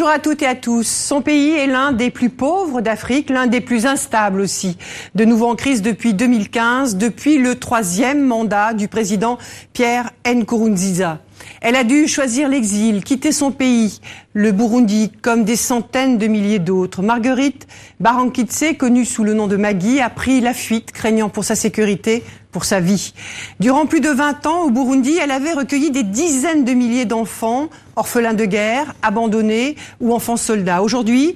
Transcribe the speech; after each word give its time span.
Bonjour 0.00 0.14
à 0.14 0.18
toutes 0.18 0.40
et 0.40 0.46
à 0.46 0.54
tous. 0.54 0.86
Son 0.86 1.20
pays 1.20 1.50
est 1.50 1.66
l'un 1.66 1.92
des 1.92 2.10
plus 2.10 2.30
pauvres 2.30 2.80
d'Afrique, 2.80 3.28
l'un 3.28 3.46
des 3.46 3.60
plus 3.60 3.84
instables 3.84 4.40
aussi. 4.40 4.78
De 5.14 5.26
nouveau 5.26 5.46
en 5.46 5.56
crise 5.56 5.82
depuis 5.82 6.14
2015, 6.14 6.96
depuis 6.96 7.36
le 7.36 7.56
troisième 7.56 8.24
mandat 8.24 8.72
du 8.72 8.88
président 8.88 9.36
Pierre 9.74 10.10
Nkurunziza. 10.26 11.18
Elle 11.60 11.76
a 11.76 11.84
dû 11.84 12.08
choisir 12.08 12.48
l'exil, 12.48 13.04
quitter 13.04 13.30
son 13.30 13.50
pays, 13.50 14.00
le 14.32 14.52
Burundi, 14.52 15.12
comme 15.20 15.44
des 15.44 15.56
centaines 15.56 16.16
de 16.16 16.26
milliers 16.28 16.58
d'autres. 16.58 17.02
Marguerite 17.02 17.66
Barankitse, 17.98 18.76
connue 18.78 19.04
sous 19.04 19.24
le 19.24 19.34
nom 19.34 19.48
de 19.48 19.56
Maggie, 19.56 20.00
a 20.00 20.08
pris 20.08 20.40
la 20.40 20.54
fuite, 20.54 20.92
craignant 20.92 21.28
pour 21.28 21.44
sa 21.44 21.54
sécurité, 21.54 22.24
pour 22.52 22.64
sa 22.64 22.80
vie. 22.80 23.12
Durant 23.60 23.86
plus 23.86 24.00
de 24.00 24.08
20 24.08 24.46
ans, 24.46 24.62
au 24.62 24.70
Burundi, 24.70 25.18
elle 25.22 25.30
avait 25.30 25.52
recueilli 25.52 25.90
des 25.90 26.02
dizaines 26.02 26.64
de 26.64 26.72
milliers 26.72 27.04
d'enfants, 27.04 27.68
orphelins 28.00 28.34
de 28.34 28.46
guerre, 28.46 28.94
abandonnés 29.02 29.76
ou 30.00 30.12
enfants 30.14 30.36
soldats. 30.36 30.82
Aujourd'hui, 30.82 31.34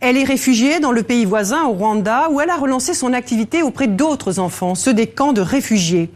elle 0.00 0.16
est 0.16 0.24
réfugiée 0.24 0.80
dans 0.80 0.92
le 0.92 1.02
pays 1.02 1.26
voisin, 1.26 1.64
au 1.64 1.72
Rwanda, 1.72 2.28
où 2.30 2.40
elle 2.40 2.50
a 2.50 2.56
relancé 2.56 2.94
son 2.94 3.12
activité 3.12 3.62
auprès 3.62 3.86
d'autres 3.86 4.38
enfants, 4.38 4.74
ceux 4.74 4.94
des 4.94 5.06
camps 5.06 5.34
de 5.34 5.42
réfugiés. 5.42 6.10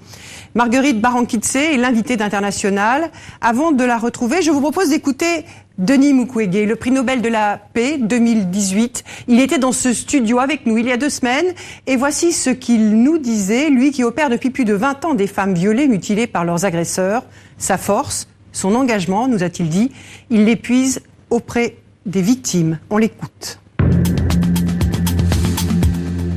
Marguerite 0.55 1.01
Barankitse 1.01 1.55
est 1.57 1.77
l'invitée 1.77 2.17
d'International. 2.17 3.11
Avant 3.41 3.73
de 3.73 3.85
la 3.85 3.99
retrouver, 3.99 4.43
je 4.43 4.51
vous 4.51 4.61
propose 4.61 4.89
d'écouter 4.89 5.45
Denis 5.79 6.13
Mukwege, 6.13 6.67
le 6.67 6.77
prix 6.77 6.91
Nobel 6.91 7.23
de 7.23 7.29
la 7.29 7.61
paix 7.73 7.99
2018. 7.99 9.05
Il 9.29 9.39
était 9.39 9.59
dans 9.59 9.73
ce 9.73 9.93
studio 9.93 10.41
avec 10.41 10.67
nous 10.67 10.79
il 10.79 10.87
y 10.87 10.93
a 10.93 10.97
deux 10.97 11.11
semaines 11.11 11.55
et 11.87 11.97
voici 11.97 12.33
ce 12.33 12.51
qu'il 12.51 13.03
nous 13.03 13.19
disait, 13.19 13.71
lui 13.71 13.93
qui 13.93 14.03
opère 14.03 14.29
depuis 14.29 14.51
plus 14.51 14.65
de 14.65 14.75
20 14.75 15.05
ans 15.05 15.15
des 15.15 15.27
femmes 15.27 15.55
violées, 15.55 15.89
mutilées 15.89 16.27
par 16.27 16.45
leurs 16.45 16.65
agresseurs. 16.65 17.23
Sa 17.57 17.79
force, 17.79 18.27
son 18.53 18.75
engagement, 18.75 19.29
nous 19.29 19.43
a-t-il 19.43 19.69
dit, 19.69 19.91
il 20.31 20.45
l'épuise 20.45 21.03
auprès 21.31 21.77
des 22.07 22.23
victimes. 22.23 22.79
On 22.91 22.99
l'écoute. 22.99 23.61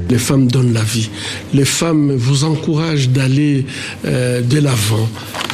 Les 0.09 0.17
femmes 0.17 0.47
donnent 0.47 0.73
la 0.73 0.83
vie. 0.83 1.09
Les 1.53 1.65
femmes 1.65 2.13
vous 2.13 2.43
encouragent 2.43 3.09
d'aller 3.09 3.65
euh, 4.05 4.41
de 4.41 4.59
l'avant. 4.59 5.07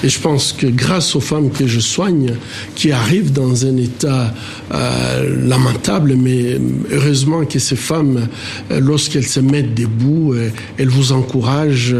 Et 0.04 0.10
je 0.10 0.20
pense 0.20 0.54
que 0.54 0.66
grâce 0.66 1.16
aux 1.16 1.20
femmes 1.20 1.52
que 1.52 1.68
je 1.68 1.80
soigne, 1.80 2.36
qui 2.76 2.92
arrivent 2.92 3.34
dans 3.34 3.66
un 3.66 3.76
état 3.76 4.34
euh, 4.74 5.46
lamentable, 5.46 6.16
mais 6.16 6.58
heureusement 6.92 7.44
que 7.46 7.60
ces 7.60 7.76
femmes, 7.76 8.30
euh, 8.72 8.80
lorsqu'elles 8.80 9.28
se 9.28 9.42
mettent 9.42 9.74
debout, 9.74 10.34
elles 10.78 10.88
vous 10.88 11.12
encouragent, 11.12 11.96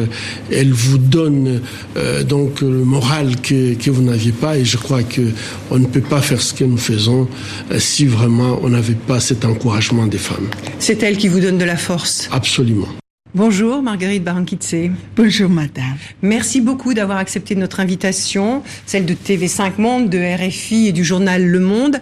elles 0.52 0.72
vous 0.72 0.98
donnent 0.98 1.60
donc 2.28 2.62
le 2.62 2.86
moral 2.86 3.36
que, 3.42 3.90
vous 3.90 4.02
n'aviez 4.02 4.32
pas. 4.32 4.58
Et 4.58 4.66
je 4.66 4.78
crois 4.78 5.04
que 5.04 5.22
on 5.72 5.80
ne 5.80 5.86
peut 5.86 6.02
pas 6.02 6.22
faire 6.22 6.42
ce 6.42 6.54
que 6.54 6.64
nous 6.64 6.78
faisons 6.78 7.28
si 7.78 8.06
vraiment 8.06 8.60
on 8.64 8.70
n'avait 8.70 8.94
pas 8.94 9.20
cet 9.20 9.46
encouragement 9.46 10.06
des 10.06 10.18
femmes. 10.18 10.48
C'est 10.80 11.04
elle 11.04 11.18
qui 11.18 11.28
vous 11.28 11.40
donne 11.40 11.58
de 11.58 11.66
la 11.66 11.78
force. 11.78 12.30
Absolument. 12.40 12.88
Bonjour 13.36 13.82
Marguerite 13.82 14.24
Barankitse. 14.24 14.76
Bonjour 15.18 15.50
madame. 15.50 15.98
Merci 16.22 16.62
beaucoup 16.62 16.94
d'avoir 16.94 17.18
accepté 17.18 17.54
notre 17.54 17.82
invitation, 17.82 18.64
celle 18.86 19.06
de 19.06 19.14
TV5 19.14 19.74
Monde, 19.78 20.10
de 20.10 20.20
RFI 20.20 20.88
et 20.88 20.92
du 20.94 21.04
journal 21.04 21.46
Le 21.46 21.60
Monde. 21.60 22.00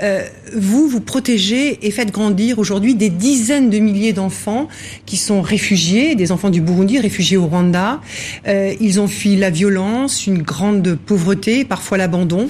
Euh, 0.00 0.22
vous, 0.56 0.86
vous 0.86 1.00
protégez 1.00 1.84
et 1.84 1.90
faites 1.90 2.12
grandir 2.12 2.60
aujourd'hui 2.60 2.94
des 2.94 3.10
dizaines 3.10 3.70
de 3.70 3.80
milliers 3.80 4.12
d'enfants 4.12 4.68
qui 5.04 5.16
sont 5.16 5.42
réfugiés, 5.42 6.14
des 6.14 6.30
enfants 6.30 6.50
du 6.50 6.60
Burundi, 6.60 7.00
réfugiés 7.00 7.36
au 7.36 7.46
Rwanda. 7.46 8.00
Euh, 8.46 8.72
ils 8.80 9.00
ont 9.00 9.08
fui 9.08 9.34
la 9.34 9.50
violence, 9.50 10.28
une 10.28 10.42
grande 10.42 10.94
pauvreté, 10.94 11.64
parfois 11.64 11.98
l'abandon. 11.98 12.48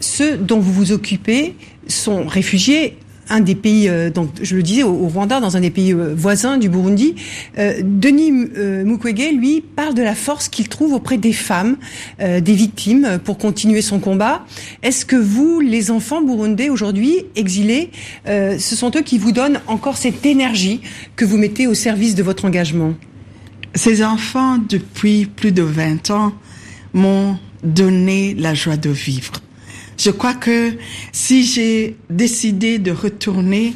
Ceux 0.00 0.36
dont 0.36 0.60
vous 0.60 0.74
vous 0.74 0.92
occupez 0.92 1.54
sont 1.86 2.26
réfugiés 2.26 2.98
un 3.30 3.40
des 3.40 3.54
pays, 3.54 3.88
euh, 3.88 4.10
donc 4.10 4.30
je 4.40 4.56
le 4.56 4.62
disais, 4.62 4.82
au, 4.82 4.90
au, 4.90 5.08
Rwanda, 5.08 5.40
dans 5.40 5.56
un 5.56 5.60
des 5.60 5.70
pays 5.70 5.92
euh, 5.92 6.14
voisins 6.14 6.56
du 6.58 6.68
Burundi. 6.68 7.14
Euh, 7.58 7.80
Denis 7.82 8.32
Mukwege, 8.32 9.32
lui, 9.32 9.60
parle 9.60 9.94
de 9.94 10.02
la 10.02 10.14
force 10.14 10.48
qu'il 10.48 10.68
trouve 10.68 10.92
auprès 10.92 11.18
des 11.18 11.32
femmes, 11.32 11.76
des 12.18 12.54
victimes, 12.54 13.18
pour 13.24 13.38
continuer 13.38 13.82
son 13.82 13.98
combat. 13.98 14.44
Est-ce 14.82 15.04
que 15.04 15.16
vous, 15.16 15.60
les 15.60 15.90
enfants 15.90 16.22
burundais 16.22 16.68
aujourd'hui, 16.68 17.24
exilés, 17.36 17.90
ce 18.26 18.58
sont 18.76 18.90
eux 18.96 19.02
qui 19.02 19.18
vous 19.18 19.32
donnent 19.32 19.60
encore 19.66 19.96
cette 19.96 20.24
énergie 20.26 20.80
que 21.16 21.24
vous 21.24 21.36
mettez 21.36 21.66
au 21.66 21.74
service 21.74 22.14
de 22.14 22.22
votre 22.22 22.44
engagement? 22.44 22.94
Ces 23.74 24.04
enfants, 24.04 24.58
depuis 24.68 25.26
plus 25.26 25.52
de 25.52 25.62
20 25.62 26.10
ans, 26.10 26.32
m'ont 26.92 27.38
donné 27.62 28.34
la 28.34 28.54
joie 28.54 28.76
de 28.76 28.90
vivre. 28.90 29.32
Je 29.98 30.10
crois 30.10 30.34
que 30.34 30.74
si 31.12 31.44
j'ai 31.44 31.96
décidé 32.08 32.78
de 32.78 32.92
retourner 32.92 33.74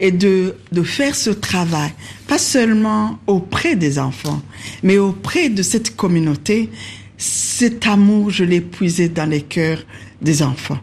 et 0.00 0.10
de, 0.10 0.56
de 0.72 0.82
faire 0.82 1.14
ce 1.14 1.30
travail, 1.30 1.92
pas 2.26 2.38
seulement 2.38 3.18
auprès 3.26 3.76
des 3.76 3.98
enfants, 3.98 4.42
mais 4.82 4.98
auprès 4.98 5.48
de 5.48 5.62
cette 5.62 5.94
communauté, 5.94 6.70
cet 7.16 7.86
amour, 7.86 8.30
je 8.30 8.44
l'ai 8.44 8.60
puisé 8.60 9.08
dans 9.08 9.28
les 9.28 9.42
cœurs 9.42 9.84
des 10.20 10.42
enfants. 10.42 10.78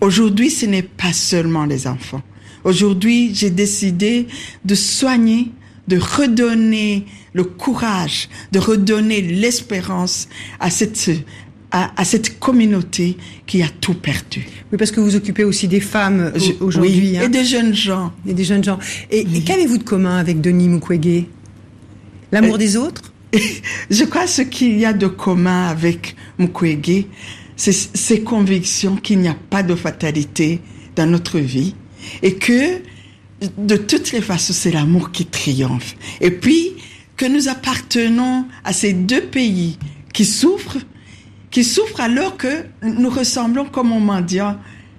Aujourd'hui, 0.00 0.50
ce 0.50 0.66
n'est 0.66 0.82
pas 0.82 1.12
seulement 1.12 1.64
les 1.64 1.86
enfants. 1.86 2.22
Aujourd'hui, 2.64 3.34
j'ai 3.34 3.50
décidé 3.50 4.26
de 4.64 4.74
soigner, 4.74 5.50
de 5.88 5.98
redonner 5.98 7.06
le 7.34 7.44
courage, 7.44 8.28
de 8.52 8.58
redonner 8.58 9.20
l'espérance 9.20 10.28
à 10.60 10.70
cette 10.70 10.96
à, 11.72 11.90
à, 11.96 12.04
cette 12.04 12.38
communauté 12.38 13.16
qui 13.46 13.62
a 13.62 13.68
tout 13.68 13.94
perdu. 13.94 14.46
Oui, 14.70 14.78
parce 14.78 14.90
que 14.90 15.00
vous 15.00 15.16
occupez 15.16 15.42
aussi 15.42 15.66
des 15.66 15.80
femmes 15.80 16.32
aujourd'hui. 16.60 17.00
Oui, 17.00 17.18
hein. 17.18 17.22
et 17.24 17.28
des 17.28 17.44
jeunes 17.44 17.74
gens. 17.74 18.12
Et 18.26 18.34
des 18.34 18.44
jeunes 18.44 18.62
gens. 18.62 18.78
Et, 19.10 19.24
oui. 19.26 19.38
et 19.38 19.40
qu'avez-vous 19.40 19.78
de 19.78 19.82
commun 19.82 20.18
avec 20.18 20.40
Denis 20.40 20.68
Mukwege? 20.68 21.24
L'amour 22.30 22.58
des 22.58 22.76
autres? 22.76 23.12
Je 23.90 24.04
crois 24.04 24.26
ce 24.26 24.42
qu'il 24.42 24.78
y 24.78 24.84
a 24.84 24.92
de 24.92 25.06
commun 25.06 25.66
avec 25.68 26.14
Mukwege, 26.38 27.06
c'est 27.56 27.72
ses 27.72 28.20
convictions 28.20 28.96
qu'il 28.96 29.20
n'y 29.20 29.28
a 29.28 29.36
pas 29.50 29.62
de 29.62 29.74
fatalité 29.74 30.60
dans 30.94 31.06
notre 31.06 31.38
vie 31.38 31.74
et 32.22 32.34
que 32.34 32.80
de 33.58 33.76
toutes 33.76 34.12
les 34.12 34.20
façons, 34.20 34.52
c'est 34.52 34.70
l'amour 34.70 35.10
qui 35.10 35.26
triomphe. 35.26 35.96
Et 36.20 36.30
puis, 36.30 36.72
que 37.16 37.26
nous 37.26 37.48
appartenons 37.48 38.46
à 38.64 38.72
ces 38.72 38.92
deux 38.92 39.22
pays 39.22 39.78
qui 40.12 40.24
souffrent 40.24 40.78
qui 41.52 41.62
souffrent 41.62 42.00
alors 42.00 42.36
que 42.36 42.64
nous 42.82 43.10
ressemblons 43.10 43.66
comme 43.66 43.92
un 43.92 44.00
mendiant 44.00 44.56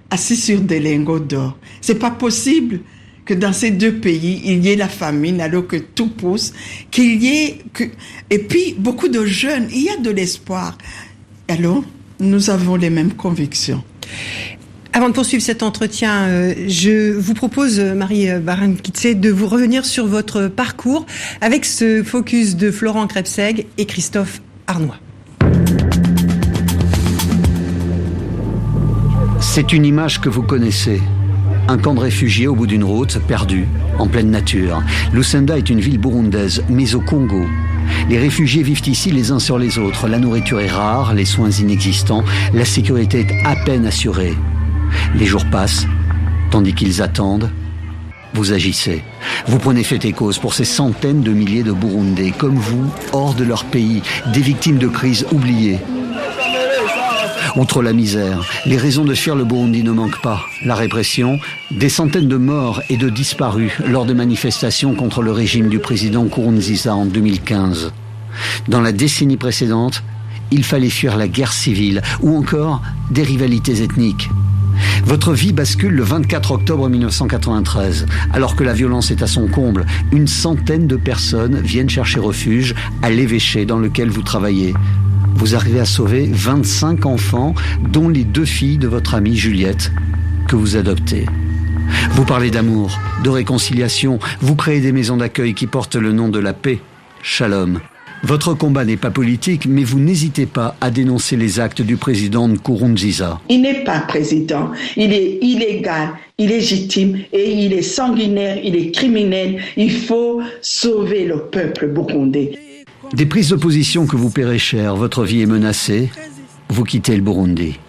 assis 0.10 0.38
sur 0.38 0.62
des 0.62 0.80
lingots 0.80 1.20
d'or. 1.20 1.58
C'est 1.82 2.00
pas 2.00 2.12
possible 2.12 2.80
que 3.26 3.34
dans 3.34 3.52
ces 3.52 3.72
deux 3.72 3.96
pays, 3.96 4.42
il 4.46 4.64
y 4.64 4.70
ait 4.70 4.76
la 4.76 4.88
famine 4.88 5.42
alors 5.42 5.68
que 5.68 5.78
tout 5.78 6.10
pousse, 6.10 6.54
qu'il 6.92 7.22
y 7.24 7.28
ait 7.28 7.58
que, 7.74 7.86
et 8.30 8.38
puis 8.38 8.76
beaucoup 8.78 9.08
de 9.08 9.26
jeunes, 9.26 9.68
il 9.72 9.84
y 9.84 9.90
a 9.90 9.98
de 9.98 10.12
l'espoir. 10.12 10.78
Alors, 11.48 11.84
nous 12.20 12.50
avons 12.50 12.76
les 12.76 12.90
mêmes 12.90 13.14
convictions. 13.14 13.84
Avant 14.92 15.10
de 15.10 15.14
poursuivre 15.14 15.42
cet 15.42 15.64
entretien, 15.64 16.28
euh, 16.28 16.54
je 16.68 17.14
vous 17.14 17.34
propose, 17.34 17.80
Marie 17.80 18.28
Barankitse, 18.40 19.16
de 19.16 19.32
vous 19.32 19.48
revenir 19.48 19.86
sur 19.86 20.06
votre 20.06 20.48
parcours 20.50 21.08
avec 21.42 21.66
ce 21.66 22.04
focus 22.04 22.56
de 22.56 22.70
Florent 22.70 23.08
Krebseg 23.08 23.66
et 23.80 23.86
Christophe 23.86 24.42
Arnois. 24.68 25.00
C'est 29.56 29.72
une 29.72 29.86
image 29.86 30.20
que 30.20 30.30
vous 30.30 30.42
connaissez. 30.42 31.00
Un 31.68 31.78
camp 31.78 31.94
de 31.94 32.00
réfugiés 32.00 32.48
au 32.48 32.56
bout 32.56 32.66
d'une 32.66 32.84
route, 32.84 33.20
perdu, 33.20 33.68
en 34.00 34.08
pleine 34.08 34.32
nature. 34.32 34.82
Lusenda 35.14 35.60
est 35.60 35.70
une 35.70 35.80
ville 35.80 36.00
burundaise, 36.00 36.64
mais 36.70 36.96
au 36.96 37.02
Congo. 37.02 37.46
Les 38.10 38.18
réfugiés 38.18 38.64
vivent 38.64 38.88
ici 38.88 39.12
les 39.12 39.30
uns 39.30 39.38
sur 39.38 39.60
les 39.60 39.78
autres. 39.78 40.08
La 40.08 40.18
nourriture 40.18 40.60
est 40.60 40.72
rare, 40.72 41.14
les 41.14 41.26
soins 41.26 41.52
inexistants, 41.52 42.24
la 42.52 42.66
sécurité 42.66 43.28
est 43.30 43.46
à 43.46 43.56
peine 43.64 43.86
assurée. 43.86 44.34
Les 45.14 45.28
jours 45.28 45.46
passent, 45.52 45.86
tandis 46.50 46.74
qu'ils 46.74 47.04
attendent. 47.04 47.52
Vous 48.34 48.54
agissez. 48.54 49.04
Vous 49.46 49.60
prenez 49.60 49.84
fait 49.84 50.04
et 50.04 50.14
cause 50.14 50.40
pour 50.40 50.56
ces 50.56 50.66
centaines 50.66 51.22
de 51.22 51.32
milliers 51.32 51.62
de 51.62 51.74
Burundais, 51.74 52.34
comme 52.36 52.56
vous, 52.56 52.92
hors 53.12 53.36
de 53.36 53.44
leur 53.44 53.66
pays, 53.66 54.02
des 54.34 54.42
victimes 54.42 54.80
de 54.80 54.88
crises 54.88 55.28
oubliées, 55.32 55.78
Outre 57.56 57.84
la 57.84 57.94
misère, 57.94 58.44
les 58.66 58.78
raisons 58.78 59.06
de 59.06 59.14
fuir 59.14 59.36
le 59.36 59.46
Burundi 59.46 59.84
ne 59.84 59.92
manquent 59.92 60.22
pas. 60.24 60.48
La 60.66 60.74
répression, 60.74 61.40
des 61.70 61.88
centaines 61.88 62.28
de 62.28 62.38
morts 62.38 62.82
et 62.90 62.98
de 62.98 63.10
disparus 63.10 63.72
lors 63.86 64.06
de 64.06 64.14
manifestations 64.14 64.96
contre 64.96 65.22
le 65.22 65.32
régime 65.32 65.70
du 65.70 65.78
président 65.78 66.24
Nkurunziza 66.24 66.96
en 66.96 67.06
2015. 67.06 67.94
Dans 68.70 68.82
la 68.82 68.92
décennie 68.92 69.38
précédente, 69.38 70.04
il 70.50 70.64
fallait 70.64 70.90
fuir 70.90 71.16
la 71.16 71.28
guerre 71.28 71.54
civile 71.54 72.02
ou 72.22 72.36
encore 72.36 72.82
des 73.12 73.24
rivalités 73.24 73.84
ethniques. 73.84 74.32
Votre 75.06 75.34
vie 75.34 75.54
bascule 75.54 75.94
le 75.94 76.04
24 76.04 76.54
octobre 76.54 76.90
1993. 76.90 78.08
Alors 78.34 78.56
que 78.56 78.64
la 78.64 78.74
violence 78.74 79.12
est 79.12 79.22
à 79.22 79.28
son 79.28 79.48
comble, 79.48 79.86
une 80.12 80.28
centaine 80.28 80.88
de 80.88 80.96
personnes 80.96 81.60
viennent 81.60 81.90
chercher 81.90 82.20
refuge 82.20 82.74
à 83.04 83.12
l'évêché 83.12 83.66
dans 83.66 83.78
lequel 83.78 84.10
vous 84.10 84.24
travaillez 84.24 84.74
vous 85.36 85.56
arrivez 85.56 85.80
à 85.80 85.86
sauver 85.86 86.30
25 86.32 87.06
enfants, 87.06 87.54
dont 87.92 88.10
les 88.10 88.24
deux 88.24 88.46
filles 88.46 88.78
de 88.78 88.88
votre 88.88 89.16
amie 89.16 89.36
Juliette. 89.36 89.92
que 90.48 90.56
vous 90.56 90.76
adoptez. 90.76 91.26
Vous 92.12 92.26
parlez 92.26 92.52
d'amour, 92.52 93.00
de 93.24 93.30
réconciliation, 93.30 94.20
vous 94.42 94.56
créez 94.56 94.82
des 94.82 94.92
maisons 94.92 95.18
d'accueil 95.18 95.54
qui 95.54 95.68
portent 95.68 95.96
le 95.96 96.12
nom 96.12 96.30
de 96.30 96.40
la 96.40 96.54
paix, 96.54 96.80
Shalom. 97.22 97.80
Votre 98.24 98.54
combat 98.54 98.86
n'est 98.86 98.98
pas 98.98 99.12
politique, 99.12 99.66
mais 99.68 99.84
vous 99.84 100.00
n'hésitez 100.00 100.46
pas 100.46 100.76
à 100.80 100.92
dénoncer 100.92 101.36
les 101.36 101.60
actes 101.60 101.82
du 101.82 101.98
président 101.98 102.48
Nkurunziza. 102.48 103.42
Il 103.50 103.62
n'est 103.62 103.84
pas 103.84 104.00
président, 104.00 104.72
il 104.96 105.12
est 105.12 105.40
illégal, 105.42 106.10
illégitime 106.38 107.20
et 107.34 107.52
il 107.52 107.74
est 107.74 107.82
sanguinaire, 107.82 108.58
il 108.64 108.78
est 108.78 108.92
criminel. 108.92 109.62
Il 109.76 109.92
faut 109.92 110.42
sauver 110.62 111.26
le 111.26 111.40
peuple 111.52 111.88
burundais. 111.88 112.73
Des 113.12 113.26
prises 113.26 113.50
de 113.50 113.56
position 113.56 114.08
que 114.08 114.16
vous 114.16 114.30
paierez 114.30 114.58
cher, 114.58 114.96
votre 114.96 115.24
vie 115.24 115.42
est 115.42 115.46
menacée, 115.46 116.10
vous 116.70 116.84
quittez 116.84 117.16
le 117.16 117.22
Burundi. 117.22 117.80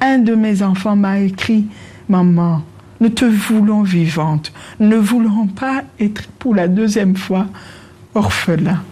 Un 0.00 0.18
de 0.18 0.34
mes 0.34 0.62
enfants 0.62 0.96
m'a 0.96 1.20
écrit, 1.20 1.66
Maman, 2.08 2.62
nous 3.00 3.10
te 3.10 3.24
voulons 3.24 3.82
vivante, 3.82 4.52
ne 4.80 4.96
voulons 4.96 5.46
pas 5.46 5.84
être 6.00 6.24
pour 6.38 6.54
la 6.54 6.66
deuxième 6.68 7.16
fois 7.16 7.46
orphelin. 8.14 8.82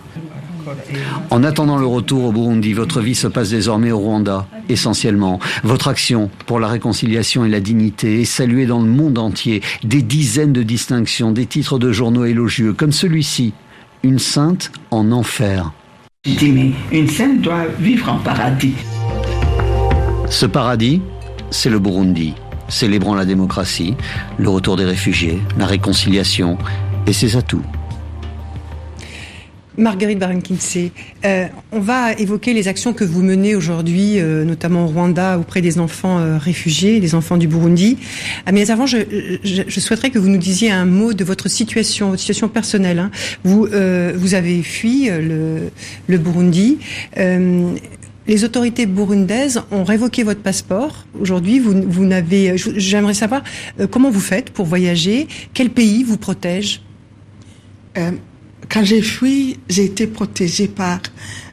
En 1.31 1.43
attendant 1.43 1.79
le 1.79 1.87
retour 1.87 2.25
au 2.25 2.32
Burundi, 2.32 2.75
votre 2.75 3.00
vie 3.00 3.15
se 3.15 3.27
passe 3.27 3.50
désormais 3.50 3.91
au 3.91 3.99
Rwanda, 3.99 4.47
essentiellement. 4.69 5.41
Votre 5.65 5.88
action 5.88 6.31
pour 6.47 6.61
la 6.61 6.69
réconciliation 6.69 7.44
et 7.44 7.49
la 7.49 7.61
dignité 7.61 8.21
est 8.21 8.27
saluée 8.27 8.67
dans 8.67 8.81
le 8.81 8.88
monde 8.88 9.19
entier. 9.19 9.62
Des 9.82 10.03
dizaines 10.03 10.53
de 10.53 10.62
distinctions, 10.62 11.32
des 11.32 11.47
titres 11.47 11.79
de 11.79 11.93
journaux 11.93 12.25
élogieux, 12.25 12.73
comme 12.73 12.93
celui-ci, 12.93 13.53
Une 14.02 14.19
sainte 14.19 14.73
en 14.91 15.12
enfer. 15.12 15.73
une 16.25 17.08
sainte 17.08 17.43
doit 17.43 17.67
vivre 17.79 18.11
en 18.11 18.19
paradis. 18.19 18.75
Ce 20.31 20.47
paradis, 20.47 21.02
c'est 21.50 21.69
le 21.69 21.79
Burundi, 21.79 22.35
célébrant 22.69 23.14
la 23.14 23.26
démocratie, 23.26 23.94
le 24.38 24.49
retour 24.49 24.76
des 24.76 24.87
réfugiés, 24.87 25.38
la 25.58 25.67
réconciliation 25.67 26.56
et 27.06 27.12
ses 27.12 27.37
atouts. 27.37 27.64
Marguerite 29.81 30.19
Barankinsey, 30.19 30.93
euh, 31.25 31.47
on 31.73 31.81
va 31.81 32.12
évoquer 32.12 32.53
les 32.53 32.69
actions 32.69 32.93
que 32.93 33.03
vous 33.03 33.23
menez 33.23 33.55
aujourd'hui, 33.55 34.21
euh, 34.21 34.44
notamment 34.44 34.85
au 34.85 34.88
Rwanda, 34.88 35.38
auprès 35.38 35.62
des 35.62 35.79
enfants 35.79 36.19
euh, 36.19 36.37
réfugiés, 36.37 37.00
des 37.00 37.15
enfants 37.15 37.38
du 37.38 37.49
Burundi. 37.49 37.97
Ah, 38.44 38.53
mais 38.53 38.71
avant, 38.71 38.87
je, 38.87 38.99
souhaiterais 39.81 40.11
que 40.11 40.19
vous 40.19 40.29
nous 40.29 40.38
disiez 40.38 40.71
un 40.71 40.85
mot 40.85 41.15
de 41.15 41.25
votre 41.25 41.49
situation, 41.49 42.11
votre 42.11 42.21
situation 42.21 42.49
personnelle. 42.49 42.99
Hein. 42.99 43.11
Vous, 43.43 43.67
avez 44.35 44.62
fui 44.62 45.09
le, 45.09 46.19
Burundi. 46.19 46.79
les 47.17 48.44
autorités 48.44 48.85
burundaises 48.85 49.62
ont 49.71 49.85
révoqué 49.85 50.23
votre 50.25 50.43
passeport. 50.43 51.06
Aujourd'hui, 51.19 51.59
vous 51.59 52.05
n'avez. 52.05 52.56
J'aimerais 52.56 53.15
savoir 53.15 53.43
comment 53.91 54.11
vous 54.11 54.21
faites 54.21 54.50
pour 54.50 54.67
voyager? 54.67 55.27
Quel 55.55 55.71
pays 55.71 56.05
vous 56.05 56.19
protège? 56.19 56.82
Quand 58.70 58.84
j'ai 58.84 59.02
fui, 59.02 59.58
j'ai 59.69 59.84
été 59.84 60.06
protégée 60.06 60.69
par 60.69 61.00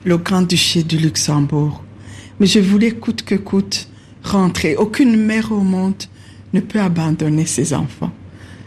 le 0.05 0.17
Grand-Duché 0.17 0.83
du 0.83 0.97
Luxembourg. 0.97 1.83
Mais 2.39 2.45
je 2.45 2.59
voulais 2.59 2.91
coûte 2.91 3.23
que 3.23 3.33
coûte 3.33 3.89
rentrer. 4.23 4.75
Aucune 4.75 5.15
mère 5.15 5.51
au 5.51 5.61
monde 5.61 6.03
ne 6.53 6.59
peut 6.59 6.79
abandonner 6.79 7.47
ses 7.47 7.73
enfants. 7.73 8.11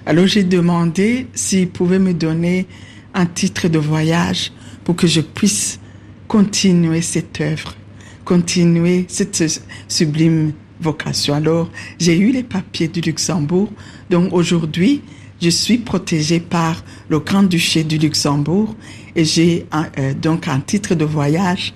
Alors 0.04 0.26
j'ai 0.26 0.42
demandé 0.42 1.28
s'ils 1.32 1.68
pouvaient 1.68 2.00
me 2.00 2.12
donner 2.12 2.66
un 3.14 3.26
titre 3.26 3.68
de 3.68 3.78
voyage 3.78 4.52
pour 4.82 4.96
que 4.96 5.06
je 5.06 5.20
puisse 5.20 5.78
continuer 6.26 7.02
cette 7.02 7.40
œuvre, 7.40 7.76
continuer 8.24 9.04
cette 9.08 9.62
sublime 9.86 10.52
vocation. 10.80 11.34
Alors 11.34 11.70
j'ai 12.00 12.18
eu 12.18 12.32
les 12.32 12.42
papiers 12.42 12.88
du 12.88 13.00
Luxembourg. 13.00 13.70
Donc 14.10 14.32
aujourd'hui, 14.32 15.02
je 15.40 15.48
suis 15.48 15.78
protégée 15.78 16.40
par 16.40 16.84
le 17.08 17.18
Grand-Duché 17.18 17.84
du 17.84 17.98
Luxembourg 17.98 18.74
et 19.16 19.24
j'ai 19.24 19.66
euh, 19.74 20.14
donc 20.14 20.48
un 20.48 20.60
titre 20.60 20.94
de 20.94 21.04
voyage 21.04 21.72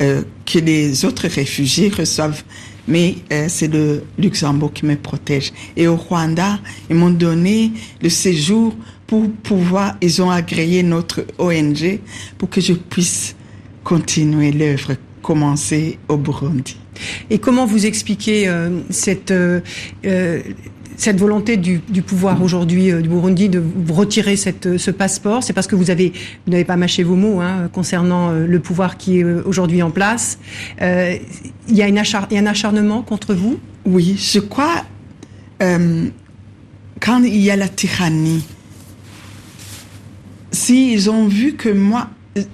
euh, 0.00 0.22
que 0.46 0.58
les 0.58 1.04
autres 1.04 1.26
réfugiés 1.26 1.88
reçoivent. 1.88 2.42
Mais 2.86 3.16
euh, 3.32 3.46
c'est 3.48 3.68
le 3.68 4.04
Luxembourg 4.18 4.72
qui 4.72 4.86
me 4.86 4.96
protège. 4.96 5.52
Et 5.76 5.88
au 5.88 5.96
Rwanda, 5.96 6.58
ils 6.88 6.96
m'ont 6.96 7.10
donné 7.10 7.72
le 8.00 8.08
séjour 8.08 8.74
pour 9.06 9.30
pouvoir, 9.30 9.96
ils 10.00 10.22
ont 10.22 10.30
agréé 10.30 10.82
notre 10.82 11.26
ONG 11.38 12.00
pour 12.38 12.48
que 12.48 12.60
je 12.60 12.72
puisse 12.72 13.34
continuer 13.84 14.52
l'œuvre 14.52 14.92
commencée 15.22 15.98
au 16.08 16.16
Burundi. 16.16 16.76
Et 17.28 17.38
comment 17.38 17.66
vous 17.66 17.86
expliquez 17.86 18.50
cette 18.90 19.32
cette 20.98 21.18
volonté 21.18 21.56
du, 21.56 21.80
pouvoir 22.02 22.42
aujourd'hui 22.42 22.90
euh, 22.90 23.00
du 23.00 23.08
Burundi 23.08 23.48
de 23.48 23.62
retirer 23.88 24.34
euh, 24.66 24.78
ce 24.78 24.90
passeport, 24.90 25.42
c'est 25.44 25.52
parce 25.52 25.68
que 25.68 25.76
vous 25.76 25.90
avez 25.90 26.12
vous 26.44 26.52
n'avez 26.52 26.64
pas 26.64 26.76
mâché 26.76 27.04
vos 27.04 27.14
mots 27.14 27.40
hein, 27.40 27.70
concernant 27.72 28.30
euh, 28.30 28.46
le 28.46 28.58
pouvoir 28.58 28.98
qui 28.98 29.20
est 29.20 29.24
aujourd'hui 29.24 29.80
en 29.80 29.90
place. 29.90 30.38
il, 30.80 31.20
y 31.70 31.82
a 31.82 31.86
un 31.86 32.46
acharnement 32.46 33.02
contre 33.02 33.32
vous? 33.32 33.58
Oui, 33.86 34.16
je 34.18 34.40
crois 34.40 34.84
quand 37.00 37.22
il 37.22 37.36
y 37.36 37.50
a 37.50 37.56
la 37.56 37.68
tyrannie, 37.68 38.44
s'ils 40.52 41.10
ont 41.10 41.26
vu 41.26 41.54
que 41.54 41.68
moi, 41.68 42.10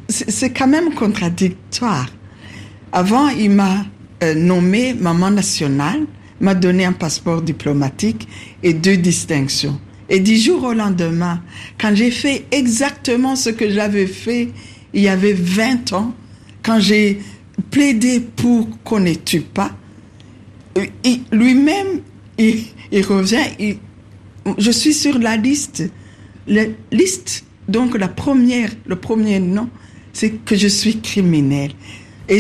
c'est 0.09 0.51
quand 0.51 0.69
même 0.69 0.95
contradictoire. 0.95 2.07
Avant, 2.93 3.29
il 3.29 3.51
m'a 3.51 3.85
nommé 4.35 4.95
maman 4.95 5.31
nationale 5.31 6.07
m'a 6.41 6.55
donné 6.55 6.85
un 6.85 6.93
passeport 6.93 7.43
diplomatique 7.43 8.29
et 8.63 8.75
deux 8.75 8.97
distinctions. 8.97 9.79
Et 10.09 10.21
dix 10.21 10.43
jours 10.43 10.65
au 10.65 10.73
lendemain, 10.73 11.43
quand 11.79 11.95
j'ai 11.95 12.11
fait 12.11 12.45
exactement 12.51 13.37
ce 13.37 13.51
que 13.51 13.71
j'avais 13.71 14.07
fait 14.07 14.51
il 14.93 15.03
y 15.03 15.09
avait 15.09 15.33
20 15.33 15.93
ans, 15.93 16.15
quand 16.63 16.79
j'ai 16.79 17.21
plaidé 17.71 18.21
pour 18.21 18.69
qu'on 18.85 19.01
ne 19.01 19.15
tue 19.15 19.41
pas, 19.41 19.73
lui-même, 21.33 22.01
il, 22.39 22.65
revient, 23.03 23.77
je 24.59 24.71
suis 24.71 24.95
sur 24.95 25.19
la 25.19 25.37
liste. 25.37 25.85
La 26.47 26.65
liste, 26.93 27.45
donc 27.69 27.97
la 27.99 28.09
première, 28.09 28.71
le 28.87 28.97
premier 28.97 29.41
nom, 29.41 29.69
c'est 30.13 30.31
que 30.45 30.57
je 30.57 30.69
suis 30.69 31.01
criminel. 31.01 31.73
Et 32.29 32.39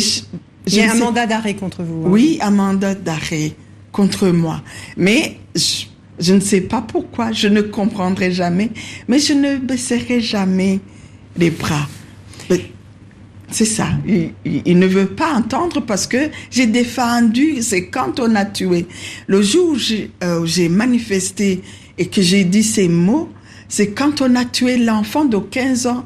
il 0.66 0.80
a 0.80 0.92
un 0.92 0.96
mandat 0.96 1.26
d'arrêt 1.26 1.54
contre 1.54 1.82
vous. 1.82 2.06
Hein. 2.06 2.10
Oui, 2.10 2.38
un 2.40 2.50
mandat 2.50 2.94
d'arrêt 2.94 3.52
contre 3.94 4.26
moi. 4.28 4.60
Mais 4.96 5.38
je, 5.54 6.34
ne 6.34 6.40
sais 6.40 6.60
pas 6.60 6.82
pourquoi, 6.82 7.30
je 7.30 7.46
ne 7.46 7.62
comprendrai 7.62 8.32
jamais, 8.32 8.70
mais 9.06 9.20
je 9.20 9.32
ne 9.32 9.56
baisserai 9.56 10.20
jamais 10.20 10.80
les 11.36 11.50
bras. 11.50 11.88
C'est 13.50 13.66
ça. 13.66 13.86
Il, 14.44 14.78
ne 14.80 14.86
veut 14.86 15.06
pas 15.06 15.32
entendre 15.34 15.80
parce 15.80 16.08
que 16.08 16.28
j'ai 16.50 16.66
défendu, 16.66 17.62
c'est 17.62 17.86
quand 17.86 18.18
on 18.18 18.34
a 18.34 18.44
tué. 18.44 18.86
Le 19.28 19.42
jour 19.42 19.76
où 19.76 20.24
euh, 20.24 20.44
j'ai 20.44 20.68
manifesté 20.68 21.62
et 21.96 22.06
que 22.06 22.20
j'ai 22.20 22.42
dit 22.42 22.64
ces 22.64 22.88
mots, 22.88 23.28
c'est 23.68 23.90
quand 23.92 24.22
on 24.22 24.34
a 24.34 24.44
tué 24.44 24.76
l'enfant 24.78 25.24
de 25.24 25.38
15 25.38 25.86
ans 25.86 26.04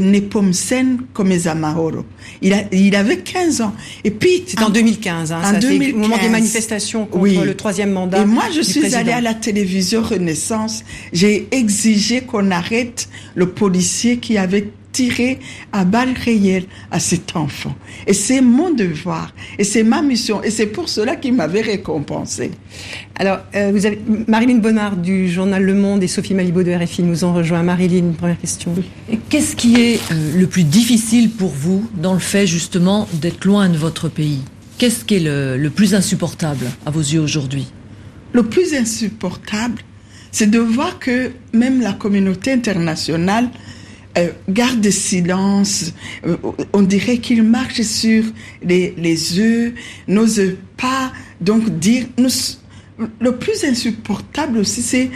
Nepomsen 0.00 0.98
Komezamahoro. 1.12 2.04
Il, 2.40 2.52
a, 2.52 2.62
il 2.72 2.96
avait 2.96 3.18
15 3.18 3.60
ans. 3.60 3.74
Et 4.04 4.10
puis. 4.10 4.44
C'est 4.46 4.62
en, 4.62 4.70
2015, 4.70 5.32
hein, 5.32 5.40
en 5.42 5.52
ça, 5.52 5.58
2015, 5.58 5.94
au 5.94 5.98
moment 5.98 6.18
des 6.18 6.28
manifestations 6.28 7.06
contre 7.06 7.44
le 7.44 7.54
troisième 7.54 7.92
mandat. 7.92 8.22
Et 8.22 8.24
moi, 8.24 8.44
je 8.54 8.60
suis 8.60 8.94
allée 8.94 9.12
à 9.12 9.20
la 9.20 9.34
télévision 9.34 10.02
Renaissance. 10.02 10.84
J'ai 11.12 11.48
exigé 11.50 12.22
qu'on 12.22 12.50
arrête 12.50 13.08
le 13.34 13.48
policier 13.48 14.18
qui 14.18 14.38
avait 14.38 14.68
tiré 14.92 15.38
à 15.72 15.84
balles 15.84 16.14
réelles 16.24 16.66
à 16.90 17.00
cet 17.00 17.34
enfant. 17.34 17.74
Et 18.06 18.12
c'est 18.12 18.40
mon 18.40 18.70
devoir, 18.70 19.34
et 19.58 19.64
c'est 19.64 19.82
ma 19.82 20.02
mission, 20.02 20.42
et 20.42 20.50
c'est 20.50 20.66
pour 20.66 20.88
cela 20.88 21.16
qu'il 21.16 21.34
m'avait 21.34 21.62
récompensé. 21.62 22.50
Alors, 23.16 23.38
euh, 23.54 23.70
vous 23.72 23.86
avez 23.86 24.00
Marilyn 24.28 24.58
Bonnard 24.58 24.96
du 24.96 25.28
journal 25.28 25.62
Le 25.62 25.74
Monde 25.74 26.02
et 26.02 26.08
Sophie 26.08 26.34
Malibaud 26.34 26.62
de 26.62 26.72
RFI 26.72 27.02
nous 27.02 27.24
ont 27.24 27.32
rejoint. 27.32 27.62
Marilyn, 27.62 28.12
première 28.12 28.38
question. 28.38 28.74
Qu'est-ce 29.28 29.56
qui 29.56 29.80
est 29.80 30.00
euh, 30.12 30.38
le 30.38 30.46
plus 30.46 30.64
difficile 30.64 31.30
pour 31.30 31.50
vous 31.50 31.88
dans 31.94 32.14
le 32.14 32.20
fait 32.20 32.46
justement 32.46 33.08
d'être 33.14 33.44
loin 33.44 33.68
de 33.68 33.76
votre 33.76 34.08
pays? 34.08 34.40
Qu'est-ce 34.78 35.04
qui 35.04 35.16
est 35.16 35.20
le, 35.20 35.56
le 35.56 35.70
plus 35.70 35.94
insupportable 35.94 36.66
à 36.84 36.90
vos 36.90 37.00
yeux 37.00 37.20
aujourd'hui? 37.20 37.66
Le 38.32 38.42
plus 38.42 38.74
insupportable, 38.74 39.82
c'est 40.32 40.50
de 40.50 40.58
voir 40.58 40.98
que 40.98 41.30
même 41.52 41.80
la 41.80 41.92
communauté 41.92 42.52
internationale 42.52 43.48
euh, 44.18 44.30
garde 44.48 44.88
silence. 44.90 45.92
Euh, 46.26 46.36
on 46.72 46.82
dirait 46.82 47.18
qu'il 47.18 47.42
marche 47.42 47.80
sur 47.82 48.24
les, 48.62 48.94
les 48.96 49.38
œufs, 49.38 49.72
n'ose 50.06 50.56
pas 50.76 51.12
donc 51.40 51.78
dire. 51.78 52.06
le 53.20 53.36
plus 53.36 53.64
insupportable 53.64 54.58
aussi, 54.58 54.82
c'est, 54.82 55.10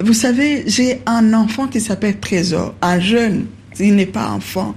vous 0.00 0.12
savez, 0.12 0.64
j'ai 0.66 1.00
un 1.06 1.32
enfant 1.32 1.68
qui 1.68 1.80
s'appelle 1.80 2.18
Trésor, 2.20 2.74
un 2.82 3.00
jeune, 3.00 3.46
il 3.80 3.96
n'est 3.96 4.06
pas 4.06 4.30
enfant. 4.30 4.74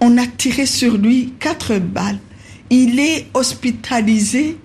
On 0.00 0.16
a 0.16 0.26
tiré 0.26 0.66
sur 0.66 0.96
lui 0.96 1.34
quatre 1.38 1.78
balles. 1.78 2.18
Il 2.70 3.00
est 3.00 3.26
hospitalisé, 3.34 4.56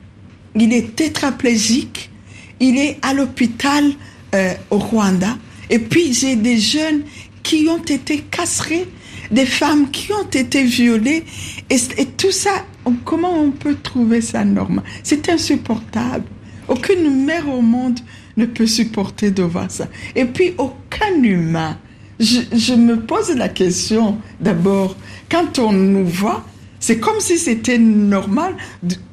il 0.56 0.74
est 0.74 0.96
tétraplégique, 0.96 2.12
il 2.60 2.78
est 2.78 2.98
à 3.02 3.14
l'hôpital 3.14 3.84
euh, 4.36 4.54
au 4.70 4.78
Rwanda. 4.78 5.38
Et 5.70 5.80
puis 5.80 6.14
j'ai 6.14 6.36
des 6.36 6.58
jeunes 6.58 7.04
qui 7.44 7.68
ont 7.70 7.84
été 7.84 8.20
castrés, 8.20 8.88
des 9.30 9.46
femmes 9.46 9.92
qui 9.92 10.12
ont 10.14 10.30
été 10.30 10.64
violées. 10.64 11.26
Et, 11.70 12.06
tout 12.18 12.32
ça, 12.32 12.66
comment 13.06 13.34
on 13.34 13.52
peut 13.52 13.76
trouver 13.76 14.22
ça 14.22 14.44
normal? 14.46 14.84
C'est 15.04 15.30
insupportable. 15.30 16.26
Aucune 16.68 17.26
mère 17.26 17.48
au 17.50 17.62
monde 17.62 18.00
ne 18.38 18.46
peut 18.46 18.68
supporter 18.68 19.32
de 19.32 19.44
voir 19.44 19.70
ça. 19.70 19.88
Et 20.16 20.26
puis 20.26 20.54
aucun 20.58 21.22
humain. 21.22 21.78
Je 22.20 22.74
me 22.74 23.02
pose 23.02 23.36
la 23.36 23.50
question 23.50 24.18
d'abord, 24.40 24.96
quand 25.30 25.60
on 25.60 25.74
nous 25.74 26.06
voit, 26.06 26.46
c'est 26.80 27.00
comme 27.00 27.20
si 27.20 27.38
c'était 27.38 27.78
normal 27.78 28.56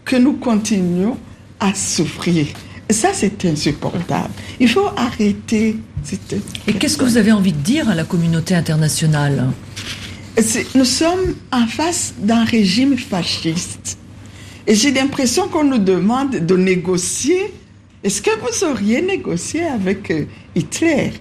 que 0.04 0.16
nous 0.16 0.34
continuions 0.34 1.16
à 1.58 1.74
souffrir. 1.74 2.46
Ça, 2.90 3.10
c'est 3.12 3.44
insupportable. 3.44 4.30
Il 4.58 4.68
faut 4.68 4.88
arrêter. 4.96 5.76
Et 6.66 6.72
qu'est-ce 6.72 6.96
que 6.96 7.04
vous 7.04 7.16
avez 7.18 7.32
envie 7.32 7.52
de 7.52 7.58
dire 7.58 7.88
à 7.88 7.94
la 7.94 8.04
communauté 8.04 8.54
internationale 8.54 9.50
Nous 10.74 10.84
sommes 10.84 11.34
en 11.52 11.66
face 11.66 12.14
d'un 12.18 12.44
régime 12.44 12.96
fasciste. 12.96 13.98
Et 14.66 14.74
j'ai 14.74 14.90
l'impression 14.92 15.48
qu'on 15.48 15.64
nous 15.64 15.78
demande 15.78 16.30
de 16.30 16.56
négocier. 16.56 17.52
Est-ce 18.02 18.22
que 18.22 18.30
vous 18.30 18.64
auriez 18.64 19.02
négocié 19.02 19.64
avec 19.64 20.10
euh, 20.10 20.24
Hitler? 20.54 21.12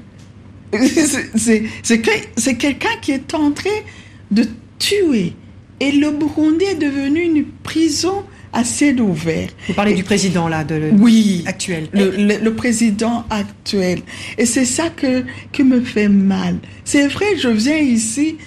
C'est 1.84 2.58
quelqu'un 2.58 2.96
qui 3.02 3.12
est 3.12 3.34
en 3.34 3.52
train 3.52 3.70
de 4.32 4.48
tuer. 4.78 5.34
Et 5.80 5.92
le 5.92 6.12
Burundi 6.12 6.66
est 6.66 6.76
devenu 6.76 7.22
une 7.22 7.46
prison 7.64 8.24
ciel 8.64 9.02
ouvert. 9.02 9.50
Vous 9.68 9.74
parlez 9.74 9.94
du 9.94 10.04
président 10.04 10.48
là, 10.48 10.64
de 10.64 10.92
oui, 10.98 11.44
actuel. 11.46 11.88
Le, 11.94 12.12
le, 12.38 12.54
président 12.56 13.26
actuel. 13.30 14.00
Et 14.38 14.46
c'est 14.46 14.66
ça 14.66 14.90
que 14.90 15.24
qui 15.52 15.64
me 15.64 15.82
fait 15.82 16.10
mal. 16.10 16.58
C'est 16.84 17.08
vrai, 17.08 17.38
je 17.38 17.50
viens 17.50 17.78
ici, 17.78 18.38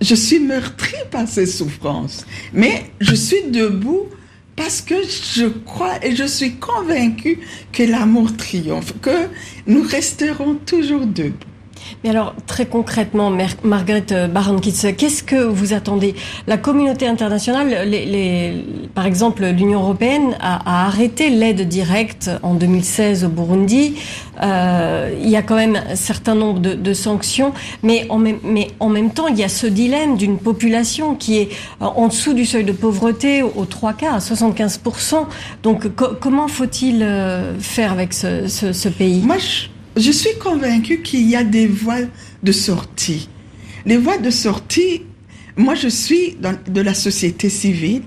je 0.00 0.14
suis 0.14 0.40
meurtri 0.40 0.96
par 1.10 1.28
ces 1.28 1.46
souffrances, 1.46 2.26
mais 2.52 2.84
je 3.00 3.14
suis 3.14 3.44
debout 3.50 4.08
parce 4.56 4.80
que 4.80 4.94
je 5.34 5.46
crois 5.46 6.04
et 6.04 6.14
je 6.14 6.24
suis 6.24 6.56
convaincu 6.56 7.40
que 7.72 7.82
l'amour 7.82 8.36
triomphe, 8.36 8.94
que 9.00 9.28
nous 9.66 9.82
resterons 9.82 10.54
toujours 10.54 11.06
debout. 11.06 11.53
Mais 12.02 12.10
alors, 12.10 12.34
très 12.46 12.66
concrètement, 12.66 13.32
Margaret 13.62 14.06
euh, 14.12 14.28
Baron-Kitz, 14.28 14.86
qu'est-ce 14.96 15.22
que 15.22 15.36
vous 15.36 15.72
attendez? 15.72 16.14
La 16.46 16.56
communauté 16.56 17.06
internationale, 17.06 17.88
par 18.94 19.06
exemple, 19.06 19.44
l'Union 19.44 19.80
européenne 19.80 20.36
a, 20.40 20.86
arrêté 20.86 21.30
l'aide 21.30 21.68
directe 21.68 22.30
en 22.42 22.54
2016 22.54 23.24
au 23.24 23.28
Burundi. 23.28 23.94
Euh, 24.42 25.14
il 25.22 25.28
y 25.28 25.36
a 25.36 25.42
quand 25.42 25.56
même 25.56 25.80
un 25.90 25.96
certain 25.96 26.34
nombre 26.34 26.60
de, 26.60 26.94
sanctions, 26.94 27.52
mais 27.82 28.06
en, 28.08 28.18
même, 28.18 29.10
temps, 29.10 29.28
il 29.28 29.38
y 29.38 29.44
a 29.44 29.48
ce 29.48 29.66
dilemme 29.66 30.16
d'une 30.16 30.38
population 30.38 31.14
qui 31.14 31.38
est 31.38 31.48
euh, 31.82 31.86
en 31.86 32.08
dessous 32.08 32.34
du 32.34 32.44
seuil 32.44 32.64
de 32.64 32.72
pauvreté 32.72 33.42
aux 33.42 33.64
trois 33.64 33.92
quarts, 33.92 34.14
à 34.14 34.18
75%. 34.18 35.26
Donc, 35.62 35.88
comment 36.20 36.48
faut-il 36.48 37.06
faire 37.60 37.92
avec 37.92 38.12
ce, 38.12 38.88
pays? 38.88 39.22
Suis 40.10 40.36
convaincue 40.38 41.02
qu'il 41.02 41.28
y 41.28 41.36
a 41.36 41.44
des 41.44 41.66
voies 41.66 42.06
de 42.42 42.52
sortie. 42.52 43.28
Les 43.86 43.96
voies 43.96 44.18
de 44.18 44.30
sortie, 44.30 45.02
moi 45.56 45.74
je 45.74 45.88
suis 45.88 46.36
de 46.68 46.80
la 46.80 46.94
société 46.94 47.48
civile. 47.48 48.02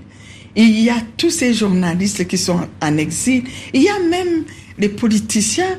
Il 0.56 0.80
y 0.80 0.90
a 0.90 1.00
tous 1.16 1.30
ces 1.30 1.54
journalistes 1.54 2.26
qui 2.26 2.36
sont 2.36 2.60
en 2.82 2.96
exil. 2.96 3.44
Il 3.72 3.82
y 3.82 3.88
a 3.88 3.98
même 4.00 4.44
les 4.78 4.88
politiciens 4.88 5.78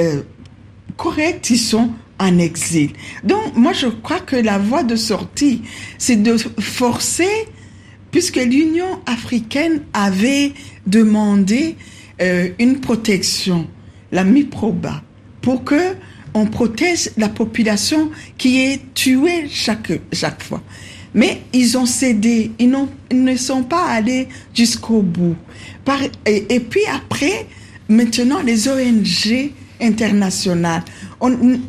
euh, 0.00 0.22
corrects 0.96 1.42
qui 1.42 1.58
sont 1.58 1.90
en 2.18 2.38
exil. 2.38 2.90
Donc 3.24 3.56
moi 3.56 3.72
je 3.72 3.86
crois 3.86 4.20
que 4.20 4.36
la 4.36 4.58
voie 4.58 4.82
de 4.82 4.96
sortie, 4.96 5.62
c'est 5.98 6.22
de 6.22 6.36
forcer, 6.36 7.46
puisque 8.10 8.36
l'Union 8.36 9.00
africaine 9.06 9.82
avait 9.92 10.52
demandé 10.86 11.76
euh, 12.20 12.48
une 12.58 12.80
protection, 12.80 13.68
la 14.12 14.24
MIPROBA, 14.24 15.02
pour 15.46 15.62
que 15.62 15.94
on 16.34 16.46
protège 16.46 17.10
la 17.16 17.28
population 17.28 18.10
qui 18.36 18.62
est 18.62 18.80
tuée 18.94 19.46
chaque, 19.48 19.92
chaque 20.12 20.42
fois. 20.42 20.60
Mais 21.14 21.42
ils 21.52 21.78
ont 21.78 21.86
cédé, 21.86 22.50
ils, 22.58 22.74
ils 23.12 23.22
ne 23.22 23.36
sont 23.36 23.62
pas 23.62 23.84
allés 23.84 24.26
jusqu'au 24.52 25.02
bout. 25.02 25.36
Et, 26.26 26.46
et, 26.52 26.58
puis 26.58 26.80
après, 26.92 27.46
maintenant, 27.88 28.42
les 28.42 28.66
ONG 28.68 29.52
internationales, 29.80 30.82
on, 31.20 31.60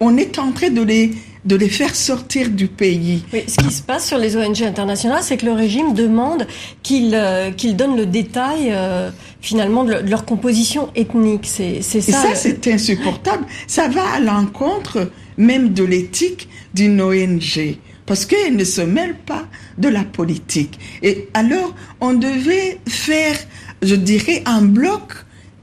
on 0.00 0.16
est 0.16 0.38
en 0.38 0.52
train 0.52 0.70
de 0.70 0.80
les 0.80 1.12
de 1.44 1.56
les 1.56 1.68
faire 1.68 1.94
sortir 1.94 2.50
du 2.50 2.68
pays. 2.68 3.24
Oui, 3.32 3.42
ce 3.48 3.56
qui 3.56 3.74
se 3.74 3.82
passe 3.82 4.06
sur 4.06 4.18
les 4.18 4.36
ONG 4.36 4.62
internationales, 4.62 5.22
c'est 5.22 5.36
que 5.36 5.46
le 5.46 5.52
régime 5.52 5.92
demande 5.92 6.46
qu'ils 6.82 7.14
euh, 7.14 7.50
donnent 7.74 7.96
le 7.96 8.06
détail 8.06 8.68
euh, 8.70 9.10
finalement 9.40 9.84
de, 9.84 9.94
leur 9.94 10.24
composition 10.24 10.90
ethnique. 10.94 11.46
C'est 11.46 11.82
ça. 11.82 11.98
Et 11.98 12.00
ça, 12.02 12.34
c'est 12.34 12.68
insupportable. 12.68 13.44
Ça 13.66 13.88
va 13.88 14.04
à 14.14 14.20
l'encontre 14.20 15.10
même 15.36 15.72
de 15.72 15.82
l'éthique 15.82 16.48
d'une 16.74 17.00
ONG 17.00 17.76
parce 18.06 18.26
qu'elle 18.26 18.56
ne 18.56 18.64
se 18.64 18.80
mêle 18.80 19.16
pas 19.16 19.46
de 19.78 19.88
la 19.88 20.04
politique. 20.04 20.78
Et 21.02 21.28
alors, 21.34 21.74
on 22.00 22.14
devait 22.14 22.78
faire, 22.88 23.36
je 23.80 23.94
dirais, 23.94 24.42
en 24.46 24.62
bloc, 24.62 25.14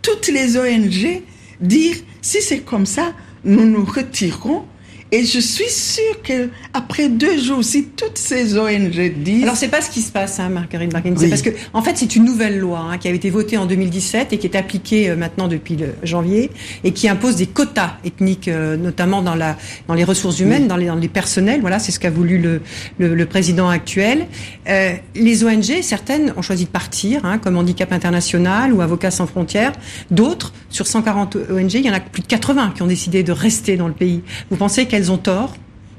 toutes 0.01 0.27
les 0.29 0.57
ONG, 0.57 1.21
dire, 1.61 1.95
si 2.21 2.41
c'est 2.41 2.59
comme 2.59 2.85
ça, 2.85 3.13
nous 3.43 3.65
nous 3.65 3.85
retirons 3.85 4.65
et 5.11 5.25
je 5.25 5.39
suis 5.39 5.69
sûre 5.69 6.21
que 6.23 6.49
après 6.73 7.09
deux 7.09 7.37
jours, 7.39 7.63
si 7.63 7.85
toutes 7.85 8.17
ces 8.17 8.57
ONG 8.57 9.13
disent... 9.23 9.43
Alors 9.43 9.55
c'est 9.55 9.67
pas 9.67 9.81
ce 9.81 9.89
qui 9.89 10.01
se 10.01 10.11
passe, 10.11 10.39
hein, 10.39 10.49
Marguerite 10.49 10.91
Barkin. 10.91 11.15
C'est 11.17 11.29
parce 11.29 11.41
que, 11.41 11.49
en 11.73 11.81
fait, 11.81 11.97
c'est 11.97 12.15
une 12.15 12.25
nouvelle 12.25 12.59
loi 12.59 12.79
hein, 12.79 12.97
qui 12.99 13.07
a 13.07 13.11
été 13.11 13.31
votée 13.31 13.57
en 13.57 13.65
2017 13.65 14.33
et 14.33 14.37
qui 14.37 14.45
est 14.45 14.55
appliquée 14.55 15.09
euh, 15.09 15.15
maintenant 15.15 15.47
depuis 15.47 15.75
le 15.75 15.95
janvier 16.03 16.51
et 16.83 16.91
qui 16.91 17.09
impose 17.09 17.37
des 17.37 17.47
quotas 17.47 17.97
ethniques, 18.05 18.47
euh, 18.47 18.77
notamment 18.77 19.23
dans 19.23 19.33
la 19.33 19.57
dans 19.87 19.95
les 19.95 20.03
ressources 20.03 20.39
humaines, 20.39 20.67
dans, 20.67 20.77
les, 20.77 20.85
dans 20.85 20.95
les 20.95 21.07
personnels. 21.07 21.61
Voilà, 21.61 21.79
c'est 21.79 21.91
ce 21.91 21.99
qu'a 21.99 22.11
voulu 22.11 22.37
le, 22.37 22.61
le, 22.99 23.15
le, 23.15 23.25
président 23.25 23.69
actuel. 23.69 24.27
Euh, 24.67 24.93
les 25.15 25.43
ONG, 25.43 25.81
certaines 25.81 26.33
ont 26.37 26.43
choisi 26.43 26.65
de 26.65 26.69
partir, 26.69 27.25
hein, 27.25 27.39
comme 27.39 27.57
Handicap 27.57 27.91
International 27.91 28.73
ou 28.73 28.81
Avocats 28.81 29.11
sans 29.11 29.25
frontières. 29.25 29.73
D'autres, 30.11 30.53
sur 30.69 30.85
140 30.85 31.37
ONG, 31.51 31.73
il 31.73 31.85
y 31.85 31.89
en 31.89 31.93
a 31.93 31.99
plus 31.99 32.21
de 32.21 32.27
80 32.27 32.73
qui 32.75 32.83
ont 32.83 32.87
décidé 32.87 33.23
de 33.23 33.31
rester 33.31 33.75
dans 33.77 33.87
le 33.87 33.93
pays. 33.93 34.21
Vous 34.51 34.57
pensez 34.57 34.85
qu'elles 34.85 34.98
elles 34.99 35.11
ont 35.11 35.17
tort 35.17 35.55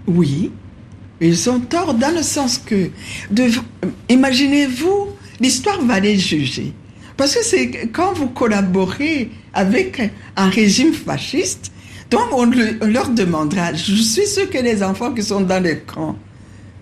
Oui. 0.06 0.52
Ils 1.22 1.50
ont 1.50 1.60
tort 1.60 1.94
dans 1.94 2.14
le 2.14 2.22
sens 2.22 2.58
que, 2.58 2.90
imaginez-vous, 4.08 5.08
l'histoire 5.40 5.82
va 5.82 6.00
les 6.00 6.18
juger. 6.18 6.72
Parce 7.16 7.34
que 7.34 7.44
c'est 7.44 7.88
quand 7.92 8.12
vous 8.14 8.28
collaborez 8.28 9.30
avec 9.52 10.00
un 10.36 10.48
régime 10.48 10.92
fasciste, 10.92 11.72
donc 12.10 12.28
on, 12.32 12.46
leur 12.86 13.10
demandera, 13.10 13.74
je 13.74 13.94
suis 13.96 14.26
sûr 14.26 14.48
que 14.50 14.58
les 14.58 14.82
enfants 14.82 15.12
qui 15.12 15.22
sont 15.22 15.42
dans 15.42 15.62
les 15.62 15.78
camps, 15.78 16.16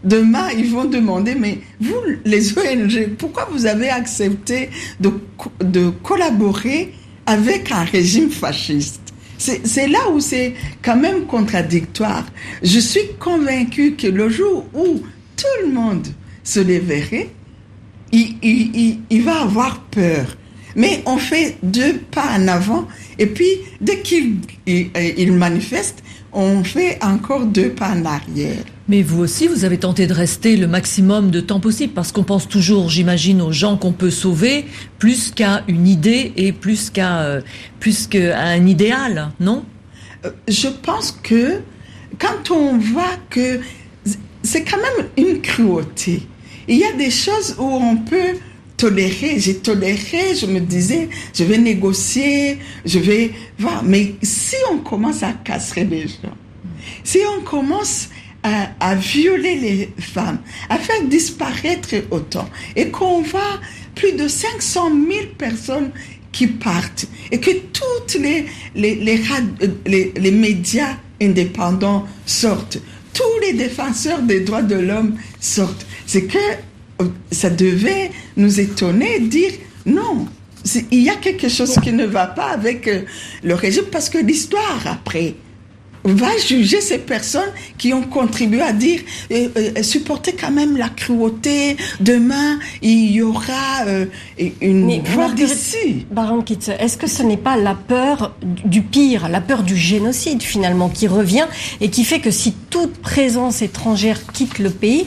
demain, 0.05 0.49
ils 0.57 0.71
vont 0.71 0.85
demander, 0.85 1.35
mais 1.35 1.59
vous, 1.81 2.01
les 2.25 2.57
ONG, 2.57 3.11
pourquoi 3.19 3.49
vous 3.53 3.67
avez 3.67 3.91
accepté 3.91 4.71
de, 5.01 5.13
de 5.61 5.91
collaborer 6.03 6.95
avec 7.27 7.73
un 7.73 7.85
régime 7.85 8.31
fasciste? 8.31 9.08
C'est 9.39 9.87
là 9.87 10.11
où 10.13 10.21
c'est 10.21 10.55
quand 10.83 10.97
même 10.97 11.27
contradictoire. 11.27 12.27
Je 12.63 12.79
suis 12.79 13.15
convaincue 13.19 13.95
que 13.95 14.09
le 14.09 14.29
jour 14.29 14.67
où 14.75 15.01
tout 15.37 15.67
le 15.67 15.73
monde 15.73 16.07
se 16.43 16.61
lèverait, 16.61 17.31
il, 18.13 18.99
il, 19.11 19.23
va 19.23 19.43
avoir 19.43 19.83
peur. 19.85 20.37
Mais 20.77 21.03
on 21.07 21.19
fait 21.19 21.57
deux 21.63 21.99
pas 21.99 22.37
en 22.37 22.49
avant 22.49 22.89
et 23.19 23.27
puis 23.27 23.49
dès 23.81 24.01
qu'il 24.01 24.37
il, 24.67 25.33
manifeste, 25.33 26.03
on 26.33 26.63
fait 26.65 27.03
encore 27.03 27.47
deux 27.47 27.71
pas 27.71 27.91
en 27.91 28.05
arrière. 28.05 28.65
Mais 28.89 29.03
vous 29.03 29.21
aussi, 29.21 29.47
vous 29.49 29.65
avez 29.65 29.79
tenté 29.79 30.07
de 30.07 30.15
rester 30.15 30.57
le 30.57 30.67
maximum 30.67 31.31
de 31.31 31.41
temps 31.41 31.61
possible, 31.61 31.93
parce 31.93 32.11
qu'on 32.11 32.25
pense 32.25 32.49
toujours, 32.49 32.89
j'imagine, 32.89 33.43
aux 33.43 33.53
gens 33.53 33.77
qu'on 33.77 33.93
peut 33.93 34.11
sauver, 34.11 34.65
plus 34.99 35.31
qu'à 35.31 35.63
une 35.69 35.87
idée 35.87 36.33
et 36.37 36.53
plus 36.53 36.89
qu'à 36.89 37.21
euh, 37.21 37.41
plus 37.81 38.07
qu'à 38.07 38.39
un 38.41 38.67
idéal, 38.67 39.31
non? 39.41 39.65
Euh, 40.25 40.31
Je 40.49 40.69
pense 40.69 41.13
que 41.23 41.61
quand 42.19 42.51
on 42.51 42.79
voit 42.79 43.17
que 43.29 43.61
c'est 44.43 44.65
quand 44.65 44.79
même 44.79 45.09
une 45.19 45.43
cruauté, 45.43 46.23
il 46.67 46.79
y 46.79 46.85
a 46.85 46.93
des 46.93 47.11
choses 47.11 47.57
où 47.59 47.65
on 47.65 47.97
peut 47.97 48.39
tolérer. 48.79 49.39
J'ai 49.39 49.57
toléré, 49.57 50.35
je 50.41 50.47
me 50.47 50.61
disais, 50.61 51.11
je 51.35 51.45
vais 51.45 51.59
négocier, 51.59 52.59
je 52.87 52.99
vais 52.99 53.33
voir. 53.59 53.83
Mais 53.85 54.15
si 54.23 54.57
on 54.73 54.79
commence 54.79 55.23
à 55.23 55.33
casser 55.33 55.85
les 55.85 56.09
gens, 56.09 56.37
si 57.05 57.19
on 57.39 57.43
commence 57.43 58.09
à, 58.81 58.95
violer 58.95 59.57
les 59.57 59.93
femmes, 59.99 60.39
à 60.69 60.79
faire 60.79 61.03
disparaître 61.05 61.95
autant, 62.11 62.49
et 62.77 62.89
qu'on 62.91 63.23
voit 63.23 63.61
plus 63.95 64.13
de 64.13 64.29
500 64.29 64.91
000 64.91 65.27
personnes 65.37 65.91
qui 66.33 66.47
partent 66.47 67.07
et 67.31 67.41
que 67.41 67.51
toutes 67.73 68.21
les, 68.21 68.47
les, 68.75 68.95
les, 68.95 69.21
les, 69.87 70.13
les 70.17 70.31
médias 70.31 70.97
indépendants 71.21 72.07
sortent, 72.27 72.79
tous 73.13 73.41
les 73.41 73.55
défenseurs 73.55 74.23
des 74.23 74.41
droits 74.41 74.63
de 74.63 74.77
l'homme 74.77 75.17
sortent. 75.41 75.87
C'est 76.07 76.25
que 76.25 76.39
euh, 77.01 77.07
ça 77.33 77.51
devait 77.51 78.11
nous 78.37 78.61
étonner, 78.61 79.21
dire 79.21 79.53
non, 79.87 80.27
il 80.91 81.03
y 81.03 81.11
a 81.11 81.17
quelque 81.17 81.49
chose 81.49 81.79
qui 81.83 81.93
ne 81.93 82.05
va 82.05 82.27
pas 82.27 82.51
avec 82.51 82.87
euh, 82.89 83.03
le 83.43 83.55
régime 83.55 83.85
parce 83.91 84.09
que 84.09 84.19
l'histoire 84.19 84.83
après 84.87 85.35
va 86.05 86.37
juger 86.37 86.81
ces 86.81 86.99
personnes 86.99 87.51
qui 87.77 87.93
ont 87.93 88.03
contribué 88.03 88.63
à 88.63 88.73
dire 88.73 89.01
euh, 89.31 89.49
euh, 89.57 89.83
supporter 89.83 90.33
quand 90.33 90.51
même 90.51 90.77
la 90.77 90.89
cruauté. 90.89 91.77
Demain, 92.01 92.59
il 92.83 93.11
y 93.11 93.23
aura 93.23 93.87
euh, 93.87 94.07
une 94.61 94.87
Mais 94.87 95.03
voix 95.05 95.31
d'ici. 95.31 96.07
Baron 96.11 96.43
Kitz, 96.43 96.69
est-ce 96.69 96.97
que 96.97 97.07
ce 97.07 97.23
n'est 97.23 97.37
pas 97.37 97.57
la 97.57 97.75
peur 97.75 98.35
du 98.43 98.83
pire, 98.83 99.29
la 99.29 99.41
peur 99.41 99.63
du 99.63 99.77
génocide 99.77 100.43
finalement 100.43 100.89
qui 100.89 101.07
revient 101.09 101.47
et 101.81 101.91
qui 101.91 102.05
fait 102.05 102.21
que 102.21 102.31
si 102.31 102.53
toute 102.71 102.99
présence 102.99 103.63
étrangère 103.63 104.27
quitte 104.33 104.59
le 104.59 104.71
pays, 104.71 105.05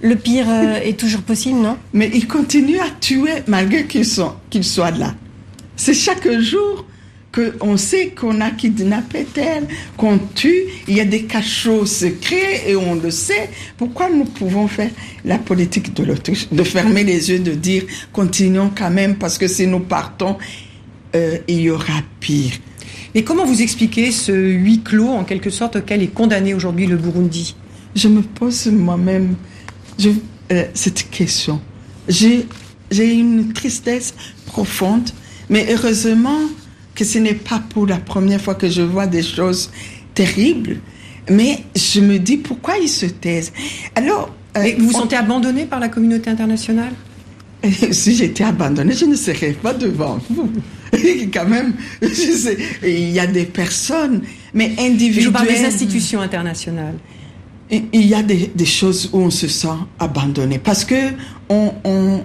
le 0.00 0.16
pire 0.16 0.46
est 0.84 0.98
toujours 0.98 1.22
possible, 1.22 1.60
non? 1.60 1.76
Mais 1.92 2.10
ils 2.12 2.26
continuent 2.26 2.80
à 2.80 2.90
tuer 3.00 3.44
malgré 3.46 3.86
qu'ils 3.86 4.06
qu'ils 4.50 4.64
soient 4.64 4.90
là. 4.90 5.14
C'est 5.76 5.94
chaque 5.94 6.28
jour 6.40 6.84
qu'on 7.32 7.76
sait 7.76 8.10
qu'on 8.10 8.40
a 8.40 8.50
kidnappé 8.50 9.26
tel, 9.32 9.66
qu'on 9.96 10.18
tue, 10.18 10.64
il 10.86 10.96
y 10.96 11.00
a 11.00 11.04
des 11.04 11.24
cachots 11.24 11.86
secrets 11.86 12.64
et 12.68 12.76
on 12.76 12.94
le 12.94 13.10
sait. 13.10 13.50
Pourquoi 13.76 14.10
nous 14.10 14.24
pouvons 14.24 14.68
faire 14.68 14.90
la 15.24 15.38
politique 15.38 15.94
de 15.94 16.04
l'Autriche, 16.04 16.48
de 16.52 16.62
fermer 16.62 17.04
les 17.04 17.30
yeux, 17.30 17.38
de 17.38 17.52
dire 17.52 17.84
continuons 18.12 18.70
quand 18.76 18.90
même 18.90 19.16
parce 19.16 19.38
que 19.38 19.48
si 19.48 19.66
nous 19.66 19.80
partons, 19.80 20.36
euh, 21.14 21.38
il 21.48 21.60
y 21.60 21.70
aura 21.70 22.00
pire. 22.20 22.52
Et 23.14 23.24
comment 23.24 23.44
vous 23.44 23.60
expliquez 23.60 24.10
ce 24.10 24.32
huis 24.32 24.82
clos 24.82 25.08
en 25.08 25.24
quelque 25.24 25.50
sorte 25.50 25.76
auquel 25.76 26.02
est 26.02 26.14
condamné 26.14 26.54
aujourd'hui 26.54 26.86
le 26.86 26.96
Burundi? 26.96 27.54
Je 27.94 28.08
me 28.08 28.22
pose 28.22 28.66
moi-même 28.68 29.34
euh, 30.04 30.64
cette 30.72 31.10
question. 31.10 31.60
J'ai 32.08 32.46
une 32.90 33.52
tristesse 33.52 34.14
profonde, 34.46 35.10
mais 35.50 35.66
heureusement, 35.70 36.40
que 36.94 37.04
ce 37.04 37.18
n'est 37.18 37.34
pas 37.34 37.62
pour 37.70 37.86
la 37.86 37.98
première 37.98 38.40
fois 38.40 38.54
que 38.54 38.68
je 38.68 38.82
vois 38.82 39.06
des 39.06 39.22
choses 39.22 39.70
terribles, 40.14 40.80
mais 41.30 41.64
je 41.74 42.00
me 42.00 42.18
dis 42.18 42.36
pourquoi 42.36 42.78
ils 42.78 42.88
se 42.88 43.06
taisent? 43.06 43.52
Alors, 43.94 44.34
euh, 44.56 44.72
vous 44.78 44.86
vous 44.86 44.92
sentez 44.92 45.16
abandonné 45.16 45.64
par 45.64 45.80
la 45.80 45.88
communauté 45.88 46.30
internationale? 46.30 46.92
Si 47.92 48.16
j'étais 48.16 48.42
abandonné, 48.42 48.92
je 48.92 49.04
ne 49.04 49.14
serais 49.14 49.52
pas 49.52 49.72
devant 49.72 50.18
vous. 50.30 50.50
Quand 51.32 51.46
même, 51.46 51.74
il 52.82 53.10
y 53.10 53.20
a 53.20 53.26
des 53.26 53.44
personnes, 53.44 54.22
mais 54.52 54.72
individuelles. 54.78 55.24
Je 55.24 55.30
parle 55.30 55.48
des 55.48 55.64
institutions 55.64 56.20
internationales. 56.20 56.96
Il 57.70 58.04
y 58.04 58.14
a 58.14 58.22
des, 58.22 58.50
des, 58.54 58.66
choses 58.66 59.08
où 59.12 59.20
on 59.20 59.30
se 59.30 59.48
sent 59.48 59.68
abandonné 59.98 60.58
parce 60.58 60.84
que 60.84 61.12
on, 61.48 61.72
on 61.84 62.22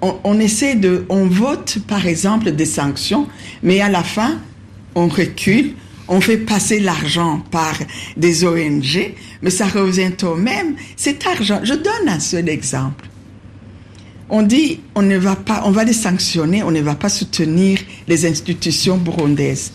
on, 0.00 0.40
essaie 0.40 0.74
de, 0.74 1.04
on 1.08 1.26
vote 1.26 1.78
par 1.86 2.06
exemple 2.06 2.52
des 2.52 2.66
sanctions, 2.66 3.26
mais 3.62 3.80
à 3.80 3.88
la 3.88 4.02
fin, 4.02 4.38
on 4.94 5.08
recule, 5.08 5.74
on 6.08 6.20
fait 6.20 6.38
passer 6.38 6.80
l'argent 6.80 7.42
par 7.50 7.74
des 8.16 8.44
ONG, 8.44 9.14
mais 9.42 9.50
ça 9.50 9.66
revient 9.66 10.12
au 10.22 10.34
même. 10.34 10.76
Cet 10.96 11.26
argent, 11.26 11.60
je 11.62 11.74
donne 11.74 12.08
un 12.08 12.20
seul 12.20 12.48
exemple. 12.48 13.08
On 14.30 14.42
dit, 14.42 14.80
on 14.94 15.02
ne 15.02 15.16
va 15.16 15.36
pas, 15.36 15.62
on 15.64 15.70
va 15.70 15.84
les 15.84 15.94
sanctionner, 15.94 16.62
on 16.62 16.70
ne 16.70 16.82
va 16.82 16.94
pas 16.94 17.08
soutenir 17.08 17.78
les 18.06 18.26
institutions 18.26 18.98
burundaises. 18.98 19.72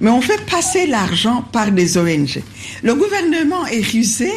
Mais 0.00 0.10
on 0.10 0.22
fait 0.22 0.40
passer 0.46 0.86
l'argent 0.86 1.44
par 1.52 1.70
des 1.70 1.98
ONG. 1.98 2.42
Le 2.82 2.94
gouvernement 2.94 3.66
est 3.66 3.84
rusé, 3.84 4.32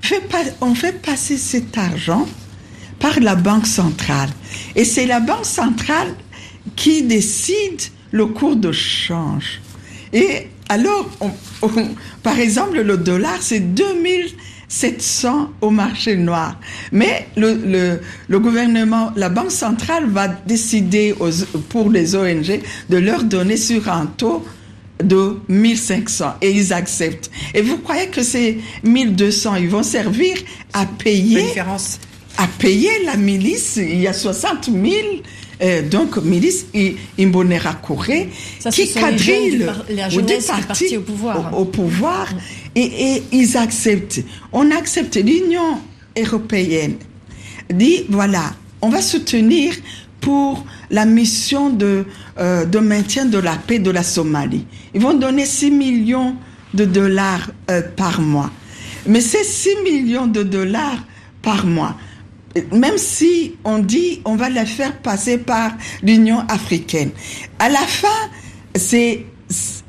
fait 0.00 0.22
on 0.60 0.74
fait 0.74 1.00
passer 1.00 1.36
cet 1.36 1.78
argent 1.78 2.26
par 3.04 3.20
la 3.20 3.34
Banque 3.34 3.66
centrale. 3.66 4.30
Et 4.74 4.86
c'est 4.86 5.04
la 5.04 5.20
Banque 5.20 5.44
centrale 5.44 6.08
qui 6.74 7.02
décide 7.02 7.82
le 8.12 8.24
cours 8.24 8.56
de 8.56 8.72
change. 8.72 9.60
Et 10.14 10.48
alors, 10.70 11.10
par 12.22 12.38
exemple, 12.38 12.80
le 12.80 12.96
dollar, 12.96 13.36
c'est 13.42 13.60
2700 13.74 15.50
au 15.60 15.68
marché 15.68 16.16
noir. 16.16 16.58
Mais 16.92 17.28
le, 17.36 18.00
le, 18.26 18.38
gouvernement, 18.38 19.12
la 19.16 19.28
Banque 19.28 19.50
centrale 19.50 20.06
va 20.06 20.28
décider 20.28 21.14
pour 21.68 21.90
les 21.90 22.16
ONG 22.16 22.62
de 22.88 22.96
leur 22.96 23.24
donner 23.24 23.58
sur 23.58 23.86
un 23.90 24.06
taux 24.06 24.46
de 25.02 25.36
1500 25.48 26.36
et 26.40 26.52
ils 26.52 26.72
acceptent. 26.72 27.30
Et 27.52 27.60
vous 27.60 27.76
croyez 27.76 28.06
que 28.06 28.22
ces 28.22 28.60
1200, 28.82 29.56
ils 29.56 29.68
vont 29.68 29.82
servir 29.82 30.38
à 30.72 30.86
payer 30.86 31.52
à 32.36 32.46
payer 32.58 32.90
la 33.04 33.16
milice. 33.16 33.76
Il 33.76 34.00
y 34.00 34.08
a 34.08 34.12
60 34.12 34.66
000 34.66 34.76
euh, 35.62 35.82
donc 35.88 36.16
milice 36.16 36.66
Imbonera 37.18 37.74
Corée 37.74 38.28
qui 38.72 38.92
quadrillent 38.92 39.66
des 39.88 40.38
partis 40.46 40.96
au 40.96 41.02
pouvoir. 41.02 41.58
Au, 41.58 41.64
pouvoir 41.64 42.28
et, 42.74 42.82
et, 42.82 43.22
ils 43.32 43.56
acceptent. 43.56 44.20
On 44.52 44.70
accepte 44.72 45.16
l'Union 45.16 45.78
européenne 46.18 46.96
dit 47.72 48.04
voilà, 48.08 48.52
on 48.82 48.88
va 48.88 49.00
soutenir 49.00 49.74
pour 50.20 50.64
la 50.90 51.04
mission 51.04 51.70
de, 51.70 52.04
euh, 52.38 52.64
de 52.64 52.78
maintien 52.78 53.26
de 53.26 53.38
la 53.38 53.56
paix 53.56 53.78
de 53.78 53.90
la 53.90 54.02
Somalie. 54.02 54.66
Ils 54.94 55.00
vont 55.00 55.14
donner 55.14 55.44
6 55.44 55.70
millions 55.70 56.34
de 56.72 56.84
dollars 56.84 57.50
euh, 57.70 57.82
par 57.94 58.20
mois. 58.20 58.50
Mais 59.06 59.20
ces 59.20 59.44
6 59.44 59.76
millions 59.84 60.26
de 60.26 60.42
dollars 60.42 61.04
par 61.42 61.66
mois, 61.66 61.94
même 62.72 62.98
si 62.98 63.54
on 63.64 63.78
dit 63.78 64.20
on 64.24 64.36
va 64.36 64.48
la 64.48 64.66
faire 64.66 64.96
passer 64.98 65.38
par 65.38 65.72
l'Union 66.02 66.40
africaine, 66.48 67.10
à 67.58 67.68
la 67.68 67.80
fin, 67.80 68.30
c'est 68.74 69.26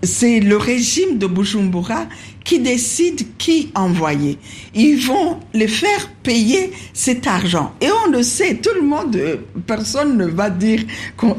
c'est 0.06 0.40
le 0.40 0.58
régime 0.58 1.18
de 1.18 1.28
Bujumbura 1.28 2.06
qui 2.44 2.60
décide 2.60 3.38
qui 3.38 3.72
envoyer. 3.74 4.38
Ils 4.76 4.98
vont 4.98 5.40
les 5.54 5.68
faire 5.68 6.10
payer 6.22 6.72
cet 6.94 7.26
argent. 7.26 7.74
Et 7.82 7.88
on 8.06 8.12
le 8.12 8.22
sait, 8.22 8.56
tout 8.58 8.74
le 8.76 8.84
monde, 8.84 9.20
personne 9.66 10.18
ne 10.18 10.26
va 10.26 10.52
dire 10.52 10.84
qu'on 11.18 11.36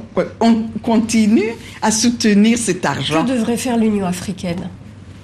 continue 0.83 1.53
à 1.81 1.93
soutenir 1.93 2.59
cet 2.59 2.85
argent. 2.85 3.25
Que 3.25 3.33
devrait 3.33 3.57
faire 3.57 3.77
l'Union 3.77 4.07
africaine? 4.07 4.69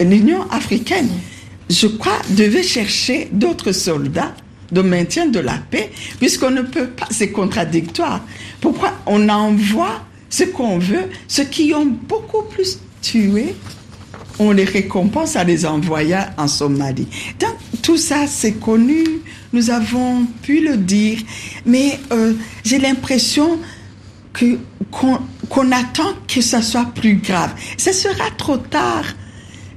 L'Union 0.01 0.49
africaine, 0.51 1.11
je 1.69 1.89
crois, 1.89 2.21
devait 2.31 2.63
chercher 2.63 3.29
d'autres 3.33 3.73
soldats 3.73 4.35
de 4.73 4.81
maintien 4.81 5.27
de 5.27 5.39
la 5.39 5.59
paix, 5.71 5.93
puisqu'on 6.19 6.51
ne 6.51 6.63
peut 6.63 6.89
pas, 6.89 7.07
c'est 7.11 7.31
contradictoire. 7.31 8.25
Pourquoi 8.61 8.93
on 9.07 9.29
envoie 9.29 10.03
ce 10.29 10.45
qu'on 10.45 10.79
veut, 10.79 11.11
ceux 11.29 11.45
qui 11.45 11.75
ont 11.75 11.87
beaucoup 11.87 12.43
plus 12.43 12.79
tué, 13.03 13.55
on 14.39 14.51
les 14.51 14.65
récompense 14.65 15.37
à 15.37 15.45
les 15.45 15.67
envoyer 15.67 16.19
en 16.39 16.49
Somalie. 16.49 17.07
Donc 17.39 17.55
tout 17.83 17.99
ça, 17.99 18.27
c'est 18.27 18.53
connu, 18.53 19.05
nous 19.53 19.71
avons 19.71 20.25
pu 20.43 20.61
le 20.61 20.79
dire, 20.79 21.19
mais 21.67 22.01
euh, 22.13 22.33
j'ai 22.65 22.79
l'impression 22.79 23.59
que 24.33 24.59
qu'on 24.91 25.73
attend 25.73 26.13
que 26.29 26.41
ça 26.41 26.63
soit 26.63 26.87
plus 26.95 27.17
grave. 27.17 27.53
Ce 27.77 27.93
sera 27.93 28.31
trop 28.37 28.59
tard, 28.59 29.05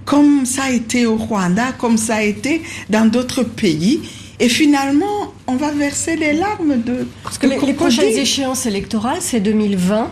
comme 0.03 0.45
ça 0.45 0.63
a 0.63 0.71
été 0.71 1.05
au 1.05 1.15
Rwanda, 1.15 1.71
comme 1.77 1.97
ça 1.97 2.15
a 2.15 2.21
été 2.21 2.61
dans 2.89 3.09
d'autres 3.09 3.43
pays. 3.43 4.01
Et 4.39 4.49
finalement, 4.49 5.33
on 5.47 5.55
va 5.55 5.71
verser 5.71 6.15
les 6.15 6.33
larmes 6.33 6.81
de... 6.81 7.07
Parce 7.23 7.37
que 7.37 7.47
les, 7.47 7.73
prochaines 7.73 8.17
échéances 8.17 8.65
électorales, 8.65 9.19
c'est 9.21 9.39
2020. 9.39 10.11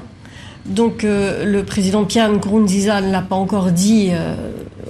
Donc 0.65 1.03
euh, 1.03 1.43
le 1.43 1.63
président 1.63 2.05
Pierre 2.05 2.31
Nkurunziza 2.31 3.01
ne 3.01 3.11
l'a 3.11 3.21
pas 3.21 3.35
encore 3.35 3.71
dit 3.71 4.09
euh, 4.11 4.35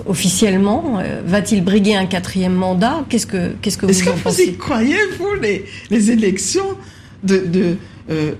officiellement. 0.06 1.00
Euh, 1.00 1.22
va-t-il 1.26 1.64
briguer 1.64 1.96
un 1.96 2.06
quatrième 2.06 2.54
mandat? 2.54 3.06
Qu'est-ce 3.10 3.26
que 3.26 3.54
qu'est-ce 3.62 3.78
que 3.80 3.88
vous 3.88 4.08
en 4.08 4.12
pensez 4.18 4.44
Est-ce 4.44 4.52
que 4.52 4.52
vous 4.52 4.56
y 4.56 4.58
croyez 4.58 4.98
vous 5.18 5.34
les, 5.42 5.66
les 5.90 6.12
élections 6.12 6.78
de, 7.24 7.38
de, 7.38 7.78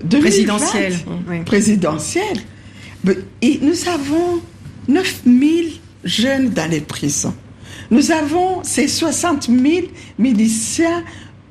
de 0.04 0.18
présidentielles. 0.18 0.94
Présidentielles. 1.44 2.38
Et 3.42 3.58
nous 3.60 3.88
avons 3.88 4.40
9000 4.86 5.72
jeunes 6.04 6.50
dans 6.50 6.70
les 6.70 6.80
prisons. 6.80 7.34
Nous 7.90 8.10
avons 8.10 8.62
ces 8.62 8.88
60 8.88 9.48
000 9.48 9.86
miliciens 10.18 11.04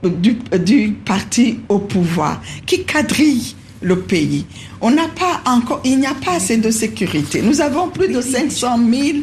du, 0.04 0.92
parti 1.06 1.60
au 1.70 1.80
pouvoir 1.80 2.42
qui 2.66 2.84
quadrillent 2.84 3.56
le 3.82 4.00
pays. 4.00 4.46
On 4.82 4.92
n'a 4.92 5.08
pas 5.08 5.42
encore, 5.46 5.82
il 5.84 6.00
n'y 6.00 6.06
a 6.06 6.14
pas 6.14 6.34
assez 6.34 6.58
de 6.58 6.72
sécurité. 6.72 7.42
Nous 7.42 7.62
avons 7.62 7.90
plus 7.90 8.08
de 8.08 8.22
500 8.22 8.80
000 8.90 9.20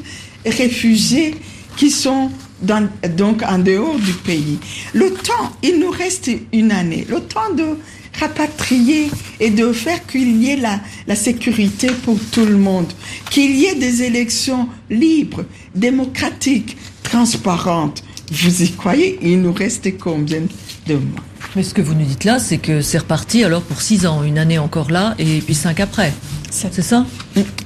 réfugiés 0.47 1.35
qui 1.77 1.91
sont 1.91 2.31
donc 2.63 3.43
en 3.43 3.59
dehors 3.59 3.99
du 3.99 4.13
pays. 4.13 4.59
Le 4.93 5.13
temps, 5.13 5.53
il 5.63 5.79
nous 5.79 5.91
reste 5.91 6.31
une 6.53 6.73
année. 6.73 7.07
Le 7.09 7.21
temps 7.21 7.55
de 7.57 7.79
rapatrier 8.19 9.11
et 9.39 9.51
de 9.51 9.73
faire 9.73 10.07
qu'il 10.07 10.43
y 10.43 10.51
ait 10.51 10.59
la 11.07 11.17
sécurité 11.17 11.89
pour 12.05 12.19
tout 12.33 12.45
le 12.45 12.57
monde, 12.57 12.93
qu'il 13.31 13.57
y 13.57 13.67
ait 13.67 13.77
des 13.77 14.03
élections 14.03 14.69
libres, 14.91 15.45
démocratiques, 15.75 16.77
transparentes. 17.03 18.03
Vous 18.31 18.63
y 18.63 18.71
croyez 18.73 19.19
Il 19.23 19.43
nous 19.43 19.53
reste 19.53 19.99
combien 19.99 20.43
de 20.87 20.95
mois 20.95 21.25
Mais 21.57 21.63
ce 21.63 21.75
que 21.75 21.83
vous 21.83 21.95
nous 21.95 22.05
dites 22.05 22.25
là, 22.25 22.39
c'est 22.39 22.59
que 22.59 22.81
c'est 22.81 22.99
reparti 22.99 23.43
alors 23.43 23.63
pour 23.63 23.83
six 23.83 24.07
ans, 24.07 24.23
une 24.23 24.39
année 24.39 24.59
encore 24.59 24.91
là 24.91 25.15
et 25.19 25.41
puis 25.41 25.55
cinq 25.55 25.81
après. 25.81 26.13
C'est 26.51 26.83
ça 26.83 27.07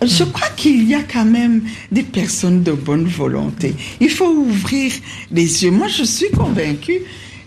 Je 0.03 0.25
crois 0.25 0.49
qu'il 0.57 0.89
y 0.89 0.95
a 0.95 1.03
quand 1.03 1.25
même 1.25 1.63
des 1.91 2.03
personnes 2.03 2.63
de 2.63 2.73
bonne 2.73 3.07
volonté. 3.07 3.75
Il 4.01 4.11
faut 4.11 4.29
ouvrir 4.29 4.93
les 5.31 5.65
yeux. 5.65 5.71
Moi, 5.71 5.89
je 5.89 6.05
suis 6.05 6.31
convaincue 6.31 7.01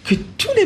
que 0.03 0.15
tous 0.37 0.49
les 0.55 0.65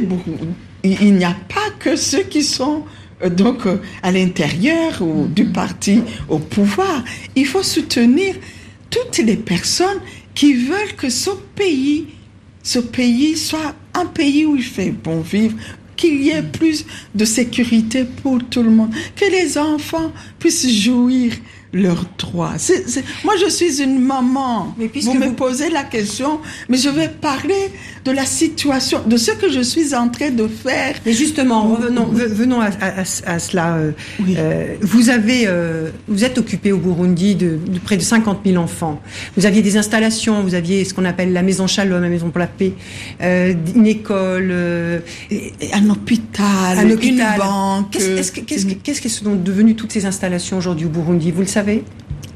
il 0.84 1.15
n'y 1.15 1.25
a 1.25 1.36
pas 1.53 1.69
que 1.79 1.95
ceux 1.95 2.23
qui 2.23 2.43
sont 2.43 2.84
euh, 3.23 3.29
donc 3.29 3.65
euh, 3.65 3.77
à 4.03 4.12
l'intérieur 4.12 5.01
ou 5.01 5.27
du 5.27 5.45
parti 5.45 6.01
au 6.29 6.39
pouvoir. 6.39 7.03
Il 7.36 7.45
faut 7.45 7.63
soutenir 7.63 8.36
toutes 8.89 9.19
les 9.19 9.38
personnes 9.38 9.99
qui 10.41 10.56
veulent 10.56 10.95
que 10.97 11.12
ce 11.12 11.30
pays, 11.56 12.08
ce 12.63 12.80
pays 12.80 13.38
soit 13.38 13.75
un 13.93 14.08
pays 14.08 14.43
où 14.47 14.56
il 14.56 14.63
fait 14.63 14.89
bon 14.89 15.21
vivre, 15.21 15.56
qu'il 15.95 16.23
y 16.23 16.32
ait 16.32 16.41
plus 16.41 16.84
de 17.13 17.25
sécurité 17.25 18.06
pour 18.06 18.39
tout 18.49 18.63
le 18.63 18.71
monde, 18.71 18.89
que 19.15 19.25
les 19.25 19.60
enfants 19.60 20.12
puissent 20.39 20.67
jouir 20.67 21.34
leurs 21.73 22.05
droits. 22.17 22.55
Moi, 23.23 23.34
je 23.41 23.49
suis 23.49 23.81
une 23.81 23.99
maman. 23.99 24.75
Mais 24.77 24.89
vous 25.01 25.13
me 25.13 25.34
posez 25.34 25.69
la 25.69 25.84
question, 25.84 26.39
mais 26.69 26.77
je 26.77 26.89
vais 26.89 27.07
parler 27.07 27.71
de 28.03 28.12
la 28.12 28.25
situation, 28.25 29.01
de 29.05 29.15
ce 29.17 29.31
que 29.31 29.49
je 29.49 29.62
suis 29.62 29.93
en 29.95 30.10
train 30.10 30.31
de 30.31 30.47
faire. 30.47 30.95
Mais 31.05 31.13
justement, 31.13 31.75
revenons, 31.75 32.05
venons 32.05 32.60
à, 32.60 33.39
cela. 33.39 33.75
Euh, 33.75 33.91
euh, 34.38 34.75
vous 34.81 35.10
avez, 35.10 35.43
euh, 35.47 35.89
vous 36.07 36.23
êtes 36.23 36.38
occupé 36.38 36.71
au 36.71 36.77
Burundi 36.77 37.36
de, 37.36 37.60
près 37.84 37.97
de 37.97 38.01
50 38.01 38.39
000 38.45 38.62
enfants. 38.62 39.01
Vous 39.38 39.45
aviez 39.45 39.62
des 39.62 39.77
installations, 39.77 40.41
vous 40.41 40.55
aviez 40.55 40.84
ce 40.84 40.93
qu'on 40.93 41.05
appelle 41.05 41.31
la 41.31 41.41
maison 41.43 41.67
Shalom, 41.67 42.01
la 42.01 42.10
maison 42.10 42.31
pour 42.31 42.39
la 42.39 42.47
paix, 42.47 42.73
une 43.21 43.88
école, 43.88 44.51
un 44.51 45.89
hôpital, 45.89 46.77
un 46.77 46.89
hôpital. 46.89 47.34
une 47.34 47.39
banque. 47.39 47.91
Qu'est-ce 47.91 49.01
que 49.01 49.10
sont 49.10 49.36
devenues 49.36 49.75
toutes 49.75 49.91
ces 49.91 50.05
installations 50.05 50.57
aujourd'hui 50.57 50.88
au 50.88 50.89
Burundi? 50.89 51.31
Vous 51.31 51.41
le 51.41 51.47
savez 51.47 51.61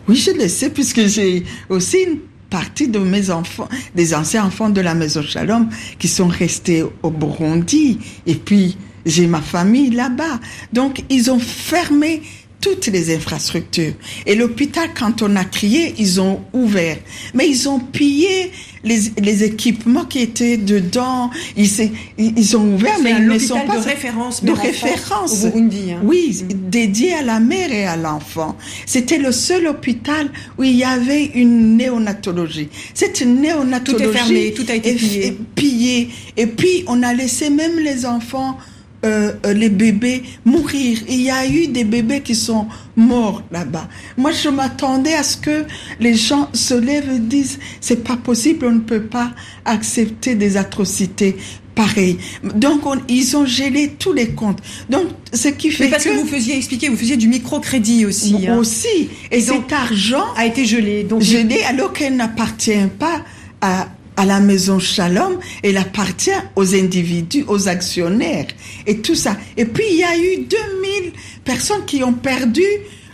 Oui, 0.08 0.16
je 0.16 0.32
le 0.32 0.48
sais 0.48 0.70
puisque 0.70 1.06
j'ai 1.08 1.44
aussi 1.70 1.98
une 2.04 2.20
partie 2.50 2.88
de 2.88 3.00
mes 3.00 3.32
enfants, 3.32 3.68
des 3.96 4.14
anciens 4.14 4.46
enfants 4.46 4.70
de 4.70 4.82
la 4.82 4.94
maison 4.94 5.22
Shalom 5.22 5.70
qui 6.00 6.08
sont 6.08 6.28
restés 6.28 6.84
au 7.04 7.10
Burundi. 7.10 8.00
Et 8.28 8.36
puis, 8.36 8.78
j'ai 9.06 9.28
ma 9.28 9.42
famille 9.42 9.90
là-bas. 9.90 10.40
Donc, 10.74 11.04
ils 11.10 11.32
ont 11.32 11.40
fermé 11.40 12.22
toutes 12.62 12.88
les 12.88 13.16
infrastructures. 13.16 13.94
Et 14.26 14.36
l'hôpital, 14.36 14.90
quand 14.98 15.22
on 15.22 15.36
a 15.36 15.46
crié, 15.46 15.94
ils 15.98 16.20
ont 16.20 16.42
ouvert. 16.54 16.98
Mais 17.34 17.48
ils 17.48 17.70
ont 17.70 17.80
pillé 17.80 18.52
les, 18.84 19.00
les 19.22 19.44
équipements 19.44 20.06
qui 20.06 20.20
étaient 20.20 20.58
dedans. 20.58 21.30
Ils, 21.58 21.70
ils 22.18 22.58
ont 22.58 22.74
ouvert, 22.76 22.98
mais 23.04 23.12
ils 23.12 23.28
ne 23.28 23.38
sont 23.38 23.60
pas 23.62 23.78
de 23.78 23.84
référence, 23.84 24.44
de 24.44 24.52
référence. 24.52 25.44
Au 25.44 25.50
Burundi, 25.50 25.92
hein. 25.92 26.02
Oui, 26.04 26.44
dédié 26.70 27.14
à 27.14 27.22
la 27.22 27.40
mère 27.40 27.72
et 27.72 27.86
à 27.86 27.98
l'enfant. 27.98 28.58
C'était 28.86 29.20
le 29.20 29.32
seul 29.32 29.68
hôpital 29.68 30.32
où 30.58 30.64
il 30.64 30.76
y 30.76 30.84
avait 30.84 31.26
une 31.26 31.78
néonatologie. 31.78 32.70
Cette 32.94 33.22
néonatologie 33.22 34.04
tout 34.04 34.10
est 34.10 34.14
fermé, 34.14 34.54
tout 34.54 34.66
a 34.70 34.76
été 34.76 34.96
pillé. 34.96 35.38
pillé. 35.56 36.10
Et 36.38 36.48
puis 36.48 36.84
on 36.88 37.04
a 37.04 37.14
laissé 37.14 37.50
même 37.50 37.80
les 37.80 38.06
enfants 38.06 38.58
euh, 39.06 39.34
euh, 39.46 39.54
les 39.54 39.70
bébés 39.70 40.24
mourir. 40.46 41.00
Il 41.08 41.22
y 41.22 41.30
a 41.30 41.48
eu 41.48 41.68
des 41.68 41.84
bébés 41.84 42.22
qui 42.22 42.36
sont 42.36 42.68
morts 42.96 43.44
là-bas. 43.52 43.88
Moi, 44.18 44.32
je 44.32 44.50
m'attendais 44.50 45.14
à 45.14 45.24
ce 45.24 45.38
que 45.38 45.66
les 46.00 46.16
gens 46.16 46.50
se 46.54 46.74
lèvent 46.74 47.12
et 47.16 47.20
disent 47.20 47.60
c'est 47.82 48.04
pas 48.04 48.18
possible, 48.18 48.66
on 48.66 48.72
ne 48.72 48.80
peut 48.80 49.04
pas 49.04 49.32
accepter 49.64 50.36
des 50.36 50.58
atrocités 50.58 51.38
pareilles. 51.76 52.18
Donc, 52.56 52.82
ils 53.08 53.38
ont 53.38 53.46
gelé 53.46 53.94
tous 54.00 54.14
les 54.14 54.30
comptes. 54.30 54.60
Donc, 54.90 55.08
ce 55.34 55.50
qui 55.50 55.70
fait 55.70 55.86
Mais 55.86 55.92
parce 55.92 56.06
que, 56.06 56.10
vous 56.10 56.26
faisiez 56.26 56.58
expliquer, 56.58 56.90
vous 56.90 56.98
faisiez 56.98 57.18
du 57.18 57.28
microcrédit 57.28 58.06
aussi. 58.06 58.48
Hein. 58.48 58.58
Aussi. 58.58 59.10
Et 59.30 59.42
cet 59.42 59.72
argent 59.72 60.26
a 60.36 60.46
été 60.46 60.66
gelé. 60.66 61.04
Donc 61.04 61.22
gelé 61.22 61.62
alors 61.64 61.94
qu'elle 61.94 62.16
n'appartient 62.16 62.88
pas 62.98 63.22
à 63.62 63.88
à 64.18 64.26
la 64.26 64.40
maison 64.40 64.80
Shalom, 64.80 65.40
elle 65.64 65.78
appartient 65.78 66.32
aux 66.56 66.76
individus, 66.76 67.44
aux 67.48 67.68
actionnaires 67.68 68.48
et 68.86 69.00
tout 69.00 69.16
ça. 69.16 69.38
Et 69.58 69.66
puis 69.66 69.86
il 69.92 69.98
y 69.98 70.04
a 70.04 70.18
eu 70.18 70.46
2000 70.46 71.12
personnes 71.44 71.86
qui 71.86 72.04
ont 72.04 72.14
perdu 72.14 72.64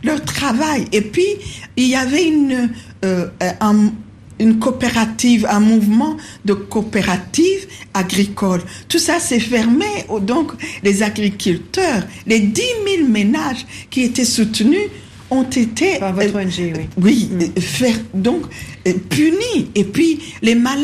leur 0.04 0.24
travail. 0.24 0.86
Et 0.92 1.02
puis 1.02 1.28
il 1.76 1.88
y 1.88 1.96
avait 1.96 2.26
une 2.26 2.70
euh, 3.04 3.28
une 4.42 4.58
coopérative, 4.58 5.46
un 5.50 5.60
mouvement 5.60 6.18
de 6.46 6.54
coopérative 6.54 7.68
agricole. 7.94 8.62
Tout 8.90 8.98
ça 8.98 9.20
s'est 9.20 9.40
fermé. 9.40 9.86
Donc 10.22 10.54
les 10.84 11.04
agriculteurs, 11.04 12.04
les 12.26 12.40
10 12.40 12.62
000 12.98 13.08
ménages 13.08 13.66
qui 13.90 14.02
étaient 14.02 14.26
soutenus 14.26 14.90
ont 15.30 15.44
été 15.44 15.98
par 16.00 16.14
votre 16.14 16.36
ONG, 16.36 16.52
oui, 16.58 16.72
euh, 16.72 16.84
oui 16.98 17.30
mm. 17.32 17.42
euh, 17.42 17.62
faire 17.62 17.96
donc 18.14 18.42
euh, 18.44 18.48
punis. 19.10 19.70
Et 19.76 19.84
puis 19.84 20.20
les 20.42 20.56
malades 20.56 20.82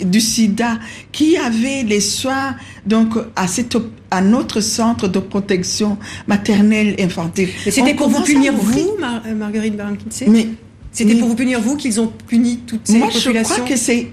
du 0.00 0.20
SIDA 0.20 0.78
qui 1.12 1.36
avaient 1.36 1.82
les 1.82 2.00
soins 2.00 2.56
donc 2.86 3.14
à 3.36 3.46
cette 3.46 3.76
à 4.10 4.20
notre 4.20 4.60
centre 4.60 5.08
de 5.08 5.18
protection 5.18 5.98
maternelle 6.26 6.94
infantile. 7.00 7.48
C'était 7.68 7.94
pour 7.94 8.08
vous 8.08 8.22
punir 8.22 8.54
vous, 8.54 8.96
Marguerite 9.36 9.76
baron 9.76 9.96
Mais 10.28 10.48
c'était 10.92 11.16
pour 11.16 11.28
vous 11.28 11.34
punir 11.34 11.60
vous 11.60 11.76
qu'ils 11.76 12.00
ont 12.00 12.12
puni 12.28 12.58
toutes 12.58 12.86
ces 12.86 12.98
moi, 12.98 13.08
populations. 13.08 13.32
Moi, 13.32 13.42
je 13.42 13.54
crois 13.54 13.68
que 13.68 13.76
c'est 13.76 14.08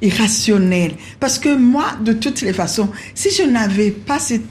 irrationnel. 0.00 0.92
Parce 1.18 1.38
que 1.38 1.56
moi, 1.56 1.86
de 2.04 2.12
toutes 2.12 2.42
les 2.42 2.52
façons, 2.52 2.88
si 3.14 3.30
je 3.30 3.42
n'avais 3.42 3.90
pas 3.90 4.20
cette, 4.20 4.42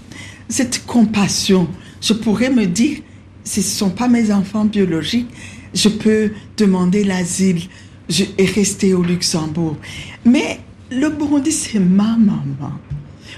cette 0.49 0.85
compassion, 0.85 1.69
je 2.01 2.13
pourrais 2.13 2.49
me 2.49 2.65
dire 2.65 2.97
ce 3.43 3.59
ne 3.59 3.65
sont 3.65 3.89
pas 3.89 4.07
mes 4.07 4.31
enfants 4.31 4.65
biologiques, 4.65 5.29
je 5.73 5.89
peux 5.89 6.31
demander 6.57 7.03
l'asile 7.03 7.61
et 8.37 8.45
rester 8.45 8.93
au 8.93 9.03
Luxembourg. 9.03 9.77
Mais 10.25 10.59
le 10.91 11.09
Burundi, 11.09 11.51
c'est 11.51 11.79
ma 11.79 12.17
maman. 12.17 12.71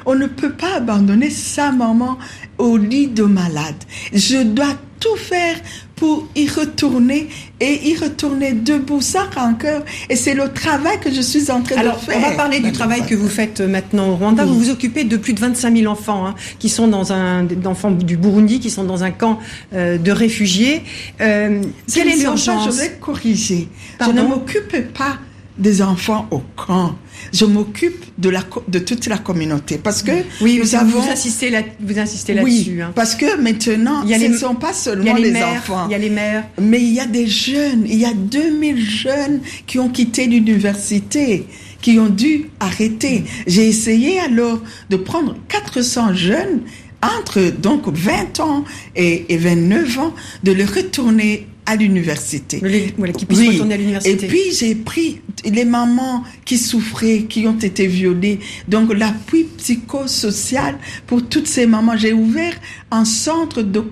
On 0.06 0.16
ne 0.16 0.28
peut 0.28 0.54
pas 0.54 0.78
abandonner 0.78 1.30
sa 1.30 1.72
maman 1.72 2.18
au 2.58 2.78
lit 2.78 3.08
de 3.08 3.24
malade. 3.24 3.76
Je 4.12 4.44
dois 4.44 4.76
tout 5.00 5.16
faire 5.16 5.56
pour 6.04 6.28
y 6.36 6.50
retourner 6.50 7.30
et 7.62 7.88
y 7.88 7.96
retourner 7.96 8.52
debout 8.52 9.00
sans 9.00 9.30
rancœur. 9.34 9.86
Et 10.10 10.18
c'est 10.18 10.34
le 10.34 10.52
travail 10.52 11.00
que 11.00 11.10
je 11.10 11.22
suis 11.22 11.50
en 11.50 11.62
train 11.62 11.82
de 11.82 11.92
faire. 11.92 12.18
On 12.18 12.20
va 12.20 12.32
parler 12.32 12.60
du 12.60 12.74
travail 12.74 13.06
que 13.06 13.16
vous 13.16 13.30
faites 13.30 13.62
maintenant 13.62 14.10
au 14.10 14.16
Rwanda. 14.18 14.44
Vous 14.44 14.60
vous 14.60 14.70
occupez 14.70 15.06
de 15.06 15.16
plus 15.16 15.32
de 15.32 15.40
25 15.40 15.78
000 15.78 15.90
enfants 15.90 16.28
hein, 16.28 16.36
qui 16.60 16.68
sont 16.68 16.90
dans 16.90 17.14
un 17.14 17.48
enfants 17.64 17.92
du 17.92 18.18
Burundi 18.18 18.60
qui 18.60 18.70
sont 18.70 18.84
dans 18.84 19.06
un 19.06 19.12
camp 19.12 19.40
euh, 19.74 19.98
de 19.98 20.12
réfugiés. 20.12 20.82
Euh, 21.22 21.62
quelle 21.94 22.10
est 22.10 22.18
l'urgence 22.18 22.66
Je 22.66 22.82
vais 22.82 22.98
corriger. 23.00 23.70
je 24.06 24.12
ne 24.12 24.24
m'occupe 24.24 24.94
pas 24.94 25.20
des 25.58 25.82
enfants 25.82 26.28
au 26.32 26.42
camp. 26.56 26.96
Je 27.32 27.46
m'occupe 27.46 28.04
de 28.18 28.30
la 28.30 28.42
de 28.68 28.80
toute 28.80 29.06
la 29.08 29.18
communauté 29.18 29.78
parce 29.78 30.02
que 30.02 30.12
oui, 30.42 30.58
nous 30.58 30.66
vous, 30.66 30.76
avons 30.76 31.00
vous 31.00 31.10
insistez 31.10 31.50
là 31.50 31.62
vous 31.80 32.00
insistez 32.00 32.34
là-dessus. 32.34 32.72
Oui, 32.72 32.82
hein. 32.82 32.92
parce 32.96 33.16
que 33.16 33.40
maintenant, 33.40 34.06
ce 34.08 34.28
ne 34.28 34.38
sont 34.38 34.56
pas 34.56 34.74
seulement 34.74 35.16
les, 35.16 35.36
enfants. 35.42 35.86
Il 35.88 35.92
y 35.92 35.96
a 35.96 36.00
les 36.00 36.10
mères. 36.10 36.46
Mais 36.60 36.82
il 36.82 36.94
y 36.94 37.00
a 37.00 37.06
des 37.06 37.28
jeunes. 37.28 37.86
Il 37.86 38.00
y 38.00 38.06
a 38.06 38.14
2000 38.14 38.80
jeunes 38.80 39.42
qui 39.68 39.80
ont 39.80 39.90
quitté 39.90 40.26
l'université 40.26 41.46
qui 41.82 42.00
ont 42.00 42.10
dû 42.10 42.50
arrêter. 42.62 43.26
J'ai 43.46 43.68
essayé 43.68 44.18
alors 44.22 44.62
de 44.90 44.96
prendre 44.96 45.36
400 45.50 46.14
jeunes 46.14 46.62
entre 47.04 47.52
donc 47.52 47.88
20 47.88 48.40
ans 48.40 48.64
et, 48.96 49.34
et 49.34 49.38
29 49.38 50.00
ans, 50.00 50.14
de 50.44 50.54
les 50.54 50.64
retourner 50.64 51.48
à 51.66 51.76
l'université. 51.76 52.62
Voilà, 52.98 53.14
qui 53.14 53.26
puissent 53.26 53.48
retourner 53.48 53.76
à 53.76 53.78
l'université. 53.78 54.26
Et 54.26 54.28
puis 54.28 54.52
j'ai 54.52 54.76
pris 54.76 55.22
les 55.46 55.66
mamans 55.66 56.24
qui 56.46 56.58
souffraient, 56.58 57.24
qui 57.24 57.48
ont 57.48 57.58
été 57.58 57.88
violées, 57.88 58.40
donc 58.68 58.94
l'appui 58.94 59.46
psychosocial 59.58 60.78
pour 61.08 61.28
toutes 61.28 61.48
ces 61.48 61.66
mamans. 61.66 61.98
J'ai 61.98 62.14
ouvert 62.14 62.54
un 62.92 63.06
centre 63.06 63.62
de, 63.62 63.84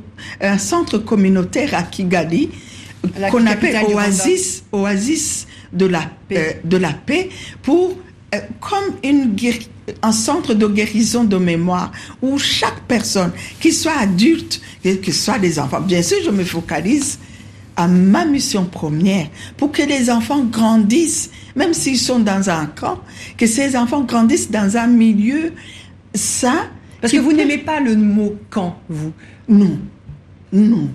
un 0.41 0.57
centre 0.57 0.97
communautaire 0.97 1.73
à 1.73 1.83
Kigali 1.83 2.49
qu'on 3.31 3.45
appelle 3.47 3.77
Oasis, 3.93 4.63
Oasis 4.71 5.47
de 5.73 5.85
la 5.85 6.03
paix, 6.27 6.37
euh, 6.37 6.67
de 6.67 6.77
la 6.77 6.93
paix 6.93 7.29
pour 7.63 7.97
euh, 8.35 8.39
comme 8.59 8.95
une 9.03 9.35
un 10.01 10.11
centre 10.11 10.53
de 10.53 10.67
guérison 10.67 11.23
de 11.23 11.37
mémoire 11.37 11.91
où 12.21 12.37
chaque 12.37 12.81
personne, 12.87 13.31
qu'il 13.59 13.73
soit 13.73 13.97
adulte, 13.97 14.61
ce 14.83 15.11
soit 15.11 15.39
des 15.39 15.59
enfants, 15.59 15.81
bien 15.81 16.01
sûr, 16.01 16.17
je 16.23 16.29
me 16.29 16.43
focalise 16.43 17.19
à 17.81 17.87
ma 17.87 18.25
mission 18.25 18.65
première 18.65 19.27
pour 19.57 19.71
que 19.71 19.81
les 19.81 20.09
enfants 20.09 20.43
grandissent, 20.43 21.31
même 21.55 21.73
s'ils 21.73 21.97
sont 21.97 22.19
dans 22.19 22.49
un 22.49 22.67
camp, 22.67 22.99
que 23.37 23.47
ces 23.47 23.75
enfants 23.75 24.01
grandissent 24.01 24.51
dans 24.51 24.77
un 24.77 24.87
milieu 24.87 25.53
sain 26.13 26.69
Parce 27.01 27.11
que 27.13 27.17
vous 27.17 27.33
n'aimez 27.33 27.57
pas 27.57 27.79
le 27.79 27.95
mot 27.95 28.35
camp, 28.49 28.77
vous 28.89 29.13
Non, 29.49 29.79
non. 30.53 30.89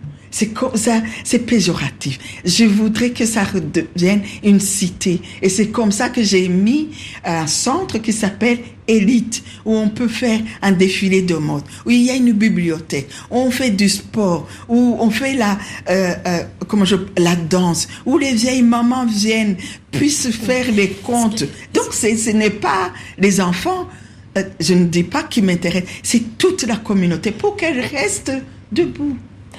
C'est 1.25 1.46
péjoratif. 1.46 2.18
Je 2.44 2.64
voudrais 2.64 3.11
que 3.11 3.25
ça 3.25 3.42
redevienne 3.42 4.20
une 4.44 4.61
cité. 4.61 5.22
Et 5.40 5.49
c'est 5.49 5.68
comme 5.68 5.92
ça 5.92 6.11
que 6.11 6.22
j'ai 6.22 6.49
mis 6.49 6.90
un 7.25 7.46
centre 7.46 7.96
qui 7.99 8.12
s'appelle 8.12 8.59
Élite, 8.87 9.42
où 9.64 9.75
on 9.75 9.88
peut 9.88 10.09
faire 10.09 10.38
un 10.62 10.72
défilé 10.72 11.22
de 11.22 11.35
mode, 11.37 11.62
où 11.87 11.90
il 11.90 12.03
y 12.03 12.11
a 12.11 12.14
une 12.14 12.33
bibliothèque, 12.33 13.09
où 13.31 13.38
on 13.38 13.51
fait 13.51 13.70
du 13.70 13.88
sport, 13.88 14.46
où 14.68 14.96
on 15.01 15.11
fait 15.11 15.35
la, 15.35 15.59
euh, 15.88 16.14
euh, 16.27 17.37
danse, 17.49 17.88
où 18.05 18.18
les 18.18 18.35
vieilles 18.35 18.62
mamans 18.62 19.07
viennent, 19.07 19.57
puissent 19.90 20.31
faire 20.31 20.70
les 20.70 20.90
contes. 20.90 21.44
Donc 21.72 21.92
ce 21.92 22.31
n'est 22.31 22.51
pas 22.51 22.92
les 23.18 23.40
enfants, 23.40 23.88
euh, 24.37 24.44
je 24.61 24.75
ne 24.75 24.85
dis 24.85 25.03
pas 25.03 25.25
qui 25.25 25.42
m'intéressent, 25.42 25.90
c'est 26.03 26.38
toute 26.38 26.64
la 26.64 26.77
communauté 26.77 27.33
pour 27.33 27.57
qu'elle 27.57 27.81
reste 27.81 28.33
debout. 28.70 29.16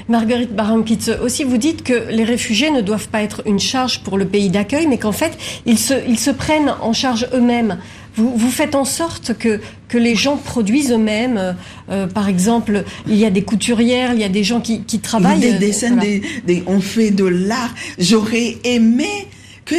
Marguerite 0.08 0.54
Baramkitz, 0.54 1.10
aussi 1.22 1.44
vous 1.44 1.58
dites 1.58 1.84
que 1.84 2.10
les 2.10 2.24
réfugiés 2.24 2.72
ne 2.72 2.82
doivent 2.82 3.10
pas 3.10 3.22
être 3.22 3.42
une 3.46 3.60
charge 3.60 4.02
pour 4.02 4.18
le 4.18 4.26
pays 4.26 4.50
d'accueil, 4.50 4.88
mais 4.88 4.98
qu'en 4.98 5.12
fait, 5.12 5.38
ils 5.66 5.80
se, 5.80 5.94
ils 6.08 6.20
se 6.20 6.32
prennent 6.32 6.74
en 6.82 6.94
charge 6.94 7.28
eux-mêmes. 7.34 7.78
Vous, 8.16 8.36
vous, 8.36 8.50
faites 8.50 8.74
en 8.74 8.86
sorte 8.86 9.38
que, 9.38 9.60
que 9.88 9.98
les 9.98 10.16
gens 10.16 10.38
produisent 10.38 10.92
eux-mêmes. 10.92 11.38
Euh, 11.38 11.54
euh, 11.92 12.08
par 12.08 12.28
exemple, 12.28 12.84
il 13.08 13.16
y 13.16 13.26
a 13.26 13.30
des 13.30 13.44
couturières, 13.44 14.14
il 14.14 14.20
y 14.20 14.24
a 14.24 14.30
des 14.30 14.44
gens 14.44 14.60
qui, 14.60 14.82
qui 14.82 15.00
travaillent. 15.00 15.40
Des 15.40 15.54
dessins, 15.54 15.96
des, 15.96 16.22
des, 16.46 16.64
on 16.66 16.82
fait 16.82 17.12
de 17.12 17.26
l'art. 17.26 17.76
J'aurais 18.00 18.58
aimé 18.64 19.28
que, 19.66 19.76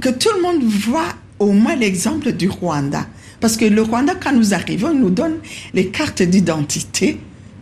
que 0.00 0.08
tout 0.08 0.30
le 0.36 0.42
monde 0.42 0.62
voit 0.64 1.14
au 1.38 1.52
moins 1.52 1.76
l'exemple 1.76 2.32
du 2.32 2.48
Rwanda. 2.48 3.06
Parce 3.40 3.56
que 3.56 3.64
le 3.64 3.82
Rwanda, 3.82 4.14
quand 4.14 4.32
nous 4.32 4.52
arrivons, 4.52 4.92
nous 4.92 5.10
donne 5.10 5.36
les 5.72 5.86
cartes 5.86 6.22
d'identité 6.22 7.18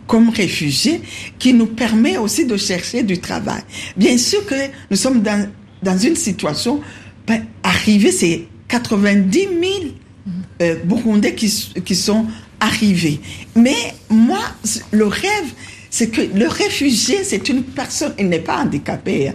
comme 0.09 0.29
réfugiés 0.29 1.01
qui 1.37 1.53
nous 1.53 1.67
permet 1.67 2.17
aussi 2.17 2.45
de 2.45 2.57
chercher 2.57 3.03
du 3.03 3.19
travail. 3.19 3.61
Bien 3.95 4.17
sûr 4.17 4.43
que 4.43 4.55
nous 4.89 4.97
sommes 4.97 5.21
dans, 5.21 5.47
dans 5.83 5.97
une 5.99 6.15
situation, 6.15 6.81
ben, 7.27 7.45
c'est 8.11 8.47
90 8.67 9.39
000 9.39 9.49
euh, 10.63 10.75
Burundais 10.83 11.35
qui, 11.35 11.47
qui 11.85 11.95
sont 11.95 12.25
arrivés. 12.59 13.21
Mais 13.55 13.75
moi, 14.09 14.39
le 14.89 15.05
rêve, 15.05 15.53
c'est 15.91 16.09
que 16.09 16.21
le 16.21 16.47
réfugié, 16.47 17.23
c'est 17.23 17.47
une 17.47 17.61
personne, 17.61 18.13
il 18.17 18.29
n'est 18.29 18.39
pas 18.39 18.63
handicapé. 18.63 19.29
Hein. 19.29 19.33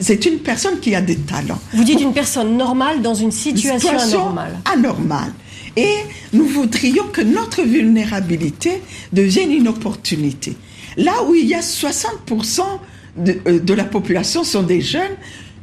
C'est 0.00 0.26
une 0.26 0.38
personne 0.38 0.80
qui 0.80 0.92
a 0.96 1.00
des 1.00 1.16
talents. 1.18 1.60
Vous 1.72 1.84
dites 1.84 2.00
une 2.00 2.12
personne 2.12 2.56
normale 2.56 3.00
dans 3.00 3.14
une 3.14 3.30
situation, 3.30 3.78
situation 3.78 4.20
anormale. 4.22 4.58
Anormale. 4.72 5.32
Et 5.76 5.96
nous 6.32 6.46
voudrions 6.46 7.06
que 7.12 7.20
notre 7.20 7.62
vulnérabilité 7.62 8.82
devienne 9.12 9.52
une 9.52 9.68
opportunité. 9.68 10.56
Là 10.96 11.22
où 11.28 11.34
il 11.34 11.46
y 11.46 11.54
a 11.54 11.60
60% 11.60 12.62
de, 13.16 13.38
euh, 13.46 13.58
de 13.60 13.74
la 13.74 13.84
population 13.84 14.44
sont 14.44 14.62
des 14.62 14.80
jeunes, 14.80 15.16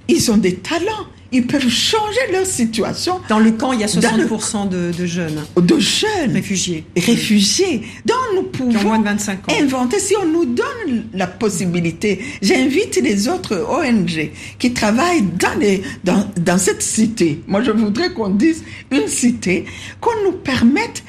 ils 0.08 0.32
ont 0.32 0.38
des 0.38 0.56
talents 0.56 1.08
ils 1.32 1.46
peuvent 1.46 1.68
changer 1.68 2.32
leur 2.32 2.46
situation. 2.46 3.20
Dans 3.30 3.40
le 3.40 3.52
camp, 3.52 3.74
il 3.74 3.82
y 3.82 3.84
a 3.84 3.88
60% 3.88 4.70
de, 4.70 4.92
de, 4.98 5.06
jeunes. 5.06 5.44
De 5.56 5.80
jeunes. 5.80 6.32
Réfugiés. 6.34 6.86
Réfugiés. 6.96 7.82
Donc, 8.06 8.18
nous 8.36 8.44
pouvons 8.44 8.82
moins 8.82 9.00
de 9.00 9.06
25 9.06 9.50
ans. 9.50 9.54
inventer, 9.60 10.00
si 10.00 10.16
on 10.16 10.26
nous 10.26 10.46
donne 10.46 11.06
la 11.14 11.28
possibilité, 11.28 12.20
j'invite 12.42 12.96
les 12.98 13.28
autres 13.28 13.66
ONG 13.70 14.32
qui 14.60 14.74
travaillent 14.74 15.24
dans, 15.40 15.60
les, 15.60 15.82
dans, 16.04 16.30
dans 16.38 16.58
cette 16.58 16.82
cité. 16.82 17.42
Moi, 17.48 17.62
je 17.62 17.72
voudrais 17.72 18.14
qu'on 18.14 18.30
dise 18.30 18.64
une 18.92 19.08
cité, 19.08 19.66
qu'on 20.00 20.24
nous 20.24 20.34
permette 20.38 21.04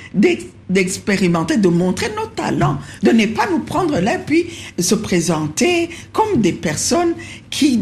d'expérimenter, 0.68 1.56
de 1.56 1.68
montrer 1.68 2.10
nos 2.16 2.26
talents, 2.26 2.78
de 3.02 3.10
ne 3.10 3.26
pas 3.26 3.48
nous 3.50 3.60
prendre 3.60 3.98
là 4.00 4.18
puis 4.18 4.46
se 4.78 4.94
présenter 4.94 5.90
comme 6.12 6.40
des 6.40 6.52
personnes 6.52 7.14
qui 7.50 7.80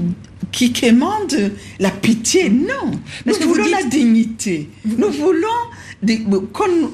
qui 0.56 0.72
quémande 0.72 1.52
la 1.78 1.90
pitié. 1.90 2.48
Non, 2.48 2.90
nous 3.26 3.34
voulons 3.46 3.70
la 3.70 3.82
dignité. 3.82 4.70
Nous 4.84 5.10
voulons 5.10 5.60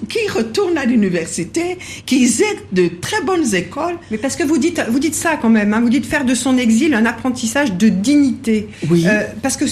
qui 0.08 0.28
retournent 0.32 0.78
à 0.78 0.84
l'université, 0.84 1.78
qui 2.06 2.24
aient 2.24 2.58
de 2.72 2.88
très 3.00 3.20
bonnes 3.22 3.54
écoles. 3.54 3.96
Mais 4.10 4.18
parce 4.18 4.36
que 4.36 4.42
vous 4.42 4.58
dites, 4.58 4.80
vous 4.88 4.98
dites 4.98 5.14
ça 5.14 5.36
quand 5.40 5.50
même, 5.50 5.74
hein, 5.74 5.80
vous 5.80 5.90
dites 5.90 6.06
faire 6.06 6.24
de 6.24 6.34
son 6.34 6.56
exil 6.56 6.94
un 6.94 7.06
apprentissage 7.06 7.72
de 7.74 7.88
dignité. 7.88 8.68
Oui. 8.90 9.04
Euh, 9.06 9.22
parce 9.42 9.56
que 9.56 9.66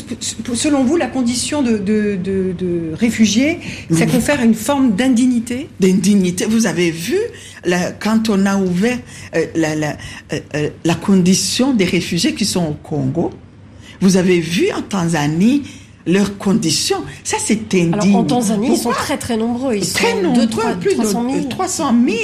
selon 0.54 0.84
vous, 0.84 0.96
la 0.96 1.06
condition 1.06 1.62
de, 1.62 1.78
de, 1.78 2.16
de, 2.16 2.54
de 2.56 2.92
réfugié, 2.94 3.58
ça 3.90 4.06
confère 4.06 4.42
une 4.42 4.54
forme 4.54 4.94
d'indignité? 4.94 5.68
D'indignité. 5.80 6.46
Vous 6.46 6.66
avez 6.66 6.90
vu, 6.90 7.18
la, 7.64 7.92
quand 7.92 8.28
on 8.28 8.46
a 8.46 8.56
ouvert 8.56 8.98
euh, 9.34 9.46
la, 9.54 9.74
la, 9.74 9.96
euh, 10.32 10.70
la 10.84 10.94
condition 10.94 11.72
des 11.72 11.86
réfugiés 11.86 12.34
qui 12.34 12.44
sont 12.44 12.66
au 12.66 12.76
Congo, 12.82 13.30
vous 14.00 14.16
avez 14.16 14.40
vu 14.40 14.70
en 14.72 14.82
Tanzanie 14.82 15.62
leurs 16.06 16.38
conditions. 16.38 17.02
Ça, 17.24 17.36
c'est 17.42 17.74
indigne. 17.74 17.94
Alors, 17.94 18.16
en 18.16 18.24
Tanzanie, 18.24 18.68
Pourquoi? 18.68 18.92
ils 18.92 18.94
sont 18.96 19.02
très, 19.02 19.18
très 19.18 19.36
nombreux. 19.36 19.74
Ils 19.74 19.92
très 19.92 20.12
sont 20.12 20.22
nombreux, 20.22 20.46
2, 20.46 20.50
3, 20.50 20.72
plus 20.74 20.94
300 20.94 21.26
000. 21.30 21.44
de 21.44 21.48
300 21.48 21.94
000. 22.08 22.18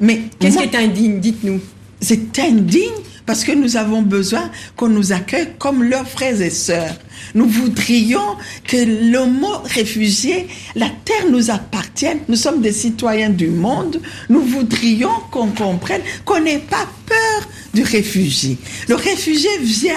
Mais 0.00 0.20
qu'est-ce 0.38 0.58
qui 0.58 0.64
est 0.64 0.74
indigne 0.76 1.20
Dites-nous. 1.20 1.60
C'est 2.00 2.38
indigne 2.38 2.90
parce 3.24 3.42
que 3.42 3.52
nous 3.52 3.76
avons 3.76 4.02
besoin 4.02 4.50
qu'on 4.76 4.88
nous 4.88 5.12
accueille 5.12 5.48
comme 5.58 5.82
leurs 5.82 6.06
frères 6.06 6.40
et 6.40 6.50
sœurs. 6.50 6.94
Nous 7.34 7.48
voudrions 7.48 8.36
que 8.64 8.76
le 8.76 9.26
mot 9.26 9.58
réfugié, 9.64 10.46
la 10.76 10.88
terre 11.04 11.28
nous 11.30 11.50
appartienne. 11.50 12.18
Nous 12.28 12.36
sommes 12.36 12.60
des 12.60 12.70
citoyens 12.72 13.30
du 13.30 13.48
monde. 13.48 14.00
Nous 14.28 14.42
voudrions 14.42 15.10
qu'on 15.32 15.48
comprenne 15.48 16.02
qu'on 16.24 16.40
n'ait 16.40 16.58
pas 16.58 16.86
peur 17.06 17.48
du 17.74 17.82
réfugié. 17.82 18.56
Le 18.88 18.94
réfugié 18.94 19.50
vient 19.60 19.94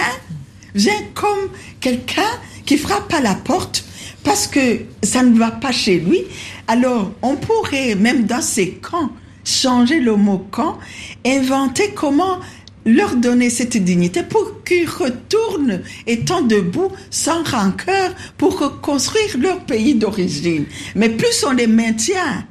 vient 0.75 1.01
comme 1.13 1.49
quelqu'un 1.79 2.31
qui 2.65 2.77
frappe 2.77 3.13
à 3.13 3.21
la 3.21 3.35
porte 3.35 3.83
parce 4.23 4.47
que 4.47 4.81
ça 5.03 5.23
ne 5.23 5.37
va 5.37 5.51
pas 5.51 5.71
chez 5.71 5.99
lui. 5.99 6.23
Alors, 6.67 7.11
on 7.21 7.35
pourrait, 7.35 7.95
même 7.95 8.25
dans 8.25 8.41
ces 8.41 8.71
camps, 8.71 9.09
changer 9.43 9.99
le 9.99 10.15
mot 10.15 10.45
camp, 10.51 10.77
inventer 11.25 11.91
comment 11.95 12.39
leur 12.85 13.15
donner 13.15 13.49
cette 13.49 13.77
dignité 13.77 14.23
pour 14.23 14.63
qu'ils 14.63 14.89
retournent 14.89 15.81
étant 16.07 16.41
debout 16.41 16.91
sans 17.09 17.43
rancœur 17.43 18.13
pour 18.37 18.59
reconstruire 18.59 19.37
leur 19.39 19.59
pays 19.61 19.95
d'origine. 19.95 20.65
Mais 20.95 21.09
plus 21.09 21.43
on 21.47 21.51
les 21.51 21.67
maintient 21.67 22.45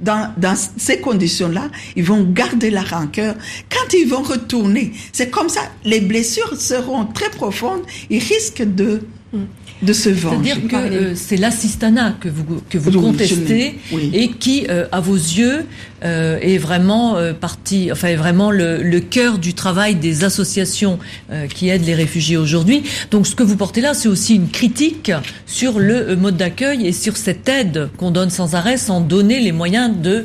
dans, 0.00 0.32
dans 0.36 0.56
ces 0.76 1.00
conditions-là, 1.00 1.70
ils 1.96 2.04
vont 2.04 2.24
garder 2.24 2.70
la 2.70 2.82
rancœur. 2.82 3.34
Quand 3.70 3.94
ils 3.94 4.08
vont 4.08 4.22
retourner, 4.22 4.92
c'est 5.12 5.30
comme 5.30 5.48
ça, 5.48 5.62
les 5.84 6.00
blessures 6.00 6.56
seront 6.60 7.06
très 7.06 7.30
profondes, 7.30 7.82
ils 8.10 8.22
risquent 8.22 8.62
de, 8.62 9.00
de 9.82 9.92
se 9.92 10.08
venger. 10.08 10.50
C'est-à-dire 10.50 10.68
que 10.68 10.76
euh, 10.76 11.12
c'est 11.14 11.36
l'assistanat 11.36 12.14
que 12.20 12.28
vous, 12.28 12.44
que 12.70 12.78
vous 12.78 12.90
Oui, 12.90 13.00
contestez 13.02 13.74
oui. 13.92 14.10
et 14.14 14.28
qui, 14.30 14.66
euh, 14.70 14.86
à 14.92 15.00
vos 15.00 15.16
yeux, 15.16 15.64
euh, 16.04 16.38
est 16.40 16.58
vraiment 16.58 17.16
partie, 17.40 17.90
enfin 17.92 18.08
est 18.08 18.16
vraiment 18.16 18.50
le, 18.50 18.82
le 18.82 19.00
cœur 19.00 19.38
du 19.38 19.52
travail 19.54 19.94
des 19.96 20.24
associations 20.24 20.98
qui 21.54 21.68
aident 21.68 21.84
les 21.86 21.94
réfugiés 21.94 22.36
aujourd'hui. 22.36 22.82
Donc 23.10 23.26
ce 23.26 23.34
que 23.34 23.42
vous 23.42 23.56
portez 23.56 23.80
là, 23.80 23.94
c'est 23.94 24.08
aussi 24.08 24.34
une 24.36 24.48
critique 24.48 25.10
sur 25.46 25.78
le 25.80 26.14
mode 26.16 26.36
d'accueil 26.36 26.86
et 26.86 26.92
sur 26.92 27.16
cette 27.16 27.48
aide 27.48 27.88
qu'on 27.96 28.10
donne 28.10 28.30
sans 28.30 28.54
arrêt, 28.54 28.76
sans 28.76 29.00
donner 29.00 29.40
les 29.40 29.52
moyens 29.52 29.90
de 29.96 30.24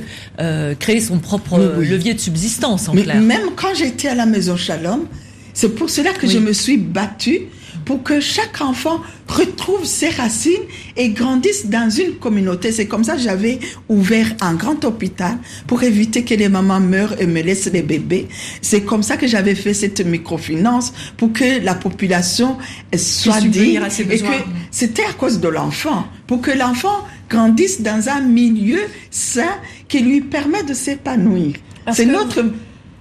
créer 0.79 0.99
son 1.01 1.19
propre 1.19 1.75
Oui, 1.77 1.87
levier 1.87 2.13
de 2.13 2.19
subsistance 2.19 2.87
en 2.89 2.93
Mais 2.93 3.03
clair. 3.03 3.19
même 3.21 3.49
quand 3.55 3.73
j'étais 3.75 4.09
à 4.09 4.15
la 4.15 4.25
maison 4.25 4.55
Shalom, 4.57 5.05
c'est 5.53 5.75
pour 5.75 5.89
cela 5.89 6.11
que 6.13 6.27
je 6.27 6.39
me 6.39 6.53
suis 6.53 6.77
battue 6.77 7.41
pour 7.89 8.03
que 8.03 8.19
chaque 8.19 8.61
enfant 8.61 9.01
retrouve 9.27 9.83
ses 9.83 10.09
racines 10.09 10.61
et 10.95 11.09
grandisse 11.09 11.65
dans 11.65 11.89
une 11.89 12.17
communauté. 12.17 12.71
C'est 12.71 12.85
comme 12.85 13.03
ça 13.03 13.15
que 13.15 13.21
j'avais 13.21 13.57
ouvert 13.87 14.27
un 14.41 14.53
grand 14.53 14.85
hôpital 14.85 15.39
pour 15.65 15.81
éviter 15.81 16.23
que 16.23 16.35
les 16.35 16.49
mamans 16.49 16.79
meurent 16.79 17.19
et 17.19 17.25
me 17.25 17.41
laissent 17.41 17.65
les 17.73 17.81
bébés. 17.81 18.27
C'est 18.61 18.81
comme 18.81 19.01
ça 19.01 19.17
que 19.17 19.25
j'avais 19.25 19.55
fait 19.55 19.73
cette 19.73 20.05
microfinance 20.05 20.93
pour 21.17 21.33
que 21.33 21.65
la 21.65 21.73
population 21.73 22.59
soit 22.95 23.41
digne 23.41 23.81
et 23.97 24.19
que 24.19 24.37
c'était 24.69 25.05
à 25.05 25.13
cause 25.13 25.39
de 25.39 25.47
l'enfant, 25.47 26.05
pour 26.27 26.41
que 26.41 26.51
l'enfant 26.51 27.07
grandisse 27.27 27.81
dans 27.81 28.07
un 28.07 28.21
milieu 28.21 28.81
sain 29.09 29.57
qui 29.87 30.01
lui 30.01 30.21
permet 30.21 30.61
de 30.61 30.75
s'épanouir. 30.75 31.55
C'est 31.91 32.05
notre 32.05 32.43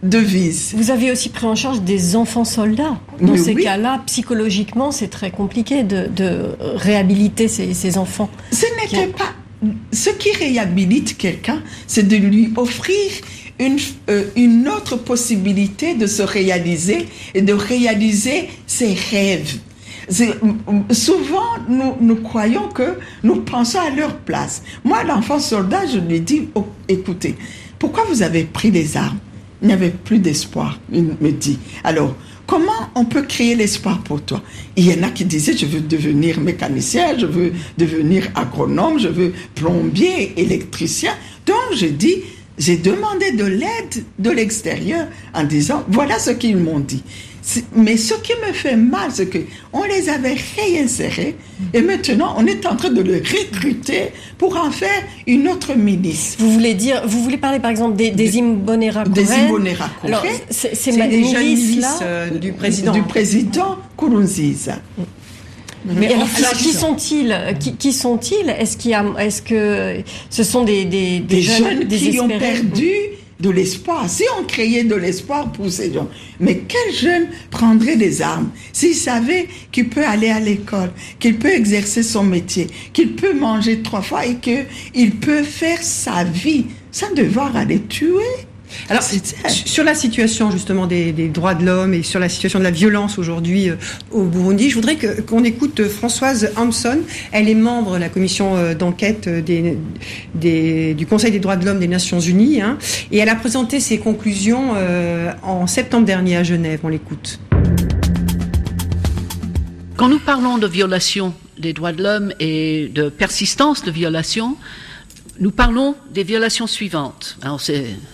devise. 0.02 0.74
Vous 0.76 0.90
avez 0.90 1.10
aussi 1.10 1.28
pris 1.28 1.46
en 1.46 1.54
charge 1.54 1.80
des 1.82 2.16
enfants 2.16 2.44
soldats. 2.44 2.98
Dans 3.20 3.32
Mais 3.32 3.38
ces 3.38 3.54
oui. 3.54 3.64
cas-là, 3.64 4.02
psychologiquement, 4.06 4.92
c'est 4.92 5.08
très 5.08 5.30
compliqué 5.30 5.82
de, 5.82 6.06
de 6.06 6.56
réhabiliter 6.76 7.48
ces, 7.48 7.74
ces 7.74 7.98
enfants. 7.98 8.30
Ce 8.52 8.66
n'était 8.80 9.08
pas. 9.08 9.32
Ce 9.92 10.10
qui 10.10 10.30
réhabilite 10.32 11.16
quelqu'un, 11.16 11.62
c'est 11.88 12.06
de 12.06 12.16
lui 12.16 12.52
offrir 12.56 13.10
une, 13.58 13.78
euh, 14.08 14.24
une 14.36 14.68
autre 14.68 14.96
possibilité 14.96 15.94
de 15.94 16.06
se 16.06 16.22
réaliser 16.22 17.08
et 17.34 17.42
de 17.42 17.52
réaliser 17.52 18.50
ses 18.68 18.94
rêves. 18.94 19.58
Souvent, 20.90 21.42
nous, 21.68 21.94
nous 22.00 22.16
croyons 22.16 22.68
que 22.68 22.98
nous 23.24 23.36
pensons 23.42 23.80
à 23.80 23.90
leur 23.90 24.16
place. 24.16 24.62
Moi, 24.84 25.02
l'enfant 25.04 25.38
soldat, 25.38 25.82
je 25.92 25.98
lui 25.98 26.20
dis, 26.20 26.48
oh, 26.54 26.66
écoutez, 26.88 27.34
pourquoi 27.78 28.04
vous 28.04 28.22
avez 28.22 28.44
pris 28.44 28.70
les 28.70 28.96
armes? 28.96 29.18
Il 29.60 29.68
n'y 29.68 29.74
avait 29.74 29.90
plus 29.90 30.18
d'espoir, 30.18 30.78
il 30.92 31.04
me 31.20 31.32
dit. 31.32 31.58
Alors, 31.82 32.14
comment 32.46 32.90
on 32.94 33.04
peut 33.04 33.22
créer 33.22 33.56
l'espoir 33.56 34.00
pour 34.02 34.22
toi? 34.22 34.42
Il 34.76 34.86
y 34.86 34.94
en 34.98 35.02
a 35.02 35.10
qui 35.10 35.24
disaient, 35.24 35.56
je 35.56 35.66
veux 35.66 35.80
devenir 35.80 36.40
mécanicien, 36.40 37.18
je 37.18 37.26
veux 37.26 37.52
devenir 37.76 38.28
agronome, 38.34 39.00
je 39.00 39.08
veux 39.08 39.32
plombier, 39.54 40.40
électricien. 40.40 41.12
Donc, 41.44 41.56
j'ai 41.74 41.90
dit, 41.90 42.16
j'ai 42.56 42.76
demandé 42.76 43.32
de 43.32 43.44
l'aide 43.44 44.04
de 44.18 44.30
l'extérieur 44.30 45.06
en 45.34 45.44
disant, 45.44 45.84
voilà 45.88 46.18
ce 46.18 46.30
qu'ils 46.30 46.56
m'ont 46.56 46.80
dit. 46.80 47.02
Mais 47.74 47.96
ce 47.96 48.14
qui 48.14 48.32
me 48.46 48.52
fait 48.52 48.76
mal, 48.76 49.10
c'est 49.12 49.28
qu'on 49.30 49.84
les 49.84 50.08
avait 50.08 50.36
réinsérés 50.56 51.36
et 51.72 51.80
maintenant 51.82 52.34
on 52.36 52.46
est 52.46 52.66
en 52.66 52.76
train 52.76 52.90
de 52.90 53.00
les 53.00 53.18
recruter 53.18 54.12
pour 54.36 54.56
en 54.56 54.70
faire 54.70 55.02
une 55.26 55.48
autre 55.48 55.74
milice. 55.74 56.36
Vous 56.38 56.50
voulez 56.52 56.74
dire, 56.74 57.02
vous 57.06 57.22
voulez 57.22 57.38
parler 57.38 57.58
par 57.58 57.70
exemple 57.70 57.96
des, 57.96 58.10
des 58.10 58.38
Imbonera 58.38 59.04
Des 59.04 59.32
Imbonera 59.32 59.88
Alors, 60.04 60.24
c'est 60.50 60.92
des 60.92 61.24
jeunes 61.24 61.42
milices 61.42 61.86
euh, 62.02 62.30
du 62.30 62.52
président. 62.52 62.92
Du 62.92 63.02
président. 63.02 63.78
Mais 65.86 66.12
alors, 66.12 66.28
qui 66.56 66.72
sont-ils 66.72 67.56
Qui, 67.60 67.74
qui 67.76 67.92
sont-ils? 67.92 68.50
Est-ce 68.50 68.76
qu'il 68.76 68.96
est-ce 69.18 69.42
que 69.42 70.02
ce 70.28 70.44
sont 70.44 70.64
des 70.64 70.84
des, 70.84 71.20
des, 71.20 71.40
jeunes, 71.40 71.86
qui 71.86 72.20
ont 72.20 72.28
perdu 72.28 72.90
de 73.40 73.50
l'espoir. 73.50 74.08
Si 74.08 74.24
on 74.38 74.44
créait 74.44 74.84
de 74.84 74.94
l'espoir 74.94 75.52
pour 75.52 75.70
ces 75.70 75.92
gens, 75.92 76.08
mais 76.40 76.62
quel 76.66 76.94
jeune 76.94 77.28
prendrait 77.50 77.96
des 77.96 78.22
armes 78.22 78.50
s'il 78.72 78.94
savait 78.94 79.48
qu'il 79.72 79.88
peut 79.88 80.04
aller 80.04 80.30
à 80.30 80.40
l'école, 80.40 80.90
qu'il 81.18 81.38
peut 81.38 81.52
exercer 81.52 82.02
son 82.02 82.24
métier, 82.24 82.68
qu'il 82.92 83.14
peut 83.14 83.34
manger 83.34 83.82
trois 83.82 84.02
fois 84.02 84.26
et 84.26 84.36
qu'il 84.36 85.16
peut 85.16 85.42
faire 85.42 85.82
sa 85.82 86.24
vie 86.24 86.66
sans 86.90 87.12
devoir 87.14 87.56
aller 87.56 87.80
tuer? 87.82 88.47
Alors, 88.88 89.02
sur 89.02 89.84
la 89.84 89.94
situation 89.94 90.50
justement 90.50 90.86
des, 90.86 91.12
droits 91.28 91.54
de 91.54 91.64
l'homme 91.64 91.94
et 91.94 92.02
sur 92.02 92.20
la 92.20 92.28
situation 92.28 92.58
de 92.58 92.64
la 92.64 92.70
violence 92.70 93.18
aujourd'hui 93.18 93.70
euh, 93.70 93.76
au 94.10 94.24
Burundi, 94.24 94.70
je 94.70 94.74
voudrais 94.74 94.96
qu'on 94.96 95.44
écoute 95.44 95.86
Françoise 95.88 96.52
Hampson. 96.56 96.98
Elle 97.32 97.48
est 97.48 97.54
membre 97.54 97.94
de 97.94 97.98
la 97.98 98.08
commission 98.08 98.56
euh, 98.56 98.74
d'enquête 98.74 99.28
du 99.28 101.06
Conseil 101.06 101.32
des 101.32 101.38
droits 101.38 101.56
de 101.56 101.64
l'homme 101.64 101.78
des 101.78 101.88
Nations 101.88 102.20
Unies 102.20 102.60
hein, 102.60 102.78
et 103.12 103.18
elle 103.18 103.28
a 103.28 103.36
présenté 103.36 103.80
ses 103.80 103.98
conclusions 103.98 104.72
euh, 104.76 105.32
en 105.42 105.66
septembre 105.66 106.06
dernier 106.06 106.36
à 106.36 106.42
Genève. 106.42 106.80
On 106.82 106.88
l'écoute. 106.88 107.40
Quand 109.96 110.08
nous 110.08 110.20
parlons 110.20 110.58
de 110.58 110.66
violation 110.66 111.34
des 111.58 111.72
droits 111.72 111.92
de 111.92 112.02
l'homme 112.02 112.32
et 112.38 112.90
de 112.94 113.08
persistance 113.08 113.82
de 113.82 113.90
violation, 113.90 114.56
nous 115.40 115.50
parlons 115.50 115.94
des 116.12 116.24
violations 116.24 116.66
suivantes. 116.66 117.36
Alors 117.42 117.60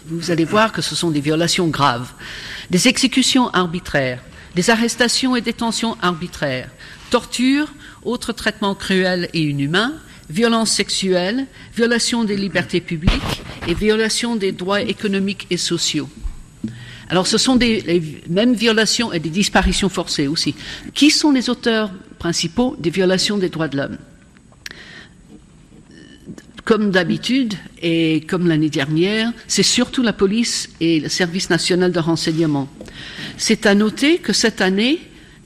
vous 0.06 0.30
allez 0.30 0.44
voir 0.44 0.72
que 0.72 0.82
ce 0.82 0.94
sont 0.94 1.10
des 1.10 1.20
violations 1.20 1.68
graves. 1.68 2.12
Des 2.70 2.88
exécutions 2.88 3.48
arbitraires, 3.50 4.22
des 4.54 4.70
arrestations 4.70 5.36
et 5.36 5.40
détentions 5.40 5.96
arbitraires, 6.02 6.70
torture, 7.10 7.72
autres 8.04 8.32
traitements 8.32 8.74
cruels 8.74 9.28
et 9.32 9.42
inhumains, 9.42 9.94
violences 10.28 10.70
sexuelles, 10.70 11.46
violations 11.74 12.24
des 12.24 12.36
libertés 12.36 12.80
publiques 12.80 13.42
et 13.66 13.74
violations 13.74 14.36
des 14.36 14.52
droits 14.52 14.82
économiques 14.82 15.46
et 15.50 15.56
sociaux. 15.56 16.08
Alors 17.08 17.26
ce 17.26 17.38
sont 17.38 17.56
des 17.56 17.80
les 17.82 18.22
mêmes 18.28 18.54
violations 18.54 19.12
et 19.12 19.18
des 19.18 19.30
disparitions 19.30 19.88
forcées 19.88 20.26
aussi. 20.26 20.54
Qui 20.94 21.10
sont 21.10 21.30
les 21.30 21.50
auteurs 21.50 21.90
principaux 22.18 22.76
des 22.78 22.90
violations 22.90 23.36
des 23.38 23.50
droits 23.50 23.68
de 23.68 23.76
l'homme? 23.76 23.98
Comme 26.64 26.90
d'habitude 26.90 27.54
et 27.82 28.22
comme 28.28 28.48
l'année 28.48 28.70
dernière, 28.70 29.32
c'est 29.48 29.62
surtout 29.62 30.02
la 30.02 30.12
police 30.12 30.70
et 30.80 31.00
le 31.00 31.08
service 31.08 31.50
national 31.50 31.92
de 31.92 31.98
renseignement. 31.98 32.68
C'est 33.36 33.66
à 33.66 33.74
noter 33.74 34.18
que 34.18 34.32
cette 34.32 34.60
année, 34.60 34.98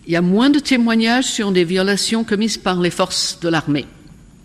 il 0.07 0.13
y 0.13 0.17
a 0.17 0.23
moins 0.23 0.51
de 0.51 0.59
témoignages 0.59 1.25
sur 1.25 1.53
des 1.53 1.65
violations 1.65 2.25
commises 2.25 2.57
par 2.57 2.81
les 2.81 2.91
forces 2.91 3.41
de 3.41 3.49
l'armée. 3.49 3.87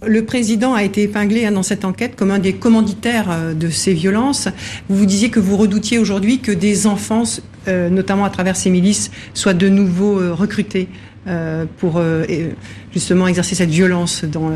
Le 0.06 0.26
président 0.26 0.74
a 0.74 0.84
été 0.84 1.04
épinglé 1.04 1.46
hein, 1.46 1.54
dans 1.54 1.64
cette 1.64 1.86
enquête 1.86 2.16
comme 2.16 2.32
un 2.32 2.40
des 2.40 2.54
commanditaires 2.54 3.32
euh, 3.32 3.54
de 3.54 3.70
ces 3.70 3.94
violences. 3.94 4.50
Vous 4.90 4.98
vous 4.98 5.06
disiez 5.06 5.30
que 5.30 5.40
vous 5.40 5.56
redoutiez 5.56 5.98
aujourd'hui 5.98 6.40
que 6.40 6.52
des 6.52 6.88
enfants, 6.88 7.24
euh, 7.68 7.90
notamment 7.90 8.26
à 8.26 8.30
travers 8.30 8.58
ces 8.58 8.70
milices, 8.70 9.12
soient 9.34 9.54
de 9.54 9.70
nouveau 9.70 10.20
euh, 10.20 10.34
recrutés 10.34 10.90
pour 11.78 12.02
justement 12.92 13.30
exercer 13.30 13.56
cette 13.56 13.70
violence 13.70 14.26
dans, 14.26 14.52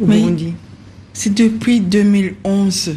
au 0.00 0.06
Burundi. 0.06 0.52
C'est 1.12 1.34
depuis 1.34 1.80
2011. 1.80 2.96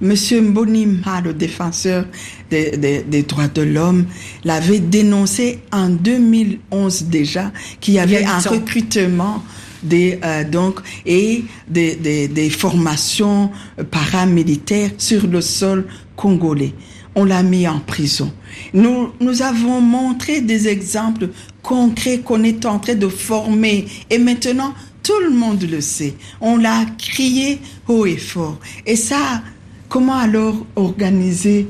Monsieur 0.00 0.40
Mbonima, 0.42 1.20
le 1.22 1.32
défenseur 1.32 2.06
des, 2.50 3.24
droits 3.26 3.48
de 3.48 3.62
l'homme, 3.62 4.06
l'avait 4.44 4.80
dénoncé 4.80 5.60
en 5.72 5.88
2011 5.88 7.04
déjà 7.04 7.52
qu'il 7.80 7.94
y 7.94 7.98
avait 7.98 8.24
un 8.24 8.38
recrutement 8.38 9.42
des 9.82 10.18
euh, 10.24 10.44
donc 10.44 10.80
et 11.04 11.44
des, 11.68 11.96
des, 11.96 12.50
formations 12.50 13.50
paramilitaires 13.90 14.90
sur 14.98 15.26
le 15.26 15.40
sol 15.40 15.86
congolais. 16.16 16.72
On 17.14 17.24
l'a 17.24 17.42
mis 17.42 17.68
en 17.68 17.78
prison. 17.80 18.32
Nous 18.72 19.10
nous 19.20 19.42
avons 19.42 19.80
montré 19.80 20.40
des 20.40 20.68
exemples 20.68 21.28
concrets 21.62 22.18
qu'on 22.20 22.42
est 22.44 22.64
en 22.66 22.78
train 22.78 22.94
de 22.94 23.08
former 23.08 23.86
et 24.10 24.18
maintenant 24.18 24.74
tout 25.04 25.20
le 25.22 25.30
monde 25.30 25.62
le 25.62 25.80
sait. 25.80 26.14
On 26.40 26.56
l'a 26.56 26.84
crié 26.98 27.60
haut 27.86 28.06
et 28.06 28.16
fort. 28.16 28.58
Et 28.86 28.96
ça, 28.96 29.42
comment 29.88 30.16
alors 30.16 30.66
organiser 30.74 31.68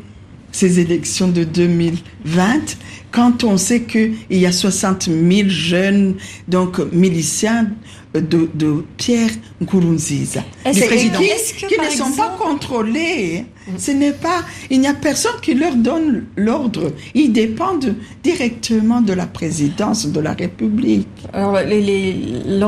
ces 0.52 0.78
élections 0.78 1.28
de 1.28 1.44
2020 1.44 2.78
quand 3.10 3.44
on 3.44 3.56
sait 3.56 3.82
qu'il 3.82 4.14
y 4.30 4.46
a 4.46 4.52
60 4.52 5.08
000 5.10 5.48
jeunes 5.48 6.14
donc 6.48 6.78
miliciens 6.92 7.70
de, 8.14 8.48
de 8.55 8.85
Pierre 8.96 9.31
Nkurunziza, 9.61 10.44
du 10.72 10.81
président. 10.81 11.18
qui, 11.18 11.66
qui 11.66 11.81
ne 11.81 11.90
sont 11.90 12.12
pas 12.12 12.37
contrôlés. 12.38 13.44
Ce 13.79 13.90
n'est 13.90 14.12
pas, 14.12 14.42
il 14.70 14.81
n'y 14.81 14.87
a 14.87 14.94
personne 14.94 15.40
qui 15.42 15.55
leur 15.55 15.74
donne 15.74 16.27
l'ordre. 16.37 16.92
Ils 17.14 17.33
dépendent 17.33 17.94
directement 18.22 19.00
de 19.00 19.12
la 19.14 19.27
présidence 19.27 20.07
de 20.07 20.20
la 20.20 20.35
République. 20.35 21.09
Alors, 21.33 21.59
les, 21.61 21.81
les, 21.81 22.61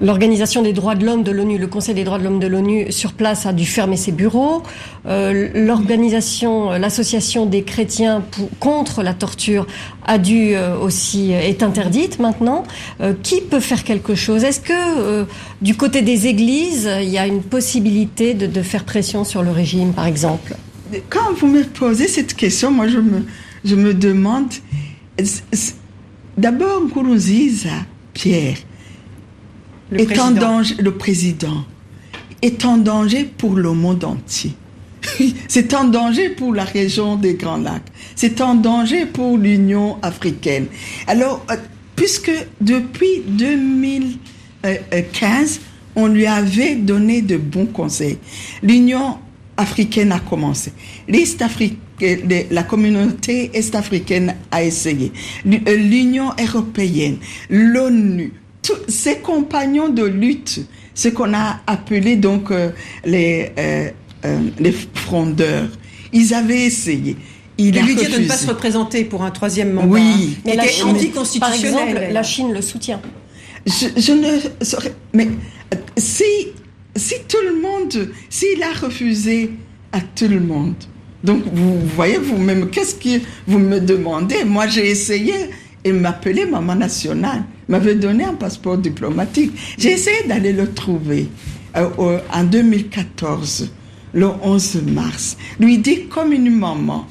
L'Organisation 0.00 0.60
des 0.60 0.74
droits 0.74 0.94
de 0.94 1.06
l'homme 1.06 1.22
de 1.22 1.30
l'ONU, 1.30 1.56
le 1.56 1.66
Conseil 1.66 1.94
des 1.94 2.04
droits 2.04 2.18
de 2.18 2.24
l'homme 2.24 2.38
de 2.38 2.46
l'ONU 2.46 2.92
sur 2.92 3.14
place 3.14 3.46
a 3.46 3.54
dû 3.54 3.64
fermer 3.64 3.96
ses 3.96 4.12
bureaux. 4.12 4.62
Euh, 5.06 5.48
L'organisation, 5.54 6.72
euh, 6.72 6.78
l'association 6.78 7.46
des 7.46 7.62
chrétiens 7.62 8.22
pour, 8.30 8.50
contre 8.58 9.02
la 9.02 9.14
torture 9.14 9.66
a 10.04 10.18
dû 10.18 10.54
euh, 10.54 10.78
aussi 10.78 11.32
euh, 11.32 11.40
est 11.40 11.62
interdite 11.62 12.18
maintenant. 12.18 12.64
Euh, 13.00 13.14
qui 13.22 13.40
peut 13.40 13.60
faire 13.60 13.84
quelque 13.84 14.14
chose? 14.14 14.44
Est-ce 14.44 14.60
que 14.60 15.26
du 15.62 15.74
côté 15.74 16.02
des 16.02 16.26
églises, 16.26 16.90
il 17.00 17.08
y 17.08 17.18
a 17.18 17.26
une 17.26 17.42
possibilité 17.42 18.34
de, 18.34 18.46
de, 18.46 18.62
faire 18.62 18.84
pression 18.84 19.24
sur 19.24 19.42
le 19.42 19.50
régime, 19.50 19.92
par 19.92 20.06
exemple? 20.06 20.56
Quand 21.08 21.32
vous 21.38 21.46
me 21.46 21.64
posez 21.64 22.06
cette 22.06 22.34
question, 22.34 22.70
moi 22.70 22.86
je 22.86 22.98
me 22.98 23.24
je 23.64 23.74
me 23.74 23.94
demande 23.94 24.52
d'abord 26.36 26.82
Nkurunziza, 26.82 27.70
Pierre 28.14 28.58
le 29.90 30.00
est 30.00 30.06
président. 30.06 30.26
en 30.26 30.30
danger, 30.32 30.74
le 30.78 30.92
président 30.92 31.64
est 32.42 32.64
en 32.64 32.76
danger 32.76 33.24
pour 33.24 33.54
le 33.54 33.72
monde 33.72 34.04
entier. 34.04 34.52
C'est 35.48 35.74
en 35.74 35.84
danger 35.84 36.30
pour 36.30 36.54
la 36.54 36.64
région 36.64 37.16
des 37.16 37.34
Grands 37.34 37.58
Lacs. 37.58 37.82
C'est 38.14 38.40
en 38.40 38.54
danger 38.54 39.06
pour 39.06 39.36
l'Union 39.38 39.98
africaine. 40.02 40.66
Alors, 41.06 41.44
euh, 41.50 41.56
puisque 41.94 42.32
depuis 42.60 43.22
2015, 43.26 45.60
on 45.94 46.08
lui 46.08 46.26
avait 46.26 46.74
donné 46.76 47.22
de 47.22 47.36
bons 47.36 47.66
conseils. 47.66 48.18
L'Union 48.62 49.18
africaine 49.56 50.12
a 50.12 50.20
commencé. 50.20 50.72
L'Est 51.08 51.42
la 52.50 52.62
communauté 52.62 53.50
est-africaine 53.54 54.34
a 54.50 54.62
essayé. 54.62 55.12
Euh, 55.46 55.76
L'Union 55.76 56.32
européenne, 56.38 57.16
l'ONU, 57.48 58.32
ces 58.88 59.18
compagnons 59.18 59.88
de 59.88 60.04
lutte, 60.04 60.60
ce 60.94 61.08
qu'on 61.08 61.34
a 61.34 61.60
appelé 61.66 62.16
donc 62.16 62.50
euh, 62.50 62.70
les, 63.04 63.52
euh, 63.58 63.90
euh, 64.24 64.38
les 64.58 64.74
frondeurs, 64.94 65.68
ils 66.12 66.34
avaient 66.34 66.64
essayé. 66.64 67.16
Il 67.58 67.78
a 67.78 67.82
lui 67.82 67.94
dire 67.94 68.10
de 68.10 68.18
ne 68.18 68.28
pas 68.28 68.36
se 68.36 68.46
représenter 68.46 69.04
pour 69.04 69.22
un 69.22 69.30
troisième 69.30 69.72
mandat. 69.72 69.88
Oui, 69.88 70.36
mais 70.44 70.56
la 70.56 70.66
Chine, 70.66 70.94
par 71.40 71.52
exemple, 71.52 71.98
la 72.10 72.22
Chine 72.22 72.52
le 72.52 72.60
soutient. 72.60 73.00
Je, 73.66 73.86
je 73.96 74.12
ne 74.12 74.64
saurais, 74.64 74.94
mais 75.12 75.28
si 75.96 76.24
si 76.96 77.14
tout 77.28 77.38
le 77.44 77.60
monde, 77.60 78.10
s'il 78.30 78.62
a 78.62 78.72
refusé 78.72 79.50
à 79.92 80.00
tout 80.00 80.28
le 80.28 80.40
monde, 80.40 80.74
donc 81.22 81.42
vous 81.52 81.80
voyez 81.94 82.18
vous-même, 82.18 82.70
qu'est-ce 82.70 82.94
que 82.94 83.22
vous 83.46 83.58
me 83.58 83.80
demandez? 83.80 84.44
Moi, 84.44 84.66
j'ai 84.66 84.88
essayé 84.88 85.34
et 85.86 85.92
m'appelait 85.92 86.46
maman 86.46 86.74
nationale 86.74 87.44
m'avait 87.68 87.94
donné 87.94 88.24
un 88.24 88.34
passeport 88.34 88.76
diplomatique. 88.76 89.52
J'ai 89.78 89.92
essayé 89.92 90.26
d'aller 90.26 90.52
le 90.52 90.72
trouver 90.72 91.28
euh, 91.76 92.18
en 92.32 92.44
2014. 92.44 93.70
le 94.12 94.26
11 94.42 94.82
mars, 94.86 95.36
lui 95.60 95.78
dit 95.78 96.06
comme 96.06 96.32
une 96.32 96.50
maman, 96.50 97.06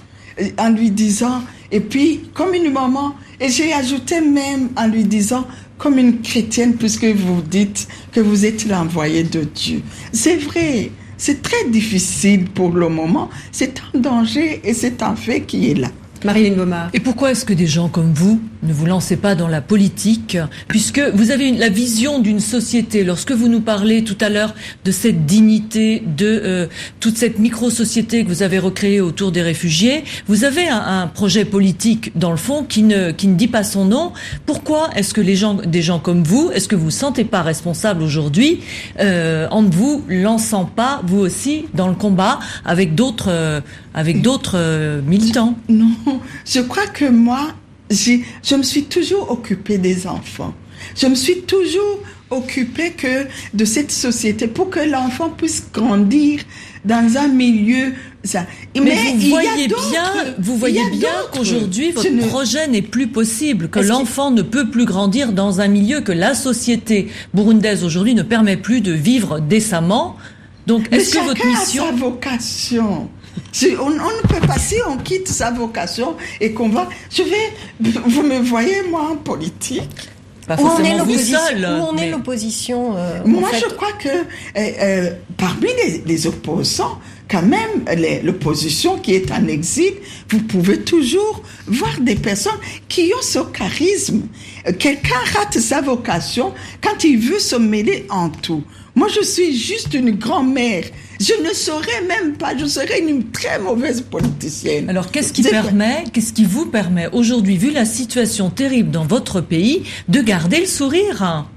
en 0.58 0.70
lui 0.70 0.92
disant, 0.92 1.42
et 1.72 1.80
puis 1.80 2.22
comme 2.34 2.54
une 2.54 2.72
maman, 2.74 3.16
et 3.40 3.50
j'ai 3.50 3.72
ajouté 3.74 4.20
même 4.22 4.70
en 4.76 4.88
lui 4.88 5.04
disant, 5.04 5.46
comme 5.78 5.98
une 5.98 6.22
chrétienne, 6.22 6.76
puisque 6.76 7.06
vous 7.06 7.42
dites 7.42 7.88
que 8.12 8.20
vous 8.20 8.46
êtes 8.46 8.66
l'envoyé 8.68 9.24
de 9.24 9.44
Dieu. 9.44 9.82
C'est 10.12 10.38
vrai, 10.38 10.92
c'est 11.18 11.42
très 11.42 11.70
difficile 11.70 12.46
pour 12.50 12.72
le 12.72 12.90
moment, 12.90 13.30
c'est 13.52 13.82
un 13.94 14.00
danger 14.00 14.62
et 14.64 14.74
c'est 14.74 15.02
un 15.02 15.16
fait 15.16 15.42
qui 15.42 15.72
est 15.72 15.76
là. 15.76 15.92
Marilyn 16.26 16.56
Beaumard. 16.56 16.90
Et 16.94 17.00
pourquoi 17.00 17.32
est-ce 17.32 17.46
que 17.46 17.54
des 17.54 17.68
gens 17.68 17.88
comme 17.88 18.12
vous 18.12 18.42
ne 18.64 18.74
vous 18.74 18.86
lancez 18.88 19.16
pas 19.16 19.36
dans 19.36 19.48
la 19.48 19.62
politique 19.62 20.38
Puisque 20.68 21.00
vous 21.00 21.30
avez 21.32 21.52
la 21.52 21.70
vision 21.70 22.20
d'une 22.20 22.40
société. 22.40 23.04
Lorsque 23.04 23.32
vous 23.32 23.48
nous 23.48 23.62
parlez 23.62 24.04
tout 24.04 24.18
à 24.20 24.30
l'heure 24.30 24.56
de 24.84 24.92
cette 24.92 25.26
dignité, 25.26 26.02
de 26.06 26.42
euh, 26.44 26.68
toute 27.00 27.18
cette 27.18 27.38
micro-société 27.38 28.24
que 28.24 28.30
vous 28.30 28.42
avez 28.42 28.58
recréée 28.58 29.02
autour 29.02 29.32
des 29.32 29.44
réfugiés, 29.44 30.04
vous 30.28 30.44
avez 30.44 30.68
un, 30.68 31.08
projet 31.08 31.46
politique, 31.46 32.18
dans 32.18 32.32
le 32.32 32.38
fond, 32.38 32.64
qui 32.64 32.82
ne, 32.82 33.12
qui 33.12 33.28
ne 33.28 33.36
dit 33.36 33.48
pas 33.48 33.64
son 33.64 33.86
nom. 33.86 34.12
Pourquoi 34.46 34.90
est-ce 34.96 35.14
que 35.14 35.22
les 35.22 35.36
gens, 35.36 35.54
des 35.54 35.82
gens 35.84 36.00
comme 36.00 36.24
vous, 36.24 36.50
est-ce 36.52 36.68
que 36.68 36.76
vous 36.76 36.82
ne 36.82 36.86
vous 36.86 36.92
sentez 36.92 37.24
pas 37.24 37.42
responsable 37.44 38.02
aujourd'hui 38.02 38.62
euh, 39.00 39.48
en 39.52 39.62
ne 39.62 39.70
vous 39.70 40.04
lançant 40.10 40.66
pas, 40.66 41.02
vous 41.06 41.20
aussi, 41.20 41.66
dans 41.74 41.88
le 41.88 41.96
combat 41.96 42.40
avec 42.66 42.96
d'autres 42.96 43.30
euh, 43.30 43.62
avec 43.96 44.22
d'autres 44.22 44.56
euh, 44.56 45.02
militants? 45.02 45.56
Non, 45.70 45.92
je 46.46 46.62
crois 46.62 46.88
que 46.88 47.06
moi, 47.06 47.54
je 47.90 48.56
me 48.56 48.64
suis 48.64 48.84
toujours 48.84 49.32
occupée 49.32 49.78
des 49.78 50.08
enfants. 50.08 50.54
Je 50.96 51.08
me 51.08 51.16
suis 51.16 51.42
toujours 51.42 52.00
occupée 52.30 52.92
que 52.92 53.28
de 53.54 53.66
cette 53.66 53.92
société 53.92 54.48
pour 54.48 54.70
que 54.70 54.80
l'enfant 54.80 55.30
puisse 55.30 55.66
grandir 55.72 56.42
dans 56.84 57.18
un 57.18 57.28
milieu 57.28 57.94
ça. 58.24 58.46
Mais, 58.76 59.14
vous, 59.16 59.30
voyez 59.30 59.68
bien, 59.68 60.14
vous 60.40 60.58
voyez 60.58 60.82
bien 60.92 61.10
qu'aujourd'hui 61.32 61.92
votre 61.92 62.28
projet 62.28 62.68
n'est 62.68 62.82
plus 62.82 63.08
possible, 63.08 63.70
que 63.70 63.80
l'enfant 63.80 64.32
ne 64.32 64.42
peut 64.42 64.70
plus 64.70 64.86
grandir 64.86 65.32
dans 65.32 65.62
un 65.62 65.68
milieu 65.68 66.02
que 66.02 66.12
la 66.12 66.34
société 66.34 67.10
burundaise 67.34 67.84
aujourd'hui 67.84 68.16
ne 68.16 68.24
permet 68.24 68.58
plus 68.58 68.82
de 68.82 68.92
vivre 68.92 69.40
décemment. 69.40 70.18
Donc, 70.68 70.88
est-ce 70.92 71.14
que 71.14 71.24
votre 71.24 71.46
mission 71.46 71.84
a 71.84 71.92
sa 71.92 71.96
vocation 71.96 73.10
on, 73.80 73.90
ne 73.90 74.28
peut 74.28 74.46
pas, 74.46 74.58
si 74.58 74.76
on 74.88 74.98
quitte 74.98 75.28
sa 75.28 75.52
vocation 75.52 76.16
et 76.40 76.54
qu'on 76.54 76.70
va. 76.70 76.90
Je 77.12 77.24
vais. 77.24 78.00
Vous 78.06 78.24
me 78.24 78.40
voyez, 78.40 78.84
moi, 78.90 79.10
en 79.12 79.16
politique? 79.16 80.10
Où 80.50 80.68
on 80.68 80.84
est 80.84 80.96
l'opposition 80.96 81.40
Où 81.40 81.84
on 81.92 81.98
est 81.98 82.10
l'opposition 82.12 82.96
Moi, 83.26 83.50
je 83.54 83.74
crois 83.74 83.94
que 83.94 84.10
euh, 84.10 84.24
euh, 84.58 85.12
parmi 85.38 85.70
les, 86.06 86.28
opposants, 86.28 87.00
quand 87.30 87.42
même, 87.42 87.86
l'opposition 88.24 89.00
qui 89.00 89.16
est 89.16 89.32
en 89.32 89.48
exil, 89.48 89.94
vous 90.30 90.42
pouvez 90.44 90.82
toujours 90.82 91.42
voir 91.68 92.00
des 92.00 92.16
personnes 92.16 92.60
qui 92.88 93.12
ont 93.18 93.22
ce 93.24 93.40
charisme. 93.40 94.22
Quelqu'un 94.78 95.20
rate 95.34 95.60
sa 95.60 95.82
vocation 95.82 96.54
quand 96.82 97.04
il 97.04 97.18
veut 97.18 97.40
se 97.40 97.56
mêler 97.56 98.06
en 98.10 98.30
tout. 98.30 98.64
Moi, 98.96 99.08
je 99.14 99.22
suis 99.22 99.56
juste 99.58 99.94
une 99.94 100.12
grand-mère. 100.12 100.86
Je 101.20 101.34
ne 101.48 101.54
saurais 101.54 102.02
même 102.08 102.34
pas, 102.34 102.58
je 102.58 102.66
serais 102.66 103.00
une 103.02 103.30
très 103.32 103.60
mauvaise 103.60 104.02
politicienne. 104.02 104.90
Alors, 104.90 105.12
qu'est-ce 105.12 105.34
qui 105.34 105.44
permet, 105.44 106.06
qu'est-ce 106.14 106.34
qui 106.34 106.46
vous 106.46 106.66
permet 106.66 107.10
aujourd'hui, 107.12 107.58
vu 107.58 107.72
la 107.72 107.86
situation 107.86 108.50
terrible 108.50 108.92
dans 108.92 109.06
votre 109.06 109.42
pays, 109.42 109.84
de 110.08 110.22
garder 110.22 110.62
le 110.62 110.66
sourire? 110.66 111.48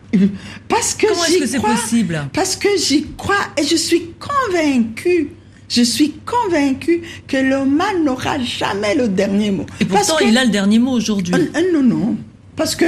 Parce 0.69 0.95
que 0.95 1.07
Comment 1.07 1.25
est-ce 1.25 1.39
que 1.39 1.47
c'est 1.47 1.61
possible? 1.61 2.29
Parce 2.33 2.57
que 2.57 2.69
j'y 2.77 3.07
crois 3.17 3.37
et 3.57 3.65
je 3.65 3.77
suis 3.77 4.11
convaincue 4.19 5.31
je 5.69 5.83
suis 5.83 6.15
convaincue 6.25 7.03
que 7.27 7.37
le 7.37 7.65
mal 7.67 8.03
n'aura 8.03 8.39
jamais 8.39 8.95
le 8.95 9.09
dernier 9.09 9.51
mot. 9.51 9.67
Et 9.81 9.85
pourtant, 9.85 10.19
il 10.19 10.37
a 10.39 10.45
le 10.45 10.51
dernier 10.51 10.79
mot 10.79 10.93
aujourd'hui. 10.93 11.35
Euh, 11.35 11.47
euh, 11.57 11.73
non, 11.73 11.83
non. 11.83 12.17
Parce 12.57 12.75
que 12.75 12.87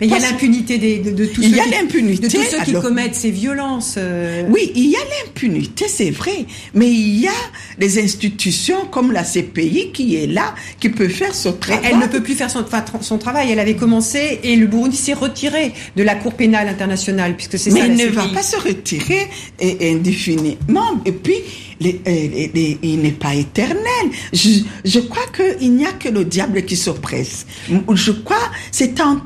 mais 0.00 0.06
il 0.06 0.12
y 0.12 0.14
a 0.14 0.18
l'impunité 0.18 0.78
de, 0.78 1.10
de, 1.10 1.26
tous 1.26 1.42
ceux, 1.42 1.48
qui, 1.48 2.18
de 2.18 2.28
tous 2.28 2.42
ceux 2.42 2.64
qui 2.64 2.72
commettent 2.72 3.14
ces 3.14 3.30
violences. 3.30 3.96
Euh. 3.98 4.44
Oui, 4.48 4.72
il 4.74 4.86
y 4.86 4.96
a 4.96 5.00
l'impunité, 5.00 5.86
c'est 5.88 6.10
vrai. 6.10 6.46
Mais 6.72 6.88
il 6.88 7.20
y 7.20 7.28
a 7.28 7.32
des 7.78 8.02
institutions 8.02 8.86
comme 8.90 9.12
la 9.12 9.24
CPI 9.24 9.90
qui 9.92 10.16
est 10.16 10.26
là, 10.26 10.54
qui 10.78 10.88
peut 10.88 11.08
faire 11.08 11.34
son 11.34 11.52
travail. 11.52 11.90
elle 11.90 11.98
ne 11.98 12.06
peut 12.06 12.22
plus 12.22 12.34
faire 12.34 12.50
son, 12.50 12.64
son, 13.02 13.18
travail. 13.18 13.50
Elle 13.52 13.58
avait 13.58 13.76
commencé 13.76 14.40
et 14.42 14.56
le 14.56 14.66
Burundi 14.66 14.96
s'est 14.96 15.12
retiré 15.12 15.72
de 15.96 16.02
la 16.02 16.14
Cour 16.14 16.32
pénale 16.32 16.68
internationale, 16.68 17.36
puisque 17.36 17.58
c'est 17.58 17.70
ça. 17.70 17.76
Mais 17.76 17.86
elle 17.86 17.96
ne 17.96 18.06
va 18.06 18.26
pas 18.28 18.42
se 18.42 18.56
retirer 18.56 19.28
indéfiniment. 19.60 21.00
Et 21.04 21.12
puis, 21.12 21.36
il 21.80 23.00
n'est 23.02 23.10
pas 23.10 23.34
éternel. 23.34 23.84
Je, 24.32 24.60
je 24.84 25.00
crois 25.00 25.26
qu'il 25.34 25.74
n'y 25.74 25.84
a 25.84 25.92
que 25.92 26.08
le 26.08 26.24
diable 26.24 26.64
qui 26.64 26.76
s'oppresse. 26.76 27.46
Je 27.68 28.12
crois 28.12 28.36
c'est 28.72 28.94
temps 28.94 29.20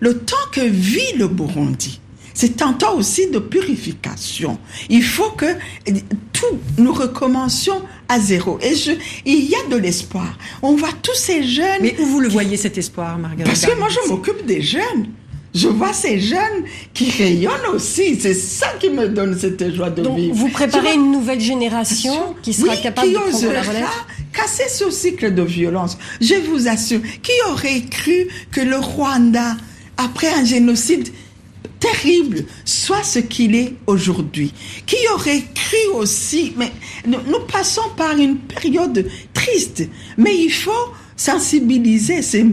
le 0.00 0.18
temps 0.18 0.36
que 0.52 0.60
vit 0.60 1.16
le 1.18 1.28
Burundi, 1.28 2.00
c'est 2.34 2.62
un 2.62 2.72
temps 2.72 2.96
aussi 2.96 3.28
de 3.30 3.38
purification. 3.38 4.58
Il 4.90 5.04
faut 5.04 5.30
que 5.30 5.46
tout 6.32 6.58
nous 6.78 6.92
recommencions 6.92 7.80
à 8.08 8.18
zéro. 8.18 8.58
Et 8.60 8.74
je, 8.74 8.90
il 9.24 9.48
y 9.48 9.54
a 9.54 9.68
de 9.70 9.76
l'espoir. 9.76 10.36
On 10.60 10.74
voit 10.74 10.92
tous 11.00 11.14
ces 11.14 11.44
jeunes. 11.44 11.80
Mais 11.80 11.94
où 12.00 12.06
vous 12.06 12.20
le 12.20 12.28
voyez 12.28 12.56
cet 12.56 12.76
espoir, 12.76 13.18
Marguerite 13.18 13.46
Parce 13.46 13.64
que 13.64 13.78
moi, 13.78 13.88
je 13.88 14.08
m'occupe 14.08 14.44
des 14.44 14.62
jeunes. 14.62 15.10
Je 15.54 15.68
vois 15.68 15.92
ces 15.92 16.18
jeunes 16.18 16.64
qui 16.92 17.10
rayonnent 17.12 17.68
aussi. 17.72 18.18
C'est 18.20 18.34
ça 18.34 18.66
qui 18.80 18.90
me 18.90 19.08
donne 19.08 19.38
cette 19.38 19.72
joie 19.72 19.90
de 19.90 20.02
Donc, 20.02 20.18
vivre. 20.18 20.34
Vous 20.34 20.48
préparez 20.48 20.94
une 20.94 21.12
nouvelle 21.12 21.40
génération 21.40 22.34
qui 22.42 22.52
sera 22.52 22.76
capable 22.76 23.12
de 23.12 23.14
prendre 23.14 23.52
la 23.52 23.62
relève 23.62 23.86
casser 24.32 24.68
ce 24.68 24.90
cycle 24.90 25.32
de 25.32 25.42
violence. 25.42 25.96
Je 26.20 26.34
vous 26.34 26.66
assure, 26.66 27.00
qui 27.22 27.32
aurait 27.48 27.82
cru 27.82 28.26
que 28.50 28.60
le 28.60 28.76
Rwanda 28.76 29.56
après 29.96 30.28
un 30.28 30.44
génocide 30.44 31.08
terrible, 31.80 32.44
soit 32.64 33.02
ce 33.02 33.18
qu'il 33.18 33.54
est 33.54 33.74
aujourd'hui. 33.86 34.52
Qui 34.86 34.96
aurait 35.14 35.42
cru 35.54 35.94
aussi, 35.94 36.54
mais 36.56 36.72
nous, 37.06 37.40
passons 37.52 37.82
par 37.96 38.16
une 38.16 38.38
période 38.38 39.06
triste, 39.32 39.88
mais 40.16 40.36
il 40.36 40.50
faut 40.50 40.70
sensibiliser, 41.16 42.22
c'est 42.22 42.44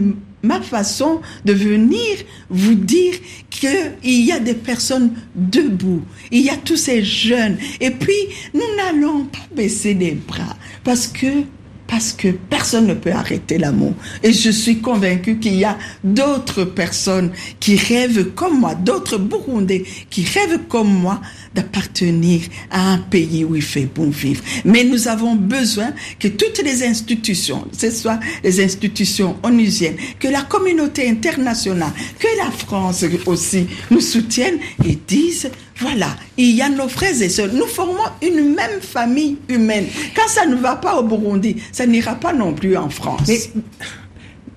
ma 0.42 0.60
façon 0.60 1.20
de 1.44 1.52
venir 1.52 2.18
vous 2.50 2.74
dire 2.74 3.14
qu'il 3.48 4.24
y 4.24 4.32
a 4.32 4.40
des 4.40 4.54
personnes 4.54 5.14
debout, 5.34 6.02
il 6.30 6.42
y 6.42 6.50
a 6.50 6.56
tous 6.56 6.76
ces 6.76 7.02
jeunes, 7.02 7.56
et 7.80 7.90
puis 7.90 8.12
nous 8.52 8.76
n'allons 8.76 9.24
pas 9.24 9.38
baisser 9.54 9.94
les 9.94 10.12
bras, 10.12 10.56
parce 10.84 11.06
que 11.06 11.44
parce 11.92 12.14
que 12.14 12.28
personne 12.28 12.86
ne 12.86 12.94
peut 12.94 13.12
arrêter 13.12 13.58
l'amour. 13.58 13.92
Et 14.22 14.32
je 14.32 14.48
suis 14.48 14.80
convaincue 14.80 15.38
qu'il 15.38 15.56
y 15.56 15.64
a 15.66 15.76
d'autres 16.02 16.64
personnes 16.64 17.32
qui 17.60 17.76
rêvent 17.76 18.30
comme 18.30 18.58
moi, 18.58 18.74
d'autres 18.74 19.18
Burundais 19.18 19.84
qui 20.08 20.24
rêvent 20.24 20.60
comme 20.70 20.88
moi 20.88 21.20
d'appartenir 21.54 22.42
à 22.70 22.92
un 22.92 22.98
pays 22.98 23.44
où 23.44 23.56
il 23.56 23.62
fait 23.62 23.86
bon 23.86 24.10
vivre. 24.10 24.42
Mais 24.64 24.84
nous 24.84 25.08
avons 25.08 25.34
besoin 25.34 25.92
que 26.18 26.28
toutes 26.28 26.62
les 26.62 26.82
institutions, 26.84 27.62
que 27.70 27.76
ce 27.76 27.90
soit 27.90 28.20
les 28.42 28.62
institutions 28.62 29.36
onusiennes, 29.42 29.96
que 30.18 30.28
la 30.28 30.42
communauté 30.42 31.08
internationale, 31.08 31.92
que 32.18 32.28
la 32.38 32.50
France 32.50 33.04
aussi 33.26 33.66
nous 33.90 34.00
soutiennent 34.00 34.58
et 34.84 34.98
disent 35.06 35.50
voilà, 35.76 36.16
il 36.36 36.50
y 36.54 36.62
a 36.62 36.68
nos 36.68 36.88
frères 36.88 37.20
et 37.20 37.28
sœurs. 37.28 37.52
Nous 37.52 37.66
formons 37.66 38.04
une 38.22 38.54
même 38.54 38.80
famille 38.80 39.38
humaine. 39.48 39.86
Quand 40.14 40.28
ça 40.28 40.46
ne 40.46 40.54
va 40.54 40.76
pas 40.76 40.96
au 40.96 41.02
Burundi, 41.02 41.56
ça 41.72 41.86
n'ira 41.86 42.14
pas 42.14 42.32
non 42.32 42.52
plus 42.52 42.76
en 42.76 42.88
France. 42.88 43.28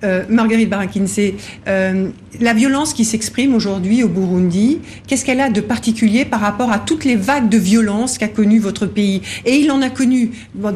Euh, 0.04 0.24
Marguerite 0.28 0.68
Barakinsé, 0.68 1.36
euh, 1.68 2.10
la 2.40 2.52
violence 2.52 2.92
qui 2.92 3.04
s'exprime 3.04 3.54
aujourd'hui 3.54 4.02
au 4.02 4.08
Burundi, 4.08 4.80
qu'est-ce 5.06 5.24
qu'elle 5.24 5.40
a 5.40 5.48
de 5.48 5.60
particulier 5.60 6.24
par 6.24 6.40
rapport 6.40 6.70
à 6.70 6.78
toutes 6.78 7.04
les 7.04 7.16
vagues 7.16 7.48
de 7.48 7.56
violence 7.56 8.18
qu'a 8.18 8.28
connues 8.28 8.58
votre 8.58 8.86
pays? 8.86 9.22
Et 9.44 9.56
il 9.56 9.70
en 9.70 9.80
a 9.80 9.88
connu 9.88 10.32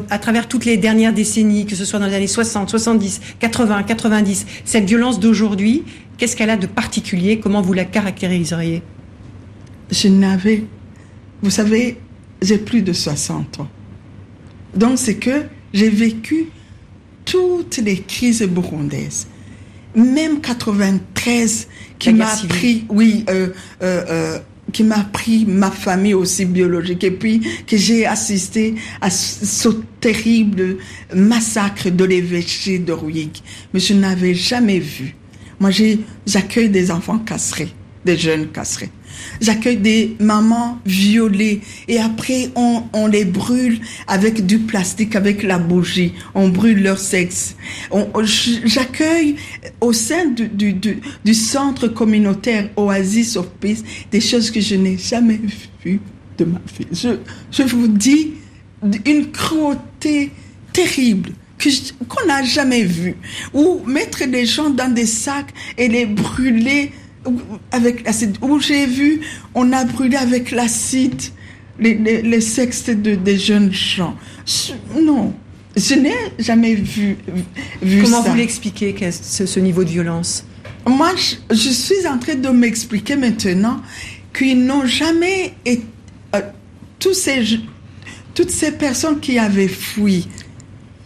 à 0.09 0.17
travers 0.17 0.47
toutes 0.47 0.65
les 0.65 0.77
dernières 0.77 1.13
décennies, 1.13 1.65
que 1.65 1.75
ce 1.75 1.85
soit 1.85 1.99
dans 1.99 2.07
les 2.07 2.15
années 2.15 2.27
60, 2.27 2.69
70, 2.69 3.21
80, 3.39 3.83
90. 3.83 4.45
Cette 4.65 4.85
violence 4.85 5.19
d'aujourd'hui, 5.19 5.83
qu'est-ce 6.17 6.35
qu'elle 6.35 6.49
a 6.49 6.57
de 6.57 6.67
particulier? 6.67 7.39
Comment 7.39 7.61
vous 7.61 7.73
la 7.73 7.85
caractériseriez? 7.85 8.81
Je 9.91 10.07
n'avais, 10.07 10.63
vous 11.43 11.49
savez, 11.51 11.97
j'ai 12.41 12.57
plus 12.57 12.81
de 12.81 12.93
60 12.93 13.59
ans. 13.59 13.67
Donc 14.75 14.97
c'est 14.97 15.15
que 15.15 15.43
j'ai 15.73 15.89
vécu 15.89 16.47
toutes 17.25 17.77
les 17.77 18.01
crises 18.01 18.43
burundaises. 18.43 19.27
Même 19.95 20.39
93 20.41 21.67
qui 21.99 22.13
m'a 22.13 22.35
pris, 22.47 22.85
oui, 22.89 23.25
euh, 23.29 23.49
euh, 23.83 24.03
euh, 24.09 24.39
qui 24.71 24.83
m'a 24.83 25.03
pris 25.03 25.45
ma 25.45 25.69
famille 25.69 26.13
aussi 26.13 26.45
biologique 26.45 27.03
et 27.03 27.11
puis 27.11 27.41
que 27.67 27.75
j'ai 27.75 28.05
assisté 28.05 28.75
à 29.01 29.09
ce 29.09 29.69
terrible 29.99 30.77
massacre 31.13 31.89
de 31.89 32.05
l'évêché 32.05 32.79
de 32.79 32.93
Rouig. 32.93 33.41
Mais 33.73 33.79
je 33.79 33.93
n'avais 33.93 34.33
jamais 34.33 34.79
vu. 34.79 35.15
Moi, 35.59 35.71
j'accueille 36.25 36.69
des 36.69 36.89
enfants 36.89 37.19
castrés, 37.19 37.69
des 38.05 38.17
jeunes 38.17 38.47
castrés. 38.47 38.89
J'accueille 39.39 39.77
des 39.77 40.15
mamans 40.19 40.79
violées 40.85 41.61
et 41.87 41.99
après 41.99 42.49
on, 42.55 43.07
les 43.07 43.25
brûle 43.25 43.79
avec 44.07 44.45
du 44.45 44.59
plastique, 44.59 45.15
avec 45.15 45.43
la 45.43 45.57
bougie. 45.57 46.13
On 46.35 46.49
brûle 46.49 46.83
leur 46.83 46.99
sexe. 46.99 47.55
J'accueille 48.65 49.35
au 49.79 49.93
sein 49.93 50.25
du, 50.27 51.33
centre 51.33 51.87
communautaire 51.87 52.69
Oasis 52.75 53.35
of 53.35 53.49
Peace 53.59 53.83
des 54.11 54.21
choses 54.21 54.51
que 54.51 54.61
je 54.61 54.75
n'ai 54.75 54.97
jamais 54.97 55.39
vues 55.83 55.99
de 56.37 56.45
ma 56.45 56.61
vie. 56.77 56.87
Je, 56.91 57.09
je 57.51 57.63
vous 57.63 57.87
dis 57.87 58.33
une 59.05 59.31
cruauté 59.31 60.31
terrible 60.73 61.31
qu'on 62.07 62.25
n'a 62.25 62.43
jamais 62.43 62.83
vue. 62.83 63.15
Ou 63.53 63.81
mettre 63.85 64.25
des 64.25 64.45
gens 64.45 64.69
dans 64.69 64.93
des 64.93 65.05
sacs 65.05 65.53
et 65.77 65.87
les 65.87 66.05
brûler 66.05 66.91
avec 67.71 68.05
l'acide. 68.05 68.37
Où 68.41 68.59
j'ai 68.59 68.85
vu, 68.85 69.21
on 69.55 69.71
a 69.73 69.83
brûlé 69.83 70.17
avec 70.17 70.51
l'acide 70.51 71.21
les, 71.79 71.95
les, 71.95 72.41
sexes 72.41 72.89
de, 72.89 73.15
des 73.15 73.37
jeunes 73.37 73.71
gens. 73.71 74.15
non, 74.99 75.33
je 75.75 75.95
n'ai 75.95 76.13
jamais 76.37 76.75
vu, 76.75 77.17
vu 77.81 78.03
Comment 78.03 78.21
vous 78.21 78.35
l'expliquez, 78.35 78.95
ce, 79.11 79.45
ce 79.45 79.59
niveau 79.59 79.83
de 79.83 79.89
violence? 79.89 80.45
Moi, 80.87 81.11
je, 81.49 81.55
suis 81.55 82.07
en 82.07 82.17
train 82.17 82.35
de 82.35 82.49
m'expliquer 82.49 83.15
maintenant 83.15 83.81
qu'ils 84.33 84.63
n'ont 84.63 84.85
jamais 84.85 85.53
été... 85.65 85.85
Euh, 86.35 86.41
tous 86.99 87.13
ces, 87.13 87.43
toutes 88.33 88.51
ces 88.51 88.71
personnes 88.71 89.19
qui 89.19 89.39
avaient 89.39 89.67
fui 89.67 90.27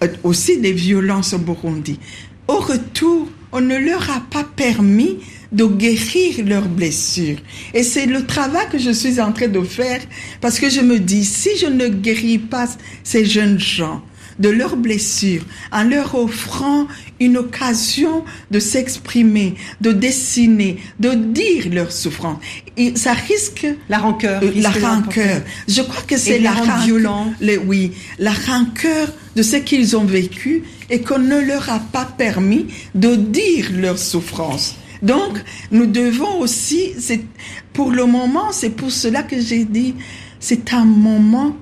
euh, 0.04 0.08
aussi 0.24 0.60
des 0.60 0.74
violences 0.74 1.34
au 1.34 1.40
Burundi, 1.40 2.00
au 2.48 2.60
retour, 2.60 3.30
on 3.56 3.62
ne 3.62 3.78
leur 3.78 4.10
a 4.12 4.20
pas 4.20 4.44
permis 4.44 5.20
de 5.54 5.64
guérir 5.66 6.46
leurs 6.46 6.68
blessures. 6.68 7.38
Et 7.74 7.84
c'est 7.84 8.06
le 8.06 8.26
travail 8.26 8.68
que 8.70 8.78
je 8.78 8.92
suis 8.92 9.22
en 9.22 9.32
train 9.32 9.48
de 9.48 9.62
faire 9.62 10.02
parce 10.42 10.60
que 10.60 10.70
je 10.70 10.82
me 10.82 11.00
dis, 11.00 11.24
si 11.24 11.58
je 11.58 11.68
ne 11.68 11.88
guéris 11.88 12.38
pas 12.38 12.68
ces 13.04 13.24
jeunes 13.24 13.58
gens 13.58 14.04
de 14.40 14.50
leurs 14.50 14.76
blessures 14.76 15.44
en 15.72 15.84
leur 15.84 16.16
offrant 16.16 16.88
une 17.20 17.38
occasion 17.38 18.24
de 18.52 18.60
s'exprimer, 18.60 19.56
de 19.82 19.92
dessiner, 19.92 20.78
de 21.00 21.14
dire 21.14 21.70
leurs 21.72 21.92
souffrances, 21.92 22.40
et 22.78 22.96
ça 22.96 23.14
risque 23.14 23.68
la 23.90 24.00
rancœur, 24.00 24.44
euh, 24.44 24.52
la 24.56 24.70
rancœur. 24.70 25.42
Je 25.68 25.82
crois 25.82 26.04
que 26.04 26.18
c'est 26.18 26.40
la 26.40 26.52
rancœur, 26.52 27.62
oui, 27.66 27.94
la 28.20 28.34
rancœur 28.34 29.08
de 29.36 29.42
ce 29.42 29.58
qu'ils 29.58 29.96
ont 29.96 30.06
vécu 30.06 30.64
et 30.90 31.02
qu'on 31.02 31.20
ne 31.20 31.40
leur 31.40 31.70
a 31.70 31.80
pas 31.80 32.06
permis 32.06 32.68
de 32.94 33.16
dire 33.16 33.70
leurs 33.74 34.00
souffrances. 34.00 34.76
Donc, 35.02 35.38
nous 35.72 35.86
devons 35.86 36.40
aussi, 36.40 36.94
pour 37.74 37.92
le 37.92 38.06
moment, 38.06 38.52
c'est 38.52 38.70
pour 38.70 38.92
cela 38.92 39.24
que 39.24 39.40
j'ai 39.40 39.66
dit, 39.66 39.96
c'est 40.40 40.74
un 40.74 40.86
moment 40.86 41.56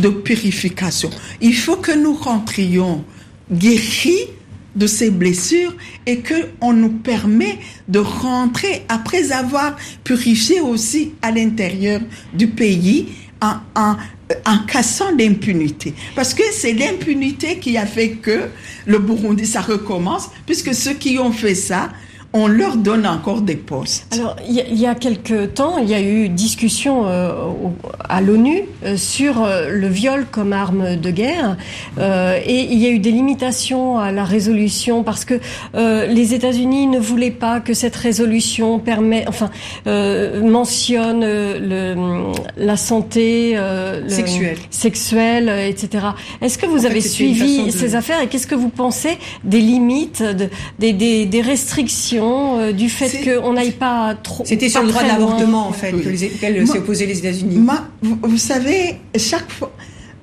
de 0.00 0.08
purification. 0.08 1.10
Il 1.40 1.54
faut 1.54 1.76
que 1.76 1.92
nous 1.92 2.14
rentrions 2.14 3.04
guéris 3.50 4.28
de 4.76 4.86
ces 4.86 5.10
blessures 5.10 5.74
et 6.06 6.18
que 6.18 6.34
on 6.60 6.72
nous 6.72 6.90
permet 6.90 7.58
de 7.88 7.98
rentrer 7.98 8.84
après 8.88 9.32
avoir 9.32 9.76
purifié 10.04 10.60
aussi 10.60 11.14
à 11.22 11.30
l'intérieur 11.30 12.00
du 12.32 12.46
pays 12.48 13.08
en, 13.40 13.54
en, 13.74 13.96
en 14.46 14.58
cassant 14.66 15.10
l'impunité. 15.18 15.94
Parce 16.14 16.34
que 16.34 16.42
c'est 16.52 16.72
l'impunité 16.72 17.58
qui 17.58 17.76
a 17.76 17.86
fait 17.86 18.10
que 18.10 18.48
le 18.86 18.98
Burundi, 18.98 19.46
ça 19.46 19.60
recommence, 19.60 20.30
puisque 20.46 20.74
ceux 20.74 20.94
qui 20.94 21.18
ont 21.18 21.32
fait 21.32 21.54
ça, 21.54 21.90
on 22.38 22.46
leur 22.46 22.76
donne 22.76 23.06
encore 23.06 23.42
des 23.42 23.56
postes. 23.56 24.06
Alors, 24.12 24.36
il 24.48 24.78
y, 24.78 24.86
a 24.86 24.94
quelques 24.94 25.54
temps, 25.54 25.78
il 25.78 25.88
y 25.88 25.94
a 25.94 26.00
eu 26.00 26.28
discussion 26.28 27.06
euh, 27.06 27.32
à 28.08 28.20
l'ONU 28.20 28.62
euh, 28.84 28.96
sur 28.96 29.42
euh, 29.42 29.68
le 29.70 29.88
viol 29.88 30.24
comme 30.30 30.52
arme 30.52 30.96
de 30.96 31.10
guerre, 31.10 31.56
et 31.98 32.60
il 32.70 32.78
y 32.78 32.86
a 32.86 32.90
eu 32.90 33.00
des 33.00 33.10
limitations 33.10 33.98
à 33.98 34.12
la 34.12 34.24
résolution 34.24 35.02
parce 35.02 35.24
que 35.24 35.40
les 35.74 36.34
États-Unis 36.34 36.86
ne 36.86 36.98
voulaient 36.98 37.30
pas 37.30 37.60
que 37.60 37.74
cette 37.74 37.96
résolution 37.96 38.78
permet, 38.78 39.24
enfin, 39.26 39.50
mentionne 39.86 41.20
le, 41.20 41.94
la 42.56 42.76
santé 42.76 43.58
sexuelle, 44.06 44.58
sexuelle, 44.70 45.48
etc. 45.48 46.06
Est-ce 46.40 46.58
que 46.58 46.66
vous 46.66 46.86
avez 46.86 47.00
suivi 47.00 47.72
ces 47.72 47.94
affaires 47.94 48.22
et 48.22 48.28
qu'est-ce 48.28 48.46
que 48.46 48.54
vous 48.54 48.68
pensez 48.70 49.18
des 49.44 49.60
limites, 49.60 50.22
de, 50.22 50.48
des, 50.78 50.92
des, 50.92 51.26
des 51.26 51.40
restrictions 51.40 52.27
euh, 52.28 52.72
du 52.72 52.88
fait 52.88 53.24
qu'on 53.24 53.52
n'aille 53.52 53.72
pas 53.72 54.14
trop. 54.22 54.44
C'était 54.44 54.68
sur 54.68 54.82
le 54.82 54.88
droit 54.88 55.02
de 55.02 55.08
l'avortement, 55.08 55.68
en 55.68 55.72
fait, 55.72 55.92
que 55.92 56.08
les, 56.08 56.66
s'est 56.66 56.78
opposé 56.78 57.06
les 57.06 57.18
États-Unis. 57.18 57.64
Vous, 58.02 58.38
savez, 58.38 58.96
chaque 59.16 59.50
fois. 59.50 59.74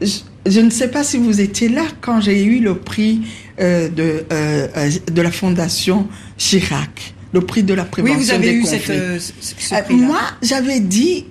Je, 0.01 0.59
ne 0.59 0.69
sais 0.69 0.89
pas 0.89 1.03
si 1.03 1.17
vous 1.17 1.39
étiez 1.41 1.69
là 1.69 1.83
quand 2.01 2.21
j'ai 2.21 2.43
eu 2.43 2.59
le 2.59 2.75
prix 2.75 3.21
euh, 3.59 3.87
de, 3.89 4.25
euh, 4.31 4.67
de 5.11 5.21
la 5.21 5.31
Fondation 5.31 6.07
Chirac, 6.37 7.15
le 7.31 7.41
prix 7.41 7.63
de 7.63 7.73
la 7.73 7.85
prévention. 7.85 8.17
Oui, 8.17 8.23
vous 8.23 8.31
avez 8.31 8.53
eu 8.53 8.65
cette, 8.65 8.91
ce 9.19 9.93
moi, 9.93 10.19
j'avais 10.41 10.81
dit, 10.81 11.25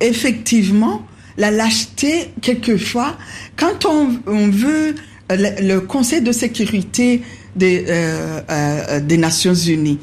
effectivement, 0.00 1.06
la 1.38 1.50
lâcheté, 1.50 2.32
quelquefois, 2.42 3.16
quand 3.56 3.86
on, 3.86 4.18
on 4.26 4.48
veut 4.48 4.94
le 5.36 5.78
Conseil 5.78 6.20
de 6.20 6.32
sécurité 6.32 7.22
des, 7.56 7.84
euh, 7.88 8.40
euh, 8.50 9.00
des 9.00 9.16
Nations 9.16 9.54
Unies, 9.54 9.98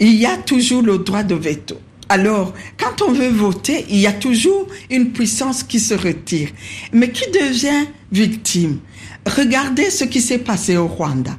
il 0.00 0.14
y 0.14 0.26
a 0.26 0.36
toujours 0.36 0.82
le 0.82 0.98
droit 0.98 1.22
de 1.22 1.34
veto. 1.34 1.76
Alors, 2.08 2.52
quand 2.76 3.02
on 3.06 3.12
veut 3.12 3.30
voter, 3.30 3.86
il 3.88 3.96
y 3.96 4.06
a 4.06 4.12
toujours 4.12 4.66
une 4.90 5.10
puissance 5.12 5.62
qui 5.62 5.80
se 5.80 5.94
retire. 5.94 6.48
Mais 6.92 7.10
qui 7.10 7.30
devient 7.30 7.86
victime? 8.12 8.78
Regardez 9.26 9.90
ce 9.90 10.04
qui 10.04 10.20
s'est 10.20 10.38
passé 10.38 10.76
au 10.76 10.86
Rwanda. 10.86 11.38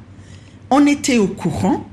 On 0.70 0.86
était 0.86 1.18
au 1.18 1.28
courant 1.28 1.88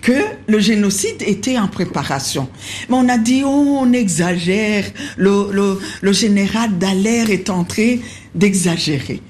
que 0.00 0.24
le 0.46 0.58
génocide 0.58 1.22
était 1.22 1.58
en 1.58 1.68
préparation. 1.68 2.48
Mais 2.88 2.96
on 2.96 3.08
a 3.08 3.18
dit, 3.18 3.42
oh, 3.44 3.78
on 3.80 3.92
exagère. 3.92 4.84
Le, 5.16 5.48
le, 5.52 5.78
le 6.00 6.12
général 6.12 6.76
Dallaire 6.78 7.30
est 7.30 7.50
en 7.50 7.64
train 7.64 7.96
d'exagérer. 8.34 9.22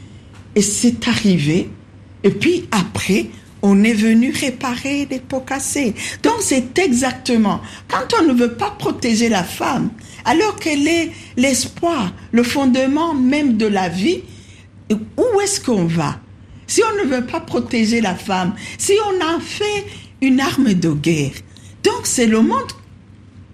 Et 0.55 0.63
c'est 0.63 1.07
arrivé. 1.09 1.69
Et 2.25 2.31
puis 2.31 2.69
après, 2.71 3.27
on 3.63 3.83
est 3.85 3.95
venu 3.95 4.31
réparer 4.31 5.07
les 5.11 5.21
pots 5.21 5.41
cassés. 5.41 5.95
Donc 6.23 6.37
c'est 6.41 6.79
exactement, 6.79 7.61
quand 7.89 8.15
on 8.21 8.25
ne 8.25 8.33
veut 8.33 8.55
pas 8.55 8.71
protéger 8.71 9.29
la 9.29 9.45
femme, 9.45 9.91
alors 10.25 10.57
qu'elle 10.57 10.87
est 10.87 11.11
l'espoir, 11.37 12.13
le 12.33 12.43
fondement 12.43 13.15
même 13.15 13.57
de 13.57 13.67
la 13.67 13.89
vie, 13.89 14.23
où 14.91 15.41
est-ce 15.41 15.61
qu'on 15.61 15.85
va? 15.85 16.21
Si 16.67 16.83
on 16.83 17.05
ne 17.05 17.09
veut 17.09 17.25
pas 17.25 17.41
protéger 17.41 18.01
la 18.01 18.15
femme, 18.15 18.55
si 18.77 18.93
on 19.07 19.25
en 19.25 19.41
fait 19.41 19.87
une 20.21 20.41
arme 20.41 20.75
de 20.75 20.91
guerre, 20.91 21.33
donc 21.83 22.01
c'est 22.05 22.27
le 22.27 22.43
monde 22.43 22.73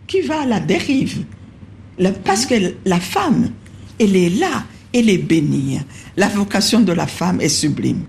qui 0.06 0.20
va 0.20 0.40
à 0.42 0.46
la 0.46 0.60
dérive. 0.60 1.24
Parce 2.24 2.44
que 2.44 2.54
la 2.84 2.98
femme, 2.98 3.50
elle 4.00 4.16
est 4.16 4.30
là, 4.30 4.64
elle 4.92 5.08
est 5.08 5.18
bénie. 5.18 5.78
La 6.16 6.28
vocation 6.28 6.80
de 6.80 6.92
la 6.92 7.06
femme 7.06 7.40
est 7.40 7.48
sublime. 7.48 8.02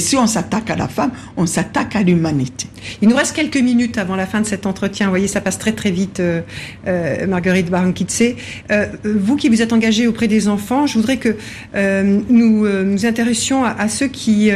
Si 0.00 0.16
on 0.16 0.26
s'attaque 0.26 0.70
à 0.70 0.76
la 0.76 0.88
femme, 0.88 1.10
on 1.36 1.46
s'attaque 1.46 1.96
à 1.96 2.02
l'humanité. 2.02 2.66
Il 3.02 3.08
nous 3.08 3.16
reste 3.16 3.34
quelques 3.34 3.58
minutes 3.58 3.98
avant 3.98 4.16
la 4.16 4.26
fin 4.26 4.40
de 4.40 4.46
cet 4.46 4.66
entretien. 4.66 5.06
Vous 5.06 5.12
voyez, 5.12 5.28
ça 5.28 5.40
passe 5.40 5.58
très 5.58 5.72
très 5.72 5.90
vite, 5.90 6.20
euh, 6.20 6.40
euh, 6.86 7.26
Marguerite 7.26 7.70
Barankitse. 7.70 8.22
Euh, 8.70 8.86
vous 9.04 9.36
qui 9.36 9.48
vous 9.48 9.62
êtes 9.62 9.72
engagée 9.72 10.06
auprès 10.06 10.28
des 10.28 10.48
enfants, 10.48 10.86
je 10.86 10.98
voudrais 10.98 11.18
que 11.18 11.36
nous 12.28 12.66
nous 12.68 13.06
intéressions 13.06 13.64
à, 13.64 13.88
ceux 13.88 14.08
qui 14.08 14.50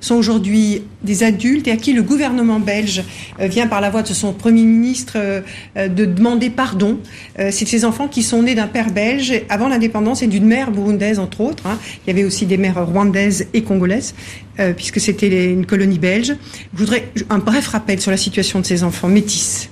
sont 0.00 0.14
aujourd'hui 0.14 0.82
des 1.02 1.22
adultes 1.22 1.66
et 1.68 1.72
à 1.72 1.76
qui 1.76 1.92
le 1.92 2.02
gouvernement 2.02 2.60
belge 2.60 3.02
vient 3.38 3.66
par 3.66 3.80
la 3.80 3.90
voix 3.90 4.02
de 4.02 4.08
son 4.08 4.32
Premier 4.32 4.64
ministre 4.64 5.42
de 5.76 6.04
demander 6.04 6.50
pardon. 6.50 6.98
C'est 7.36 7.66
ces 7.66 7.84
enfants 7.84 8.08
qui 8.08 8.22
sont 8.22 8.42
nés 8.42 8.54
d'un 8.54 8.66
père 8.66 8.90
belge 8.90 9.32
avant 9.48 9.68
l'indépendance 9.68 10.22
et 10.22 10.26
d'une 10.26 10.46
mère 10.46 10.70
burundaise, 10.70 11.18
entre 11.18 11.40
autres. 11.40 11.66
Hein. 11.66 11.78
Il 12.04 12.10
y 12.10 12.12
avait 12.12 12.24
aussi 12.24 12.46
des 12.46 12.56
mères 12.56 12.86
rwandaises 12.86 13.46
et 13.54 13.62
congolaises. 13.62 14.14
Euh, 14.60 14.74
puisque 14.74 15.00
c'était 15.00 15.50
une 15.50 15.64
colonie 15.64 15.98
belge. 15.98 16.34
Je 16.74 16.78
voudrais 16.78 17.10
un 17.30 17.38
bref 17.38 17.68
rappel 17.68 18.00
sur 18.00 18.10
la 18.10 18.18
situation 18.18 18.60
de 18.60 18.66
ces 18.66 18.84
enfants 18.84 19.08
métis. 19.08 19.70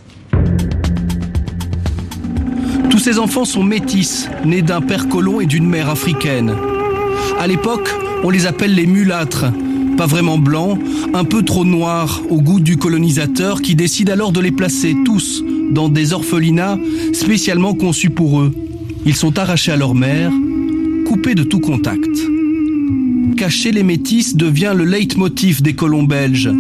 Tous 2.89 2.99
ces 2.99 3.19
enfants 3.19 3.45
sont 3.45 3.63
métis, 3.63 4.29
nés 4.45 4.63
d'un 4.63 4.81
père 4.81 5.09
colon 5.09 5.41
et 5.41 5.47
d'une 5.47 5.69
mère 5.69 5.91
africaine. 5.91 6.55
À 7.39 7.47
l'époque, 7.47 7.89
on 8.25 8.31
les 8.31 8.47
appelle 8.47 8.75
les 8.75 8.87
mulâtres, 8.87 9.47
pas 9.99 10.07
vraiment 10.07 10.39
blancs, 10.39 10.79
un 11.13 11.25
peu 11.25 11.43
trop 11.43 11.67
noirs 11.67 12.23
au 12.31 12.41
goût 12.41 12.61
du 12.61 12.79
colonisateur 12.79 13.61
qui 13.61 13.75
décide 13.75 14.09
alors 14.09 14.33
de 14.33 14.41
les 14.41 14.53
placer 14.53 14.97
tous 15.05 15.45
dans 15.71 15.91
des 15.91 16.15
orphelinats 16.15 16.79
spécialement 17.13 17.75
conçus 17.75 18.11
pour 18.11 18.41
eux. 18.41 18.55
Ils 19.05 19.17
sont 19.17 19.39
arrachés 19.39 19.73
à 19.73 19.77
leur 19.77 19.95
mère, 19.95 20.33
coupés 21.07 21.35
de 21.35 21.43
tout 21.43 21.61
contact 21.61 22.09
cacher 23.39 23.71
les 23.71 23.85
métis 23.85 24.35
devient 24.35 24.75
le 24.77 24.85
leitmotiv 24.85 25.63
des 25.63 25.75
colons 25.75 26.03
belges. 26.03 26.51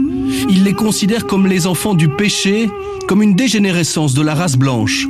Ils 0.49 0.62
les 0.62 0.74
considèrent 0.74 1.26
comme 1.26 1.49
les 1.49 1.66
enfants 1.66 1.95
du 1.95 2.09
péché, 2.09 2.70
comme 3.09 3.20
une 3.20 3.34
dégénérescence 3.34 4.14
de 4.14 4.22
la 4.22 4.36
race 4.36 4.57
blanche. 4.57 5.09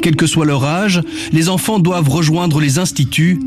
Quel 0.00 0.16
que 0.16 0.26
soit 0.26 0.46
leur 0.46 0.64
âge, 0.64 1.02
les 1.32 1.50
enfants 1.50 1.80
doivent 1.80 2.08
rejoindre 2.08 2.60
les 2.60 2.78
instituts. 2.78 3.38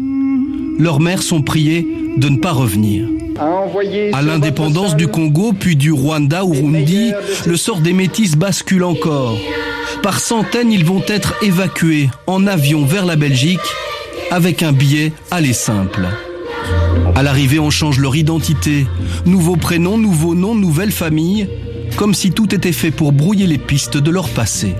Leurs 0.77 0.99
mères 0.99 1.23
sont 1.23 1.41
priées 1.41 1.87
de 2.17 2.29
ne 2.29 2.37
pas 2.37 2.51
revenir. 2.51 3.07
À 3.39 4.21
l'indépendance 4.21 4.97
du 4.97 5.07
Congo, 5.07 5.53
puis 5.57 5.77
du 5.77 5.93
Rwanda 5.93 6.43
ou 6.43 6.51
Rundi, 6.51 7.13
le 7.45 7.55
sort 7.55 7.79
des 7.79 7.93
métis 7.93 8.35
bascule 8.35 8.83
encore. 8.83 9.37
Par 10.03 10.19
centaines, 10.19 10.71
ils 10.71 10.83
vont 10.83 11.03
être 11.07 11.35
évacués 11.41 12.09
en 12.27 12.47
avion 12.47 12.83
vers 12.85 13.05
la 13.05 13.15
Belgique 13.15 13.59
avec 14.29 14.61
un 14.61 14.73
billet 14.73 15.13
aller 15.31 15.53
simple. 15.53 16.07
À 17.15 17.23
l'arrivée, 17.23 17.59
on 17.59 17.69
change 17.69 17.99
leur 17.99 18.15
identité. 18.15 18.85
Nouveau 19.25 19.55
prénom, 19.55 19.97
nouveau 19.97 20.35
nom, 20.35 20.53
nouvelle 20.53 20.91
famille, 20.91 21.47
comme 21.95 22.13
si 22.13 22.31
tout 22.31 22.53
était 22.53 22.73
fait 22.73 22.91
pour 22.91 23.13
brouiller 23.13 23.47
les 23.47 23.57
pistes 23.57 23.97
de 23.97 24.11
leur 24.11 24.29
passé. 24.29 24.75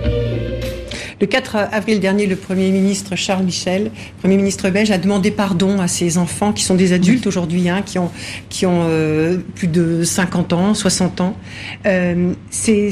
Le 1.20 1.26
4 1.26 1.56
avril 1.72 2.00
dernier, 2.00 2.26
le 2.26 2.34
Premier 2.34 2.70
ministre 2.70 3.14
Charles 3.14 3.44
Michel, 3.44 3.90
Premier 4.20 4.38
ministre 4.38 4.70
belge, 4.70 4.90
a 4.90 4.96
demandé 4.96 5.30
pardon 5.30 5.78
à 5.78 5.86
ses 5.86 6.16
enfants 6.16 6.54
qui 6.54 6.64
sont 6.64 6.76
des 6.76 6.94
adultes 6.94 7.26
aujourd'hui, 7.26 7.68
hein, 7.68 7.82
qui 7.84 7.98
ont, 7.98 8.10
qui 8.48 8.64
ont 8.64 8.84
euh, 8.84 9.36
plus 9.54 9.68
de 9.68 10.02
50 10.02 10.54
ans, 10.54 10.72
60 10.72 11.20
ans. 11.20 11.36
Euh, 11.84 12.32
c'est, 12.48 12.90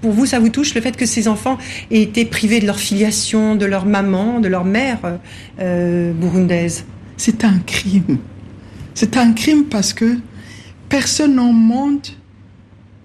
pour 0.00 0.12
vous, 0.12 0.24
ça 0.24 0.38
vous 0.38 0.48
touche 0.48 0.74
le 0.74 0.80
fait 0.80 0.96
que 0.96 1.04
ces 1.04 1.28
enfants 1.28 1.58
aient 1.90 2.00
été 2.00 2.24
privés 2.24 2.58
de 2.58 2.64
leur 2.64 2.78
filiation, 2.78 3.54
de 3.54 3.66
leur 3.66 3.84
maman, 3.84 4.40
de 4.40 4.48
leur 4.48 4.64
mère 4.64 5.18
euh, 5.60 6.14
burundaise? 6.14 6.86
C'est 7.18 7.44
un 7.44 7.58
crime. 7.58 8.16
C'est 8.94 9.18
un 9.18 9.34
crime 9.34 9.64
parce 9.64 9.92
que 9.92 10.16
personne 10.88 11.38
au 11.38 11.52
monde, 11.52 12.06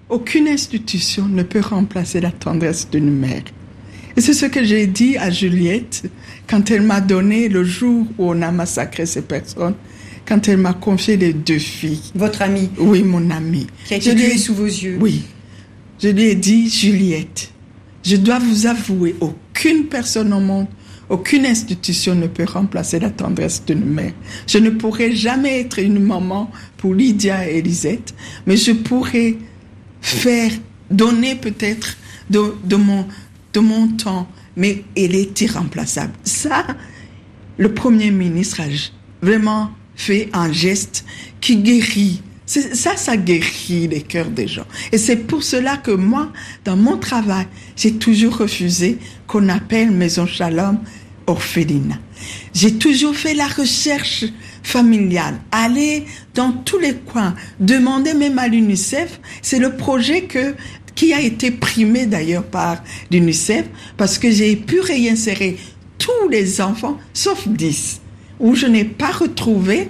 aucune 0.07 0.47
institution 0.47 1.25
ne 1.25 1.43
peut 1.43 1.59
remplacer 1.59 2.21
la 2.21 2.31
tendresse 2.31 2.89
d'une 2.89 3.11
mère. 3.11 3.43
Et 4.17 4.21
c'est 4.21 4.33
ce 4.33 4.47
que 4.47 4.63
j'ai 4.63 4.87
dit 4.87 5.15
à 5.15 5.29
Juliette 5.29 6.09
quand 6.47 6.71
elle 6.71 6.81
m'a 6.81 7.01
donné 7.01 7.49
le 7.49 7.63
jour 7.63 8.07
où 8.17 8.31
on 8.31 8.41
a 8.41 8.51
massacré 8.51 9.05
ces 9.05 9.21
personnes, 9.21 9.75
quand 10.25 10.47
elle 10.47 10.57
m'a 10.57 10.73
confié 10.73 11.17
les 11.17 11.33
deux 11.33 11.59
filles. 11.59 12.01
Votre 12.15 12.41
amie 12.41 12.71
Oui, 12.79 13.03
mon 13.03 13.29
amie. 13.29 13.67
Qui 13.85 13.93
a 13.93 13.97
été 13.97 14.15
tuée 14.15 14.37
sous 14.39 14.55
vos 14.55 14.65
yeux 14.65 14.97
Oui. 14.99 15.21
Je 16.01 16.09
lui 16.09 16.23
ai 16.23 16.35
dit, 16.35 16.67
Juliette, 16.67 17.51
je 18.03 18.15
dois 18.15 18.39
vous 18.39 18.65
avouer, 18.65 19.15
aucune 19.21 19.85
personne 19.85 20.33
au 20.33 20.39
monde, 20.39 20.67
aucune 21.09 21.45
institution 21.45 22.15
ne 22.15 22.25
peut 22.25 22.45
remplacer 22.45 22.99
la 22.99 23.11
tendresse 23.11 23.63
d'une 23.67 23.85
mère. 23.85 24.13
Je 24.47 24.57
ne 24.57 24.71
pourrai 24.71 25.15
jamais 25.15 25.61
être 25.61 25.77
une 25.77 25.99
maman 25.99 26.49
pour 26.77 26.95
Lydia 26.95 27.47
et 27.47 27.59
Elisette, 27.59 28.15
mais 28.47 28.57
je 28.57 28.71
pourrais 28.71 29.35
faire, 30.01 30.51
donner 30.89 31.35
peut-être 31.35 31.97
de, 32.29 32.55
de 32.63 32.75
mon 32.75 33.05
de 33.57 33.59
mon 33.59 33.87
temps, 33.87 34.27
mais 34.55 34.83
elle 34.95 35.15
est 35.15 35.41
irremplaçable. 35.41 36.13
Ça, 36.23 36.67
le 37.57 37.73
Premier 37.73 38.11
ministre 38.11 38.61
a 38.61 38.65
vraiment 39.23 39.71
fait 39.95 40.29
un 40.31 40.51
geste 40.51 41.05
qui 41.41 41.57
guérit. 41.57 42.21
Ça, 42.45 42.95
ça 42.95 43.17
guérit 43.17 43.87
les 43.87 44.01
cœurs 44.01 44.29
des 44.29 44.47
gens. 44.47 44.67
Et 44.91 44.99
c'est 44.99 45.15
pour 45.15 45.41
cela 45.41 45.77
que 45.77 45.89
moi, 45.91 46.31
dans 46.65 46.77
mon 46.77 46.97
travail, 46.97 47.47
j'ai 47.75 47.93
toujours 47.95 48.37
refusé 48.37 48.99
qu'on 49.25 49.49
appelle 49.49 49.89
Maison 49.89 50.27
Shalom 50.27 50.77
orpheline. 51.25 51.99
J'ai 52.53 52.75
toujours 52.75 53.15
fait 53.15 53.33
la 53.33 53.47
recherche 53.47 54.23
familiale, 54.61 55.39
aller 55.51 56.05
dans 56.35 56.51
tous 56.51 56.77
les 56.77 56.93
coins, 56.93 57.33
demander 57.59 58.13
même 58.13 58.37
à 58.37 58.47
l'UNICEF. 58.47 59.19
C'est 59.41 59.59
le 59.59 59.75
projet 59.75 60.21
que 60.23 60.55
qui 60.97 61.13
a 61.13 61.21
été 61.21 61.51
primé 61.51 62.07
d'ailleurs 62.07 62.43
par 62.43 62.83
l'UNICEF, 63.11 63.65
parce 63.95 64.17
que 64.17 64.29
j'ai 64.29 64.55
pu 64.57 64.81
réinsérer 64.81 65.55
tous 65.99 66.27
les 66.29 66.59
enfants, 66.59 66.97
sauf 67.13 67.47
10, 67.47 68.01
où 68.39 68.55
je 68.55 68.65
n'ai 68.65 68.83
pas 68.83 69.11
retrouvé 69.11 69.89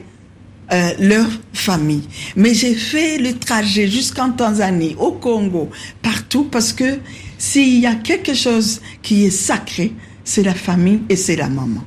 euh, 0.72 0.92
leur 1.00 1.28
famille. 1.54 2.04
Mais 2.36 2.54
j'ai 2.54 2.76
fait 2.76 3.18
le 3.18 3.34
trajet 3.34 3.88
jusqu'en 3.88 4.32
Tanzanie, 4.32 4.96
au 5.00 5.14
Congo, 5.14 5.70
partout, 6.02 6.44
parce 6.44 6.74
que 6.74 7.00
s'il 7.38 7.80
y 7.80 7.88
a 7.88 7.96
quelque 7.96 8.34
chose 8.34 8.82
qui 9.02 9.26
est 9.26 9.32
sacré, 9.32 9.94
c'est 10.26 10.44
la 10.44 10.54
famille 10.54 11.00
et 11.08 11.16
c'est 11.16 11.38
la 11.38 11.48
maman. 11.48 11.84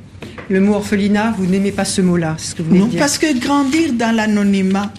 Le 0.48 0.60
mot 0.60 0.74
orphelinat, 0.74 1.34
vous 1.36 1.44
n'aimez 1.44 1.72
pas 1.72 1.84
ce 1.84 2.00
mot-là, 2.00 2.36
ce 2.38 2.54
que 2.54 2.62
vous 2.62 2.74
Non, 2.74 2.88
parce 2.98 3.18
que 3.18 3.38
grandir 3.38 3.92
dans 3.92 4.16
l'anonymat, 4.16 4.90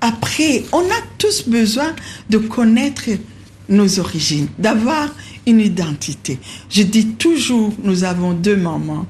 après, 0.00 0.64
on 0.72 0.80
a 0.80 1.02
tous 1.18 1.48
besoin 1.48 1.94
de 2.30 2.38
connaître 2.38 3.04
nos 3.72 3.98
origines, 3.98 4.48
d'avoir 4.58 5.14
une 5.46 5.60
identité. 5.60 6.38
Je 6.70 6.82
dis 6.82 7.08
toujours, 7.14 7.72
nous 7.82 8.04
avons 8.04 8.32
deux 8.32 8.56
mamans. 8.56 9.06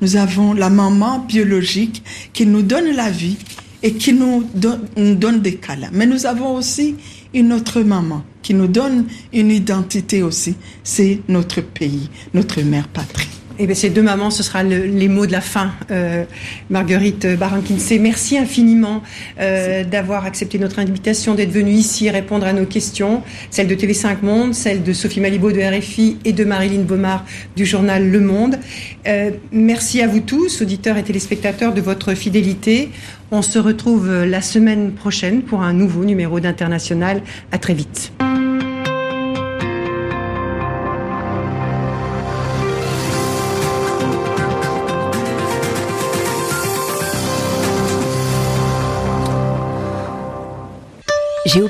Nous 0.00 0.16
avons 0.16 0.52
la 0.52 0.68
maman 0.68 1.20
biologique 1.20 2.02
qui 2.32 2.46
nous 2.46 2.62
donne 2.62 2.94
la 2.94 3.10
vie 3.10 3.36
et 3.82 3.94
qui 3.94 4.12
nous 4.12 4.44
donne, 4.54 5.40
des 5.40 5.56
câlins. 5.56 5.90
Mais 5.92 6.06
nous 6.06 6.26
avons 6.26 6.56
aussi 6.56 6.96
une 7.32 7.52
autre 7.52 7.80
maman 7.82 8.24
qui 8.42 8.54
nous 8.54 8.66
donne 8.66 9.06
une 9.32 9.50
identité 9.50 10.22
aussi. 10.22 10.56
C'est 10.82 11.20
notre 11.28 11.60
pays, 11.60 12.10
notre 12.34 12.60
mère 12.62 12.88
patrie. 12.88 13.35
Eh 13.58 13.66
bien, 13.66 13.74
ces 13.74 13.88
deux 13.88 14.02
mamans, 14.02 14.30
ce 14.30 14.42
sera 14.42 14.62
les 14.62 15.08
mots 15.08 15.26
de 15.26 15.32
la 15.32 15.40
fin. 15.40 15.72
Euh, 15.90 16.24
Marguerite 16.68 17.26
Barankinsé, 17.38 17.98
merci 17.98 18.36
infiniment 18.36 19.02
euh, 19.40 19.82
d'avoir 19.82 20.26
accepté 20.26 20.58
notre 20.58 20.78
invitation, 20.78 21.34
d'être 21.34 21.52
venue 21.52 21.72
ici 21.72 22.10
répondre 22.10 22.46
à 22.46 22.52
nos 22.52 22.66
questions, 22.66 23.22
celles 23.50 23.66
de 23.66 23.74
TV5 23.74 24.18
Monde, 24.22 24.54
celles 24.54 24.82
de 24.82 24.92
Sophie 24.92 25.20
Malibaud 25.20 25.52
de 25.52 25.60
RFI 25.60 26.18
et 26.26 26.32
de 26.32 26.44
Marilyn 26.44 26.82
Baumard 26.82 27.24
du 27.56 27.64
journal 27.64 28.10
Le 28.10 28.20
Monde. 28.20 28.58
Euh, 29.06 29.30
merci 29.52 30.02
à 30.02 30.06
vous 30.06 30.20
tous, 30.20 30.60
auditeurs 30.60 30.98
et 30.98 31.02
téléspectateurs, 31.02 31.72
de 31.72 31.80
votre 31.80 32.12
fidélité. 32.14 32.90
On 33.30 33.40
se 33.40 33.58
retrouve 33.58 34.24
la 34.24 34.42
semaine 34.42 34.92
prochaine 34.92 35.42
pour 35.42 35.62
un 35.62 35.72
nouveau 35.72 36.04
numéro 36.04 36.40
d'International. 36.40 37.22
À 37.52 37.58
très 37.58 37.74
vite. 37.74 38.12